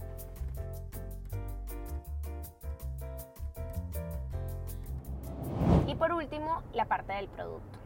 Y 5.90 5.96
por 5.96 6.12
último, 6.12 6.62
la 6.74 6.86
parte 6.86 7.14
del 7.14 7.28
producto. 7.30 7.80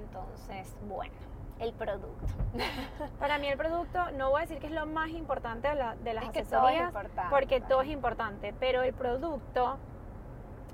Entonces, 0.00 0.76
bueno, 0.88 1.12
el 1.58 1.72
producto. 1.72 2.24
Para 3.18 3.38
mí 3.38 3.48
el 3.48 3.58
producto, 3.58 4.12
no 4.12 4.30
voy 4.30 4.38
a 4.38 4.42
decir 4.42 4.58
que 4.58 4.66
es 4.66 4.72
lo 4.72 4.86
más 4.86 5.08
importante 5.10 5.66
de, 5.68 5.74
la- 5.74 5.96
de 5.96 6.14
las 6.14 6.24
Es 6.24 6.30
que 6.30 6.42
todo 6.44 6.68
es 6.68 6.76
asesorías, 6.80 6.86
importante. 6.88 7.30
porque 7.30 7.60
todo 7.60 7.82
es 7.82 7.88
importante, 7.88 8.54
pero 8.60 8.82
el 8.82 8.92
producto 8.94 9.76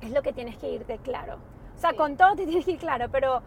es 0.03 0.11
lo 0.11 0.21
que 0.23 0.35
tienes 0.35 0.59
que 0.59 0.69
irte 0.71 0.99
claro. 0.99 1.37
O 1.75 1.79
sea, 1.79 1.91
Sí. 1.91 1.97
con 1.97 2.17
todo 2.19 2.37
te 2.37 2.45
tienes 2.47 2.67
que 2.67 2.73
ir 2.73 2.79
claro, 2.79 3.09
pero 3.11 3.41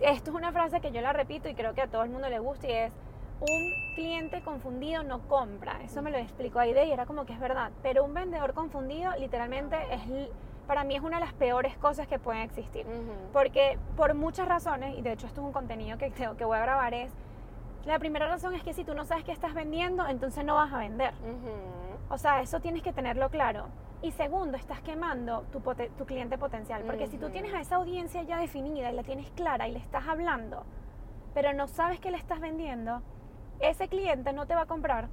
esto 0.00 0.30
es 0.30 0.36
una 0.36 0.52
frase 0.52 0.80
que 0.80 0.92
yo 0.92 1.00
la 1.00 1.12
repito 1.12 1.48
y 1.48 1.54
creo 1.54 1.74
que 1.74 1.82
a 1.82 1.88
todo 1.88 2.04
el 2.04 2.10
mundo 2.10 2.28
le 2.28 2.38
gusta 2.38 2.68
y 2.68 2.72
es, 2.72 2.92
un 3.40 3.94
cliente 3.96 4.40
confundido 4.42 5.02
no 5.02 5.18
compra. 5.26 5.82
Eso 5.82 6.00
me 6.00 6.12
lo 6.12 6.18
explicó 6.18 6.60
Aide 6.60 6.84
y 6.86 6.92
era 6.92 7.06
como 7.06 7.24
que 7.26 7.32
es 7.32 7.40
verdad, 7.40 7.72
pero 7.82 8.04
un 8.04 8.14
vendedor 8.14 8.54
confundido 8.54 9.10
literalmente 9.18 9.76
es, 9.92 10.28
para 10.66 10.84
mí 10.84 10.94
es 10.96 11.02
una 11.02 11.18
de 11.18 11.24
las 11.24 11.34
peores 11.34 11.76
cosas 11.78 12.06
que 12.06 12.18
pueden 12.18 12.42
existir. 12.42 12.86
Porque 13.32 13.78
por 13.96 14.14
muchas 14.14 14.48
razones, 14.48 14.96
y 14.98 15.02
de 15.02 15.12
hecho 15.12 15.26
esto 15.26 15.40
es 15.40 15.46
un 15.46 15.52
contenido 15.52 15.98
que, 15.98 16.10
tengo- 16.10 16.36
que 16.36 16.44
voy 16.44 16.56
a 16.58 16.60
grabar, 16.62 16.94
es, 16.94 17.10
la 17.84 17.98
primera 17.98 18.28
razón 18.28 18.54
es 18.54 18.62
que 18.62 18.72
si 18.72 18.84
tú 18.84 18.94
no 18.94 19.04
sabes 19.04 19.24
qué 19.24 19.32
estás 19.32 19.54
vendiendo, 19.54 20.06
entonces 20.06 20.44
no 20.44 20.54
vas 20.54 20.72
a 20.72 20.78
vender. 20.78 21.12
Ujú. 21.22 22.14
O 22.14 22.18
sea, 22.18 22.40
eso 22.40 22.60
tienes 22.60 22.82
que 22.82 22.92
tenerlo 22.92 23.28
claro. 23.28 23.66
Y 24.02 24.10
segundo, 24.12 24.56
estás 24.56 24.80
quemando 24.80 25.44
tu, 25.52 25.60
cliente 26.06 26.36
potencial. 26.36 26.82
Porque 26.84 27.06
si 27.06 27.18
tú 27.18 27.30
tienes 27.30 27.54
a 27.54 27.60
esa 27.60 27.76
audiencia 27.76 28.22
ya 28.22 28.38
definida 28.38 28.90
y 28.90 28.94
la 28.96 29.02
tienes 29.04 29.30
clara 29.30 29.68
y 29.68 29.72
le 29.72 29.78
estás 29.78 30.06
hablando, 30.08 30.64
pero 31.34 31.52
no 31.52 31.68
sabes 31.68 32.00
qué 32.00 32.10
le 32.10 32.16
estás 32.18 32.40
vendiendo, 32.40 33.00
ese 33.60 33.88
cliente 33.88 34.32
no 34.32 34.46
te 34.46 34.54
va 34.56 34.62
a 34.62 34.66
comprar 34.66 35.08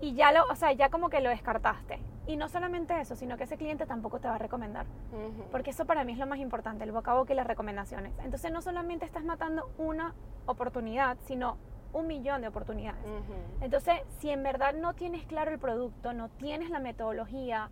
y 0.00 0.14
ya 0.14 0.32
lo, 0.32 0.44
o 0.46 0.54
sea, 0.54 0.72
ya 0.72 0.88
como 0.88 1.10
que 1.10 1.20
lo 1.20 1.30
descartaste. 1.30 1.98
Y 2.30 2.36
no 2.36 2.48
solamente 2.48 3.00
eso, 3.00 3.16
sino 3.16 3.36
que 3.36 3.42
ese 3.42 3.56
cliente 3.56 3.86
tampoco 3.86 4.20
te 4.20 4.28
va 4.28 4.36
a 4.36 4.38
recomendar. 4.38 4.86
Ujú. 5.12 5.50
Porque 5.50 5.70
eso 5.70 5.84
para 5.84 6.04
mí 6.04 6.12
es 6.12 6.18
lo 6.18 6.28
más 6.28 6.38
importante, 6.38 6.84
el 6.84 6.92
boca 6.92 7.10
a 7.10 7.14
boca 7.14 7.32
y 7.32 7.36
las 7.36 7.44
recomendaciones. 7.46 8.12
Entonces 8.22 8.52
no 8.52 8.62
solamente 8.62 9.04
estás 9.04 9.24
matando 9.24 9.68
una 9.78 10.14
oportunidad, 10.46 11.18
sino 11.24 11.56
un 11.92 12.06
millón 12.06 12.42
de 12.42 12.46
oportunidades. 12.46 13.04
Ujú. 13.04 13.64
Entonces, 13.64 13.94
si 14.20 14.30
en 14.30 14.44
verdad 14.44 14.74
no 14.74 14.94
tienes 14.94 15.26
claro 15.26 15.50
el 15.50 15.58
producto, 15.58 16.12
no 16.12 16.28
tienes 16.28 16.70
la 16.70 16.78
metodología, 16.78 17.68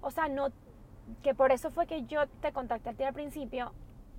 o 0.00 0.10
sea, 0.10 0.26
no, 0.26 0.48
que 1.22 1.32
por 1.32 1.52
eso 1.52 1.70
fue 1.70 1.86
que 1.86 2.02
yo 2.06 2.26
te 2.26 2.52
contacté 2.52 2.90
a 2.90 2.94
ti 2.94 3.04
al 3.04 3.14
principio, 3.14 3.72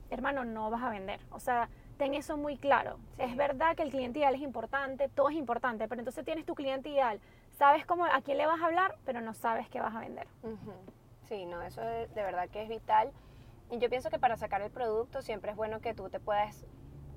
hermano, 0.10 0.46
no 0.46 0.70
vas 0.70 0.84
a 0.84 0.90
vender. 0.90 1.20
O 1.32 1.42
sea, 1.42 1.68
ten 2.02 2.16
eso 2.16 2.36
muy 2.36 2.58
claro. 2.58 2.98
Sí. 3.16 3.22
Es 3.22 3.38
verdad 3.38 3.76
que 3.76 3.84
el 3.84 3.92
cliente 3.92 4.18
ideal 4.18 4.34
es 4.34 4.42
importante, 4.42 5.08
todo 5.08 5.30
es 5.30 5.36
importante, 5.36 5.88
pero 5.88 6.02
entonces 6.02 6.26
tienes 6.26 6.48
tu 6.48 6.56
cliente 6.56 6.90
ideal, 6.90 7.22
sabes 7.52 7.86
cómo, 7.86 8.06
a 8.06 8.22
quién 8.22 8.40
le 8.40 8.48
vas 8.48 8.60
a 8.60 8.66
hablar, 8.66 8.96
pero 9.06 9.22
no 9.22 9.36
sabes 9.36 9.70
qué 9.70 9.80
vas 9.80 9.96
a 9.96 10.00
vender. 10.00 10.28
Ujú. 10.42 10.74
Sí, 11.22 11.46
no, 11.46 11.62
eso 11.62 11.80
de, 11.82 12.08
de 12.08 12.24
verdad 12.24 12.50
que 12.50 12.64
es 12.64 12.70
vital. 12.70 13.12
Y 13.70 13.78
yo 13.78 13.88
pienso 13.88 14.10
que 14.10 14.18
para 14.18 14.36
sacar 14.36 14.64
el 14.64 14.72
producto 14.72 15.22
siempre 15.22 15.52
es 15.52 15.58
bueno 15.58 15.80
que 15.80 15.94
tú 15.94 16.10
te 16.10 16.20
puedas, 16.20 16.66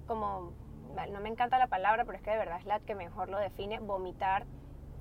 como, 0.06 0.52
no 1.10 1.20
me 1.20 1.30
encanta 1.30 1.58
la 1.58 1.68
palabra, 1.68 2.04
pero 2.04 2.18
es 2.18 2.22
que 2.22 2.32
de 2.32 2.36
verdad 2.36 2.58
es 2.58 2.66
la 2.66 2.78
que 2.80 2.94
mejor 2.94 3.30
lo 3.30 3.38
define, 3.38 3.80
vomitar 3.80 4.44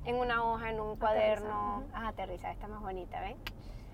en 0.05 0.15
una 0.15 0.45
hoja, 0.45 0.69
en 0.69 0.79
un 0.79 0.95
cuaderno. 0.95 1.79
ujú. 1.79 1.89
Ah, 1.93 2.07
aterrizar, 2.07 2.53
está 2.53 2.69
más 2.69 2.79
bonita, 2.81 3.19
¿ven? 3.19 3.35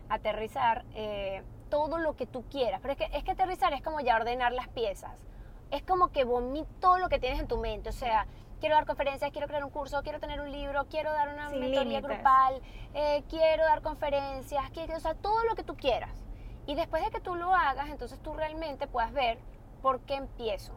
Aterrizar 0.08 0.86
eh, 0.94 1.42
todo 1.72 1.98
lo 1.98 2.16
que 2.16 2.28
tú 2.28 2.44
quieras. 2.44 2.80
Pero 2.80 2.92
es 2.92 2.98
que, 3.00 3.18
es 3.18 3.24
que 3.24 3.32
aterrizar 3.32 3.74
es 3.74 3.82
como 3.82 4.02
ya 4.02 4.18
ordenar 4.18 4.54
las 4.54 4.68
piezas. 4.68 5.26
Es 5.72 5.84
como 5.84 6.10
que 6.10 6.24
vomit 6.24 6.68
todo 6.80 6.98
lo 6.98 7.10
que 7.10 7.20
tienes 7.20 7.40
en 7.40 7.48
tu 7.48 7.58
mente. 7.58 7.90
O 7.90 7.94
sea, 7.94 8.26
quiero 8.60 8.76
dar 8.76 8.86
conferencias, 8.86 9.32
quiero 9.32 9.48
crear 9.48 9.64
un 9.64 9.70
curso, 9.70 10.02
quiero 10.04 10.20
tener 10.20 10.42
un 10.42 10.52
libro, 10.52 10.86
quiero 10.90 11.12
dar 11.12 11.30
una 11.30 11.50
Sin 11.50 11.60
mentoría 11.60 11.84
límites. 11.84 12.04
grupal, 12.04 12.62
eh, 12.94 13.24
quiero 13.30 13.64
dar 13.64 13.82
conferencias, 13.82 14.70
quiero, 14.72 14.98
o 14.98 15.00
sea, 15.00 15.14
todo 15.16 15.44
lo 15.46 15.56
que 15.56 15.64
tú 15.64 15.76
quieras. 15.76 16.26
Y 16.66 16.76
después 16.76 17.04
de 17.04 17.12
que 17.12 17.20
tú 17.20 17.36
lo 17.36 17.56
hagas, 17.56 17.90
entonces 17.90 18.20
tú 18.22 18.34
realmente 18.34 18.88
puedas 18.88 19.14
ver 19.14 19.40
por 19.82 20.02
qué 20.02 20.16
empiezo. 20.16 20.74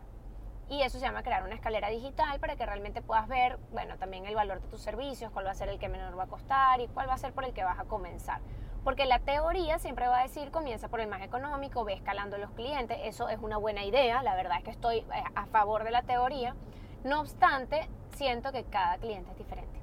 Y 0.69 0.81
eso 0.83 0.99
se 0.99 1.05
llama 1.05 1.23
crear 1.23 1.43
una 1.43 1.55
escalera 1.55 1.89
digital 1.89 2.41
para 2.41 2.57
que 2.57 2.65
realmente 2.65 3.03
puedas 3.03 3.29
ver, 3.29 3.59
bueno, 3.73 3.99
también 3.99 4.25
el 4.25 4.35
valor 4.35 4.63
de 4.63 4.69
tus 4.69 4.81
servicios, 4.81 5.31
cuál 5.31 5.47
va 5.47 5.51
a 5.51 5.55
ser 5.55 5.69
el 5.69 5.79
que 5.79 5.89
menor 5.89 6.19
va 6.19 6.25
a 6.25 6.29
costar 6.29 6.81
y 6.81 6.89
cuál 6.89 7.09
va 7.09 7.15
a 7.15 7.19
ser 7.19 7.35
por 7.35 7.45
el 7.45 7.53
que 7.53 7.65
vas 7.65 7.79
a 7.79 7.85
comenzar. 7.85 8.41
Porque 8.85 9.07
la 9.07 9.21
teoría 9.21 9.79
siempre 9.79 10.09
va 10.09 10.21
a 10.21 10.23
decir, 10.23 10.51
comienza 10.51 10.89
por 10.89 11.01
el 11.01 11.07
más 11.09 11.23
económico, 11.23 11.85
ve 11.85 11.93
escalando 11.93 12.37
los 12.39 12.51
clientes, 12.51 12.99
eso 13.05 13.29
es 13.29 13.39
una 13.41 13.57
buena 13.57 13.85
idea, 13.85 14.23
la 14.23 14.35
verdad 14.35 14.59
es 14.59 14.65
que 14.65 14.71
estoy 14.71 14.99
eh, 14.99 15.05
a 15.35 15.47
favor 15.47 15.85
de 15.85 15.93
la 15.93 16.03
teoría. 16.03 16.57
No 17.05 17.21
obstante, 17.21 17.89
siento 18.17 18.51
que 18.51 18.65
cada 18.65 18.99
cliente 18.99 19.31
es 19.31 19.39
diferente. 19.39 19.81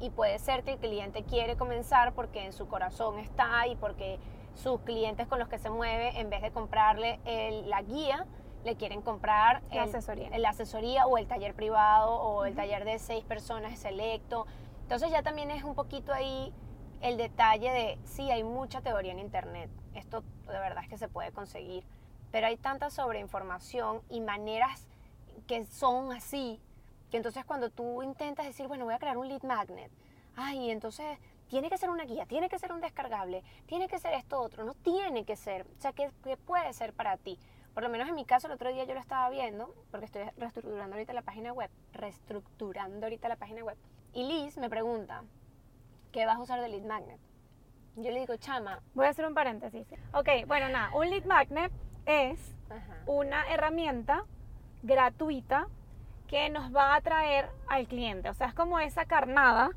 Y 0.00 0.10
puede 0.10 0.38
ser 0.38 0.62
que 0.62 0.72
el 0.74 0.78
cliente 0.78 1.24
quiere 1.24 1.56
comenzar 1.56 2.12
porque 2.12 2.44
en 2.44 2.52
su 2.52 2.68
corazón 2.68 3.18
está 3.18 3.66
y 3.66 3.74
porque 3.76 4.18
sus 4.54 4.80
clientes 4.82 5.26
con 5.26 5.40
los 5.40 5.48
que 5.48 5.58
se 5.58 5.70
mueve, 5.70 6.18
en 6.20 6.30
vez 6.30 6.40
de 6.42 6.52
comprarle 6.52 7.18
el- 7.24 7.68
la 7.68 7.82
guía, 7.82 8.26
le 8.64 8.76
quieren 8.76 9.02
comprar 9.02 9.62
La 9.70 9.82
el- 9.84 9.88
asesoría. 9.88 10.30
la 10.38 10.50
asesoría 10.50 11.06
o 11.06 11.18
el 11.18 11.26
taller 11.26 11.54
privado 11.54 12.14
o 12.14 12.44
el 12.44 12.54
taller 12.54 12.84
de 12.84 12.98
seis 13.00 13.24
personas 13.24 13.76
selecto. 13.78 14.46
Entonces 14.82 15.10
ya 15.10 15.22
también 15.22 15.50
es 15.50 15.64
un 15.64 15.74
poquito 15.74 16.12
ahí 16.12 16.52
el 17.04 17.18
detalle 17.18 17.70
de, 17.70 17.98
sí, 18.06 18.30
hay 18.30 18.42
mucha 18.44 18.80
teoría 18.80 19.12
en 19.12 19.18
Internet, 19.18 19.68
esto 19.92 20.22
de 20.46 20.58
verdad 20.58 20.82
es 20.82 20.88
que 20.88 20.96
se 20.96 21.06
puede 21.06 21.32
conseguir, 21.32 21.84
pero 22.32 22.46
hay 22.46 22.56
tanta 22.56 22.88
sobreinformación 22.88 24.00
y 24.08 24.22
maneras 24.22 24.86
que 25.46 25.66
son 25.66 26.12
así, 26.12 26.62
que 27.10 27.18
entonces 27.18 27.44
cuando 27.44 27.68
tú 27.68 28.02
intentas 28.02 28.46
decir, 28.46 28.68
bueno, 28.68 28.86
voy 28.86 28.94
a 28.94 28.98
crear 28.98 29.18
un 29.18 29.28
lead 29.28 29.42
magnet, 29.42 29.92
ay, 30.34 30.70
entonces 30.70 31.18
tiene 31.48 31.68
que 31.68 31.76
ser 31.76 31.90
una 31.90 32.04
guía, 32.04 32.24
tiene 32.24 32.48
que 32.48 32.58
ser 32.58 32.72
un 32.72 32.80
descargable, 32.80 33.44
tiene 33.66 33.86
que 33.86 33.98
ser 33.98 34.14
esto 34.14 34.40
otro, 34.40 34.64
no 34.64 34.72
tiene 34.72 35.26
que 35.26 35.36
ser, 35.36 35.66
o 35.76 35.80
sea, 35.82 35.92
que, 35.92 36.10
que 36.22 36.38
puede 36.38 36.72
ser 36.72 36.94
para 36.94 37.18
ti. 37.18 37.38
por 37.74 37.82
lo 37.82 37.90
menos 37.90 38.08
en 38.08 38.14
mi 38.14 38.24
caso 38.24 38.46
el 38.46 38.54
otro 38.54 38.72
día 38.72 38.84
yo 38.84 38.94
lo 38.94 39.00
estaba 39.00 39.28
viendo, 39.28 39.74
porque 39.90 40.06
estoy 40.06 40.22
reestructurando 40.38 40.96
ahorita 40.96 41.12
la 41.12 41.20
página 41.20 41.52
web, 41.52 41.70
reestructurando 41.92 43.04
ahorita 43.04 43.28
la 43.28 43.36
página 43.36 43.62
web. 43.62 43.76
Y 44.14 44.24
Liz 44.24 44.56
me 44.56 44.70
pregunta, 44.70 45.22
¿qué 46.14 46.26
vas 46.26 46.36
a 46.36 46.40
usar 46.40 46.60
de 46.60 46.68
lead 46.68 46.84
magnet? 46.84 47.18
Yo 47.96 48.12
le 48.12 48.20
digo, 48.20 48.36
chama. 48.36 48.80
Voy 48.94 49.06
a 49.06 49.10
hacer 49.10 49.26
un 49.26 49.34
paréntesis. 49.34 49.84
Ok, 50.12 50.28
bueno, 50.46 50.68
nada, 50.68 50.94
un 50.94 51.10
lead 51.10 51.24
magnet 51.24 51.72
es 52.06 52.54
una 53.04 53.48
herramienta 53.52 54.24
gratuita 54.84 55.66
que 56.28 56.50
nos 56.50 56.74
va 56.74 56.92
a 56.92 56.96
atraer 56.96 57.50
al 57.68 57.88
cliente. 57.88 58.28
O 58.30 58.34
sea, 58.34 58.46
es 58.46 58.54
como 58.54 58.78
esa 58.78 59.04
carnada 59.06 59.70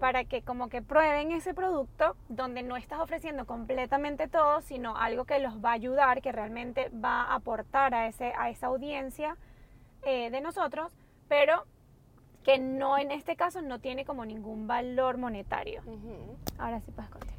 para 0.00 0.24
que 0.24 0.42
como 0.42 0.68
que 0.68 0.82
prueben 0.82 1.30
ese 1.30 1.54
producto 1.54 2.16
donde 2.28 2.62
no 2.62 2.76
estás 2.76 2.98
ofreciendo 2.98 3.46
completamente 3.46 4.26
todo, 4.26 4.60
sino 4.60 4.96
algo 4.96 5.24
que 5.24 5.38
los 5.38 5.64
va 5.64 5.70
a 5.70 5.74
ayudar, 5.74 6.20
que 6.20 6.32
realmente 6.32 6.88
va 6.88 7.22
a 7.22 7.34
aportar 7.36 7.94
a, 7.94 8.08
ese, 8.08 8.32
a 8.36 8.50
esa 8.50 8.66
audiencia 8.68 9.36
eh, 10.02 10.30
de 10.30 10.40
nosotros, 10.40 10.96
pero 11.28 11.64
que 12.44 12.58
no 12.58 12.98
en 12.98 13.10
este 13.10 13.36
caso 13.36 13.62
no 13.62 13.80
tiene 13.80 14.04
como 14.04 14.24
ningún 14.24 14.66
valor 14.66 15.16
monetario. 15.16 15.82
Ahora 16.58 16.80
sí 16.80 16.92
puedes 16.92 17.10
contar. 17.10 17.34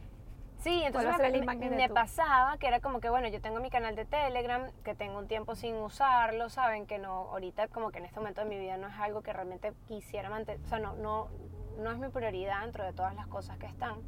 Sí, 0.57 0.81
entonces 0.83 1.13
me, 1.19 1.69
me, 1.69 1.89
pasaba 1.89 2.57
que 2.57 2.65
era 2.65 2.79
como 2.79 2.99
que, 2.99 3.07
bueno, 3.07 3.27
yo 3.27 3.39
tengo 3.39 3.59
mi 3.59 3.69
canal 3.69 3.95
de 3.95 4.05
Telegram, 4.05 4.71
que 4.83 4.95
tengo 4.95 5.19
un 5.19 5.27
tiempo 5.27 5.53
sin 5.53 5.75
usarlo, 5.75 6.49
saben 6.49 6.87
que 6.87 6.97
no, 6.97 7.29
ahorita 7.29 7.67
como 7.67 7.91
que 7.91 7.99
en 7.99 8.05
este 8.05 8.19
momento 8.19 8.41
de 8.41 8.49
mi 8.49 8.57
vida 8.57 8.75
no 8.77 8.87
es 8.87 8.95
algo 8.95 9.21
que 9.21 9.31
realmente 9.31 9.73
quisiera 9.87 10.31
mantener, 10.31 10.59
o 10.65 10.67
sea, 10.67 10.79
no, 10.79 10.95
no, 10.95 11.29
no 11.77 11.91
es 11.91 11.99
mi 11.99 12.09
prioridad 12.09 12.61
dentro 12.63 12.83
de 12.83 12.93
todas 12.93 13.13
las 13.13 13.27
cosas 13.27 13.59
que 13.59 13.67
están. 13.67 13.99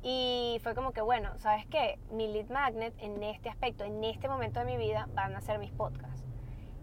Y 0.00 0.60
fue 0.62 0.76
como 0.76 0.92
que, 0.92 1.00
bueno, 1.00 1.36
¿sabes 1.38 1.66
qué? 1.66 1.98
Mi 2.12 2.28
lead 2.28 2.50
magnet 2.50 2.94
en 2.98 3.20
este 3.24 3.48
aspecto, 3.48 3.82
en 3.82 4.04
este 4.04 4.28
momento 4.28 4.60
de 4.60 4.66
mi 4.66 4.76
vida, 4.76 5.08
van 5.14 5.34
a 5.34 5.40
ser 5.40 5.58
mis 5.58 5.72
podcasts 5.72 6.23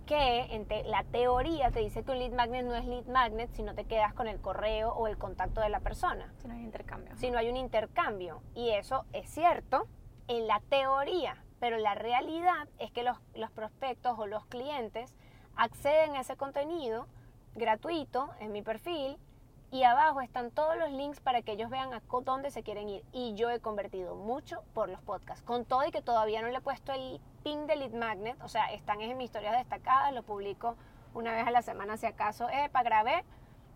que 0.06 0.42
en 0.56 0.68
la 0.90 1.04
teoría 1.04 1.72
te 1.72 1.80
dice 1.80 2.04
que 2.04 2.12
un 2.12 2.20
lead 2.20 2.32
magnet 2.32 2.66
no 2.66 2.76
es 2.76 2.86
lead 2.86 3.06
magnet 3.06 3.52
si 3.54 3.64
no 3.64 3.76
te 3.76 3.86
quedas 3.86 4.14
con 4.14 4.28
el 4.28 4.40
correo 4.40 4.94
o 4.94 5.08
el 5.08 5.18
contacto 5.18 5.62
de 5.62 5.70
la 5.70 5.80
persona. 5.80 6.34
Si 6.42 6.48
no 6.48 6.54
hay 6.54 6.62
intercambio. 6.62 7.16
Si 7.18 7.32
no 7.32 7.38
hay 7.38 7.50
un 7.50 7.58
intercambio. 7.58 8.42
Y 8.56 8.70
eso 8.70 9.06
es 9.14 9.30
cierto 9.30 9.88
en 10.28 10.48
la 10.48 10.62
teoría, 10.70 11.44
pero 11.60 11.78
la 11.78 11.96
realidad 11.96 12.68
es 12.80 12.92
que 12.92 13.04
los, 13.04 13.18
los 13.36 13.52
prospectos 13.52 14.18
o 14.18 14.28
los 14.28 14.46
clientes 14.46 15.14
acceden 15.56 16.16
a 16.16 16.22
ese 16.22 16.36
contenido 16.38 17.08
gratuito 17.56 18.30
en 18.40 18.52
mi 18.52 18.62
perfil 18.62 19.18
y 19.72 19.84
abajo 19.84 20.20
están 20.20 20.52
todos 20.52 20.76
los 20.78 20.92
links 20.92 21.22
para 21.22 21.42
que 21.42 21.54
ellos 21.54 21.70
vean 21.70 21.94
a 21.94 22.02
dónde 22.24 22.52
se 22.52 22.62
quieren 22.62 22.90
ir. 22.90 23.04
Y 23.14 23.34
yo 23.36 23.50
he 23.50 23.62
convertido 23.62 24.16
mucho 24.16 24.64
por 24.74 24.90
los 24.90 25.02
podcasts. 25.02 25.44
Con 25.44 25.64
todo 25.64 25.86
y 25.88 25.92
que 25.92 26.02
todavía 26.02 26.42
no 26.42 26.50
le 26.50 26.58
he 26.58 26.62
puesto 26.62 26.92
el 26.92 27.22
pin 27.44 27.68
de 27.68 27.78
lead 27.78 27.94
magnet, 27.94 28.42
o 28.44 28.50
sea, 28.50 28.72
están 28.74 29.02
en 29.02 29.18
mis 29.18 29.26
historias 29.26 29.58
destacadas, 29.58 30.14
lo 30.14 30.24
publico 30.24 30.76
una 31.14 31.34
vez 31.34 31.48
a 31.48 31.52
la 31.52 31.62
semana 31.62 31.98
si 31.98 32.06
acaso, 32.06 32.48
para 32.72 32.84
grabé. 32.84 33.24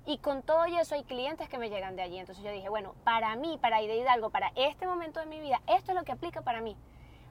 Y 0.05 0.19
con 0.19 0.43
todo 0.43 0.67
y 0.67 0.77
eso 0.77 0.93
hay 0.93 1.03
clientes 1.03 1.49
que 1.49 1.57
me 1.57 1.69
llegan 1.69 1.95
de 1.95 2.03
allí. 2.03 2.19
Entonces 2.19 2.43
yo 2.43 2.51
dije, 2.51 2.69
bueno, 2.69 2.93
para 3.03 3.35
mí, 3.37 3.57
para 3.59 3.77
de 3.77 3.95
Hidalgo, 3.95 4.29
para 4.29 4.51
este 4.55 4.85
momento 4.85 5.19
de 5.19 5.25
mi 5.25 5.39
vida, 5.39 5.61
esto 5.65 5.93
es 5.93 5.97
lo 5.97 6.03
que 6.03 6.11
aplica 6.11 6.41
para 6.41 6.61
mí. 6.61 6.77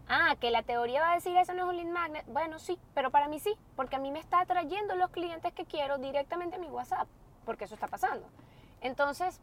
Ah, 0.08 0.36
que 0.40 0.50
la 0.50 0.62
teoría 0.62 1.00
va 1.00 1.12
a 1.12 1.14
decir 1.14 1.36
eso 1.36 1.54
no 1.54 1.64
es 1.64 1.68
un 1.68 1.76
lead 1.76 1.92
magnet. 1.92 2.26
Bueno, 2.26 2.58
sí, 2.58 2.78
pero 2.94 3.10
para 3.10 3.28
mí 3.28 3.38
sí, 3.38 3.54
porque 3.76 3.96
a 3.96 3.98
mí 3.98 4.10
me 4.10 4.18
está 4.18 4.40
atrayendo 4.40 4.96
los 4.96 5.10
clientes 5.10 5.52
que 5.52 5.66
quiero 5.66 5.98
directamente 5.98 6.56
a 6.56 6.58
mi 6.58 6.68
WhatsApp, 6.68 7.08
porque 7.44 7.64
eso 7.64 7.74
está 7.74 7.86
pasando. 7.86 8.26
Entonces, 8.84 9.40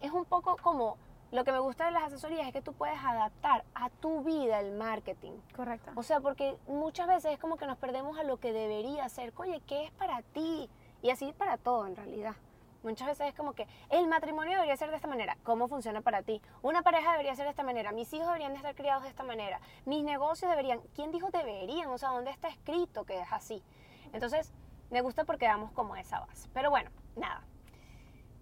es 0.00 0.12
un 0.12 0.24
poco 0.24 0.56
como 0.56 0.96
lo 1.32 1.44
que 1.44 1.50
me 1.50 1.58
gusta 1.58 1.86
de 1.86 1.90
las 1.90 2.04
asesorías 2.04 2.46
es 2.46 2.52
que 2.52 2.62
tú 2.62 2.72
puedes 2.72 2.98
adaptar 3.02 3.64
a 3.74 3.90
tu 3.90 4.22
vida 4.22 4.60
el 4.60 4.72
marketing. 4.72 5.32
Correcto. 5.54 5.90
O 5.96 6.04
sea, 6.04 6.20
porque 6.20 6.56
muchas 6.68 7.08
veces 7.08 7.32
es 7.32 7.38
como 7.38 7.56
que 7.56 7.66
nos 7.66 7.78
perdemos 7.78 8.16
a 8.16 8.22
lo 8.22 8.38
que 8.38 8.52
debería 8.52 9.08
ser. 9.08 9.32
Oye, 9.36 9.60
¿qué 9.66 9.84
es 9.84 9.90
para 9.90 10.22
ti? 10.22 10.70
Y 11.02 11.10
así 11.10 11.32
para 11.36 11.58
todo 11.58 11.84
en 11.86 11.96
realidad. 11.96 12.36
Muchas 12.84 13.08
veces 13.08 13.26
es 13.26 13.34
como 13.34 13.54
que 13.54 13.66
el 13.90 14.06
matrimonio 14.06 14.54
debería 14.54 14.76
ser 14.76 14.90
de 14.90 14.96
esta 14.96 15.08
manera. 15.08 15.36
¿Cómo 15.42 15.66
funciona 15.66 16.00
para 16.00 16.22
ti? 16.22 16.40
Una 16.62 16.82
pareja 16.82 17.10
debería 17.10 17.34
ser 17.34 17.46
de 17.46 17.50
esta 17.50 17.64
manera. 17.64 17.90
Mis 17.90 18.12
hijos 18.12 18.28
deberían 18.28 18.52
de 18.52 18.58
estar 18.58 18.76
criados 18.76 19.02
de 19.02 19.08
esta 19.08 19.24
manera. 19.24 19.60
Mis 19.84 20.04
negocios 20.04 20.48
deberían. 20.48 20.80
¿Quién 20.94 21.10
dijo 21.10 21.30
deberían? 21.30 21.90
O 21.90 21.98
sea, 21.98 22.10
¿dónde 22.10 22.30
está 22.30 22.48
escrito 22.48 23.04
que 23.04 23.20
es 23.20 23.32
así? 23.32 23.64
Entonces, 24.12 24.52
me 24.90 25.00
gusta 25.00 25.24
porque 25.24 25.46
damos 25.46 25.72
como 25.72 25.96
esa 25.96 26.20
base. 26.20 26.48
Pero 26.54 26.70
bueno, 26.70 26.90
nada. 27.16 27.42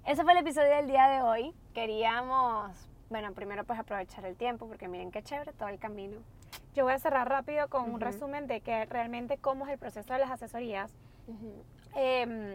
Ese 0.08 0.22
fue 0.22 0.32
el 0.32 0.38
episodio 0.38 0.74
del 0.74 0.86
día 0.86 1.06
de 1.06 1.20
hoy. 1.20 1.54
Queríamos, 1.74 2.72
bueno, 3.10 3.34
primero 3.34 3.64
pues 3.64 3.78
aprovechar 3.78 4.24
el 4.24 4.36
tiempo 4.36 4.66
porque 4.66 4.88
miren 4.88 5.10
qué 5.10 5.22
chévere 5.22 5.52
todo 5.52 5.68
el 5.68 5.78
camino. 5.78 6.16
Yo 6.74 6.84
voy 6.84 6.94
a 6.94 6.98
cerrar 6.98 7.28
rápido 7.28 7.68
con 7.68 7.92
un 7.92 8.00
resumen 8.00 8.46
de 8.46 8.62
que 8.62 8.86
realmente 8.86 9.36
cómo 9.36 9.66
es 9.66 9.72
el 9.72 9.78
proceso 9.78 10.10
de 10.14 10.20
las 10.20 10.30
asesorías. 10.30 10.90
Em, 11.94 12.54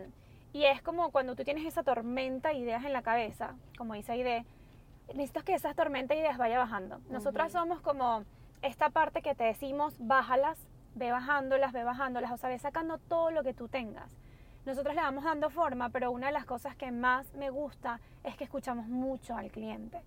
y 0.52 0.64
es 0.64 0.82
como 0.82 1.12
cuando 1.12 1.36
tú 1.36 1.44
tienes 1.44 1.64
esa 1.68 1.84
tormenta 1.84 2.50
de 2.50 2.56
ideas 2.56 2.86
en 2.86 2.92
la 2.92 3.04
cabeza, 3.04 3.54
como 3.78 3.94
dice 3.94 4.14
Aide, 4.14 4.46
necesitas 5.10 5.44
que 5.44 5.54
esa 5.54 5.76
tormenta 5.76 6.16
de 6.16 6.22
ideas 6.22 6.40
vaya 6.40 6.58
bajando. 6.58 7.02
Nosotras 7.12 7.52
somos 7.52 7.82
como 7.82 8.24
esta 8.64 8.90
parte 8.90 9.22
que 9.22 9.36
te 9.36 9.44
decimos, 9.44 9.94
bájalas, 10.00 10.58
ve 10.96 11.12
bajándolas, 11.12 11.72
ve 11.72 11.84
bajándolas, 11.84 12.32
o 12.32 12.38
sea, 12.38 12.50
ve 12.50 12.58
sacando 12.58 12.98
todo 12.98 13.30
lo 13.30 13.44
que 13.44 13.54
tú 13.54 13.68
tengas 13.68 14.23
nosotros 14.66 14.96
le 14.96 15.02
vamos 15.02 15.24
dando 15.24 15.50
forma, 15.50 15.90
pero 15.90 16.12
una 16.12 16.28
de 16.28 16.34
las 16.34 16.46
cosas 16.46 16.76
que 16.76 16.92
más 16.92 17.34
me 17.34 17.50
gusta 17.50 18.00
es 18.24 18.36
que 18.38 18.46
escuchamos 18.46 18.88
mucho 18.88 19.36
al 19.36 19.52
cliente. 19.52 20.02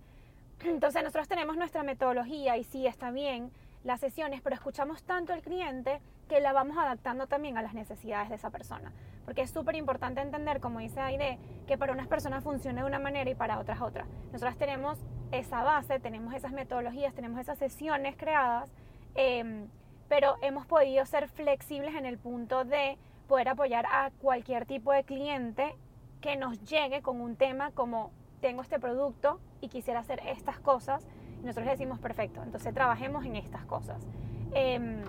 Entonces 0.65 1.03
nosotros 1.03 1.27
tenemos 1.27 1.57
nuestra 1.57 1.83
metodología 1.83 2.57
y 2.57 2.63
sí 2.63 2.87
está 2.87 3.11
bien 3.11 3.51
las 3.83 3.99
sesiones, 3.99 4.41
pero 4.41 4.55
escuchamos 4.55 5.03
tanto 5.03 5.33
al 5.33 5.41
cliente 5.41 6.01
que 6.27 6.41
la 6.41 6.51
vamos 6.51 6.77
adaptando 6.77 7.27
también 7.27 7.57
a 7.57 7.61
las 7.61 7.73
necesidades 7.73 8.29
de 8.29 8.35
esa 8.35 8.49
persona. 8.49 8.91
Porque 9.23 9.41
es 9.41 9.51
súper 9.51 9.75
importante 9.75 10.21
entender, 10.21 10.59
como 10.59 10.79
dice 10.79 10.99
Aide, 10.99 11.37
que 11.67 11.77
para 11.77 11.93
unas 11.93 12.07
personas 12.07 12.43
funciona 12.43 12.81
de 12.81 12.87
una 12.87 12.99
manera 12.99 13.29
y 13.29 13.35
para 13.35 13.59
otras 13.59 13.81
otra. 13.81 14.05
Nosotros 14.31 14.57
tenemos 14.57 14.97
esa 15.31 15.63
base, 15.63 15.99
tenemos 15.99 16.33
esas 16.33 16.51
metodologías, 16.51 17.13
tenemos 17.13 17.39
esas 17.39 17.57
sesiones 17.57 18.15
creadas, 18.17 18.69
em, 19.15 19.67
pero 20.09 20.35
hemos 20.41 20.65
podido 20.65 21.05
ser 21.05 21.27
flexibles 21.27 21.95
en 21.95 22.05
el 22.05 22.17
punto 22.17 22.63
de 22.63 22.97
poder 23.27 23.49
apoyar 23.49 23.85
a 23.85 24.11
cualquier 24.21 24.65
tipo 24.65 24.91
de 24.91 25.03
cliente 25.03 25.75
que 26.21 26.35
nos 26.35 26.59
llegue 26.63 27.01
con 27.01 27.21
un 27.21 27.35
tema 27.35 27.71
como 27.71 28.11
tengo 28.41 28.61
este 28.61 28.79
producto 28.79 29.39
y 29.61 29.69
quisiera 29.69 29.99
hacer 29.99 30.21
estas 30.25 30.59
cosas. 30.59 31.07
Y 31.41 31.45
nosotros 31.45 31.65
le 31.65 31.71
decimos, 31.71 31.99
perfecto, 31.99 32.41
entonces 32.41 32.73
trabajemos 32.73 33.25
en 33.25 33.35
estas 33.35 33.65
cosas. 33.65 34.07
Em, 34.53 35.03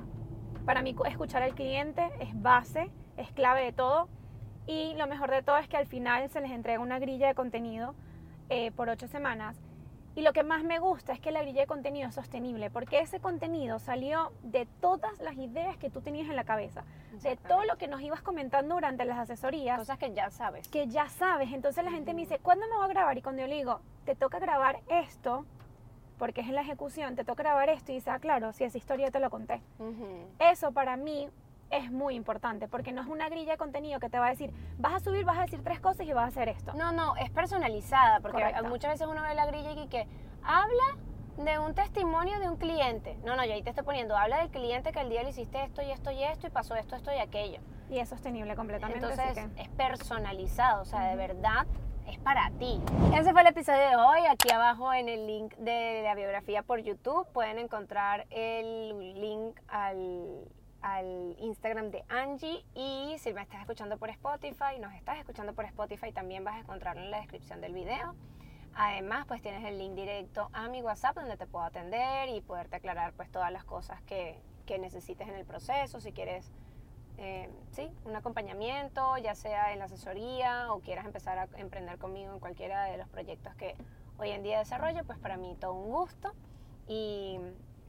para 0.67 0.83
mí 0.83 0.95
escuchar 1.07 1.43
al 1.43 1.55
cliente 1.55 2.11
es 2.21 2.41
base, 2.41 2.91
es 3.17 3.31
clave 3.33 3.65
de 3.65 3.73
todo. 3.73 4.09
Y 4.67 4.95
lo 4.95 5.07
mejor 5.07 5.31
de 5.31 5.43
todo 5.43 5.57
es 5.57 5.69
que 5.69 5.79
al 5.79 5.87
final 5.87 6.29
se 6.29 6.41
les 6.41 6.51
entrega 6.51 6.81
una 6.81 6.99
grilla 6.99 7.29
de 7.29 7.35
contenido 7.35 7.95
eh, 8.51 8.71
por 8.73 8.91
ocho 8.91 9.09
semanas 9.09 9.59
y 10.19 10.23
lo 10.23 10.33
que 10.33 10.43
más 10.43 10.65
me 10.65 10.81
gusta 10.81 11.13
es 11.13 11.21
que 11.21 11.31
la 11.31 11.43
grilla 11.43 11.61
de 11.61 11.69
contenido 11.69 12.09
es 12.09 12.15
sostenible, 12.17 12.71
porque 12.71 12.99
ese 12.99 13.21
contenido 13.21 13.79
salió 13.79 14.33
de 14.43 14.67
todas 14.81 15.17
las 15.21 15.37
ideas 15.37 15.77
que 15.77 15.91
tú 15.91 16.01
tenías 16.01 16.29
en 16.29 16.35
la 16.35 16.43
cabeza, 16.43 16.83
de 17.23 17.37
todo 17.37 17.65
lo 17.65 17.79
que 17.79 17.87
nos 17.87 18.01
ibas 18.01 18.21
comentando 18.21 18.75
durante 18.75 19.05
las 19.05 19.17
asesorías. 19.17 19.79
Cosas 19.79 19.97
que 19.97 20.13
ya 20.13 20.29
sabes. 20.31 20.67
Que 20.67 20.89
ya 20.89 21.09
sabes. 21.09 21.53
Entonces 21.53 21.85
la 21.85 21.93
gente 21.93 22.15
me 22.15 22.23
dice, 22.23 22.41
¿cuándo 22.41 22.67
me 22.67 22.75
voy 22.75 22.87
a 22.87 22.89
grabar? 22.89 23.17
Y 23.17 23.23
cuando 23.23 23.43
yo 23.43 23.47
le 23.47 23.55
digo, 23.55 23.81
te 24.07 24.17
toca 24.17 24.41
grabar 24.41 24.81
esto, 24.89 25.47
porque 26.19 26.41
es 26.41 26.49
en 26.49 26.57
la 26.57 26.63
ejecución, 26.63 27.15
te 27.15 27.23
toca 27.23 27.45
grabar 27.45 27.69
esto, 27.69 27.93
y 27.93 27.95
dice, 27.95 28.11
ah, 28.11 28.19
claro, 28.19 28.53
si 28.53 28.65
esa 28.65 28.77
historia 28.77 29.13
te 29.13 29.21
lo 29.21 29.31
conté. 29.31 29.63
Eso 30.41 30.73
para 30.73 30.97
mí 30.97 31.29
es 31.71 31.91
muy 31.91 32.15
importante 32.15 32.69
porque 32.69 32.93
no 32.93 33.03
es 33.03 33.09
una 33.09 33.29
grilla 33.29 33.53
de 33.53 33.59
contenido 33.59 34.01
que 34.01 34.09
te 34.09 34.19
va 34.19 34.27
a 34.27 34.31
decir, 34.31 34.53
vas 34.79 34.95
a 34.95 35.01
subir, 35.01 35.25
vas 35.25 35.39
a 35.39 35.43
decir 35.43 35.63
tres 35.63 35.81
cosas 35.81 36.07
y 36.07 36.13
vas 36.13 36.25
a 36.25 36.29
hacer 36.29 36.49
esto. 36.49 36.73
No, 36.75 36.93
no, 36.93 37.17
es 37.17 37.31
personalizada 37.31 38.21
porque 38.21 38.45
muchas 38.69 38.93
veces 38.93 39.07
uno 39.07 39.23
ve 39.23 39.35
la 39.35 39.47
grilla 39.47 39.73
y 39.73 39.87
que 39.89 40.07
habla 40.43 40.97
de 41.37 41.59
un 41.59 41.75
testimonio 41.75 42.41
de 42.41 42.49
un 42.49 42.57
cliente. 42.57 43.17
No, 43.25 43.37
no, 43.37 43.45
yo 43.45 43.53
ahí 43.53 43.63
te 43.63 43.71
estoy 43.71 43.85
poniendo, 43.85 44.17
habla 44.17 44.39
del 44.39 44.51
cliente 44.51 44.93
que 44.93 45.01
el 45.01 45.09
día 45.09 45.23
le 45.23 45.31
hiciste 45.31 45.63
esto 45.63 45.83
y 45.83 45.91
esto 45.91 46.11
y 46.11 46.23
esto 46.25 46.47
y 46.47 46.51
pasó 46.51 46.75
esto, 46.75 46.97
esto 46.97 47.13
y 47.13 47.19
aquello. 47.19 47.61
Y 47.91 47.99
es 47.99 48.09
sostenible 48.09 48.55
completamente. 48.57 49.07
Entonces 49.07 49.39
es 49.57 49.69
personalizado, 49.71 50.83
o 50.83 50.85
sea, 50.85 51.09
de 51.09 51.17
verdad 51.17 51.67
es 52.09 52.19
para 52.19 52.51
ti. 52.59 52.81
Ese 53.15 53.33
fue 53.33 53.43
el 53.43 53.49
episodio 53.49 53.81
de 53.81 53.97
hoy. 53.97 54.27
Aquí 54.29 54.51
abajo 54.51 54.93
en 54.93 55.09
el 55.09 55.27
link 55.27 55.55
de 55.57 56.03
la 56.03 56.15
biografía 56.15 56.63
por 56.63 56.81
YouTube 56.81 57.27
pueden 57.33 57.59
encontrar 57.59 58.27
el 58.31 59.21
link 59.21 59.59
al 59.69 60.49
al 60.83 61.37
Instagram 61.39 61.91
de 61.91 62.05
Angie 62.09 62.65
y 62.75 63.17
si 63.19 63.33
me 63.33 63.43
estás 63.43 63.61
escuchando 63.61 63.99
por 63.99 64.11
Spotify, 64.11 64.79
nos 64.81 64.95
estás 64.95 65.19
escuchando 65.19 65.55
por 65.55 65.65
Spotify, 65.65 66.13
también 66.13 66.45
vas 66.45 66.57
a 66.57 66.61
encontrarlo 66.61 67.03
en 67.03 67.11
la 67.11 67.19
descripción 67.19 67.61
del 67.61 67.73
video. 67.73 68.15
Además, 68.75 69.27
pues 69.27 69.43
tienes 69.43 69.65
el 69.65 69.79
link 69.79 69.95
directo 69.95 70.51
a 70.53 70.69
mi 70.69 70.83
WhatsApp 70.83 71.17
donde 71.17 71.37
te 71.37 71.47
puedo 71.47 71.65
atender 71.65 72.29
y 72.29 72.41
poderte 72.41 72.77
aclarar 72.77 73.13
pues 73.15 73.31
todas 73.31 73.51
las 73.51 73.65
cosas 73.65 74.01
que, 74.03 74.41
que 74.67 74.79
necesites 74.79 75.29
en 75.29 75.35
el 75.35 75.45
proceso, 75.45 76.01
si 76.01 76.13
quieres 76.13 76.53
eh, 77.21 77.51
sí, 77.73 77.91
un 78.05 78.15
acompañamiento, 78.15 79.19
ya 79.19 79.35
sea 79.35 79.73
en 79.73 79.81
la 79.81 79.87
asesoría 79.87 80.73
o 80.73 80.79
quieras 80.79 81.05
empezar 81.05 81.37
a 81.39 81.49
emprender 81.57 81.99
conmigo 81.99 82.33
en 82.33 82.39
cualquiera 82.39 82.85
de 82.85 82.97
los 82.97 83.09
proyectos 83.09 83.55
que 83.57 83.75
hoy 84.19 84.31
en 84.31 84.45
día 84.45 84.61
desarrollo, 84.61 85.05
pues 85.05 85.19
para 85.19 85.37
mí 85.37 85.57
todo 85.59 85.75
un 85.75 85.91
gusto 85.91 86.33
y 86.87 87.41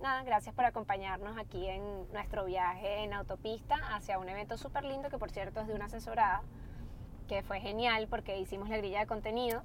nada, 0.01 0.23
gracias 0.23 0.55
por 0.55 0.65
acompañarnos 0.65 1.37
aquí 1.37 1.67
en 1.67 2.11
nuestro 2.11 2.45
viaje 2.45 3.03
en 3.03 3.13
autopista 3.13 3.75
hacia 3.93 4.19
un 4.19 4.29
evento 4.29 4.57
súper 4.57 4.83
lindo 4.85 5.09
que 5.09 5.17
por 5.17 5.31
cierto 5.31 5.61
es 5.61 5.67
de 5.67 5.73
una 5.73 5.85
asesorada, 5.85 6.41
que 7.27 7.43
fue 7.43 7.59
genial 7.59 8.07
porque 8.09 8.39
hicimos 8.39 8.69
la 8.69 8.77
grilla 8.77 8.99
de 8.99 9.07
contenido 9.07 9.63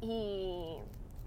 y... 0.00 0.78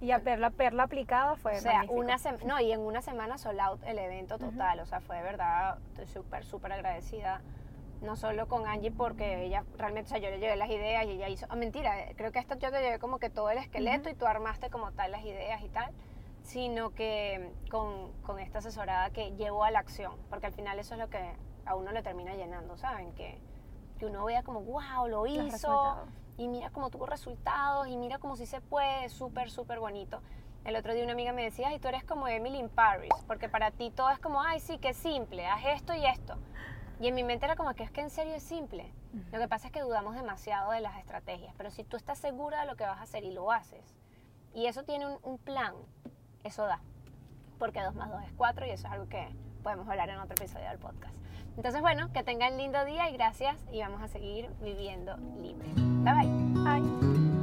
Y 0.02 0.12
a 0.12 0.18
verla, 0.18 0.50
verla 0.50 0.84
aplicada 0.84 1.38
fue 1.38 1.58
O 1.58 1.62
sea, 1.62 1.80
magnífico. 1.80 2.02
una 2.02 2.18
no, 2.46 2.60
y 2.60 2.74
en 2.74 2.82
una 2.82 3.02
semana 3.02 3.38
sold 3.38 3.60
out 3.62 3.82
el 3.86 3.98
evento 3.98 4.38
total, 4.38 4.82
o 4.82 4.86
sea, 4.86 5.00
fue 5.00 5.16
de 5.16 5.24
verdad, 5.24 5.78
estoy 5.92 6.06
súper, 6.08 6.44
súper 6.44 6.74
agradecida, 6.74 7.42
no 8.02 8.18
solo 8.18 8.48
con 8.50 8.68
Angie 8.68 8.92
porque 8.92 9.46
ella 9.46 9.64
realmente, 9.78 10.08
o 10.08 10.10
sea, 10.10 10.18
yo 10.18 10.30
le 10.30 10.40
llevé 10.40 10.58
las 10.58 10.70
ideas 10.70 11.06
y 11.06 11.12
ella 11.12 11.30
hizo, 11.30 11.46
ah, 11.50 11.56
mentira, 11.56 11.94
creo 12.18 12.34
que 12.34 12.40
esto 12.40 12.56
yo 12.56 12.72
te 12.72 12.82
llevé 12.82 13.00
como 13.00 13.20
que 13.20 13.30
todo 13.30 13.50
el 13.50 13.58
esqueleto 13.58 14.10
y 14.10 14.16
tú 14.16 14.26
armaste 14.26 14.70
como 14.70 14.92
tal 14.92 15.12
las 15.12 15.24
ideas 15.24 15.64
y 15.64 15.70
tal, 15.70 15.90
sino 16.46 16.92
que 16.92 17.52
con, 17.72 18.12
con 18.22 18.40
esta 18.40 18.60
asesorada 18.60 19.10
que 19.10 19.36
llevó 19.36 19.64
a 19.64 19.72
la 19.72 19.80
acción, 19.80 20.14
porque 20.30 20.46
al 20.46 20.54
final 20.54 20.80
eso 20.80 20.94
es 20.94 21.00
lo 21.00 21.10
que 21.10 21.36
a 21.66 21.76
uno 21.76 21.92
le 21.92 22.04
termina 22.04 22.36
llenando, 22.36 22.78
¿saben? 22.78 23.14
Que, 23.14 23.40
que 23.98 24.06
uno 24.06 24.24
vea 24.26 24.44
como, 24.44 24.62
wow, 24.62 25.08
lo 25.08 25.26
hizo, 25.26 25.98
y 26.38 26.48
mira 26.48 26.70
cómo 26.70 26.90
tuvo 26.92 27.08
resultados 27.08 27.88
y 27.88 27.98
mira 27.98 28.20
cómo 28.20 28.36
sí 28.36 28.46
se 28.46 28.62
puede, 28.62 29.10
súper, 29.10 29.50
súper 29.50 29.80
bonito. 29.80 30.22
El 30.66 30.76
otro 30.76 30.94
día 30.94 31.04
una 31.04 31.14
amiga 31.14 31.34
me 31.34 31.44
decía, 31.44 31.70
ay, 31.70 31.80
tú 31.80 31.88
eres 31.88 32.04
como 32.04 32.28
Emily 32.28 32.60
in 32.60 32.70
Paris, 32.70 33.12
porque 33.26 33.50
para 33.50 33.72
ti 33.72 33.90
todo 33.90 34.12
es 34.12 34.20
como, 34.20 34.42
ay, 34.42 34.60
sí, 34.60 34.78
que 34.78 34.90
es 34.90 34.98
simple, 34.98 35.48
haz 35.48 35.66
esto 35.66 35.96
y 35.96 36.06
esto. 36.06 36.38
Y 37.00 37.08
en 37.08 37.16
mi 37.16 37.24
mente 37.24 37.46
era 37.46 37.56
como 37.56 37.74
que 37.74 37.84
es 37.84 37.92
que 37.92 38.02
en 38.02 38.10
serio 38.10 38.36
es 38.36 38.44
simple. 38.44 38.94
Lo 39.32 39.40
que 39.40 39.48
pasa 39.48 39.68
es 39.68 39.74
que 39.74 39.82
dudamos 39.82 40.14
demasiado 40.14 40.72
de 40.72 40.82
las 40.82 40.98
estrategias, 40.98 41.56
pero 41.58 41.72
si 41.72 41.84
tú 41.84 41.98
estás 41.98 42.20
segura 42.20 42.62
de 42.62 42.68
lo 42.68 42.76
que 42.76 42.86
vas 42.86 43.00
a 43.00 43.04
hacer 43.04 43.24
y 43.24 43.32
lo 43.32 43.52
haces, 43.52 43.96
y 44.54 44.68
eso 44.68 44.84
tiene 44.84 45.08
un, 45.08 45.20
un 45.24 45.38
plan, 45.38 45.74
eso 46.46 46.66
da. 46.66 46.80
Porque 47.60 47.82
2 47.82 47.96
más 47.96 48.10
2 48.12 48.24
es 48.24 48.32
4 48.34 48.66
y 48.66 48.70
eso 48.70 48.88
es 48.88 48.94
algo 48.94 49.10
que 49.10 49.28
podemos 49.64 49.88
hablar 49.88 50.10
en 50.10 50.20
otro 50.20 50.36
episodio 50.36 50.70
del 50.70 50.78
podcast. 50.78 51.16
Entonces, 51.58 51.82
bueno, 51.82 52.12
que 52.12 52.24
tengan 52.24 52.58
lindo 52.58 52.84
día 52.86 53.10
y 53.10 53.14
gracias 53.14 53.58
y 53.72 53.80
vamos 53.80 54.02
a 54.02 54.08
seguir 54.08 54.50
viviendo 54.62 55.16
libre. 55.42 55.68
Bye 55.76 56.14
bye. 56.14 56.64
Ay. 56.68 57.35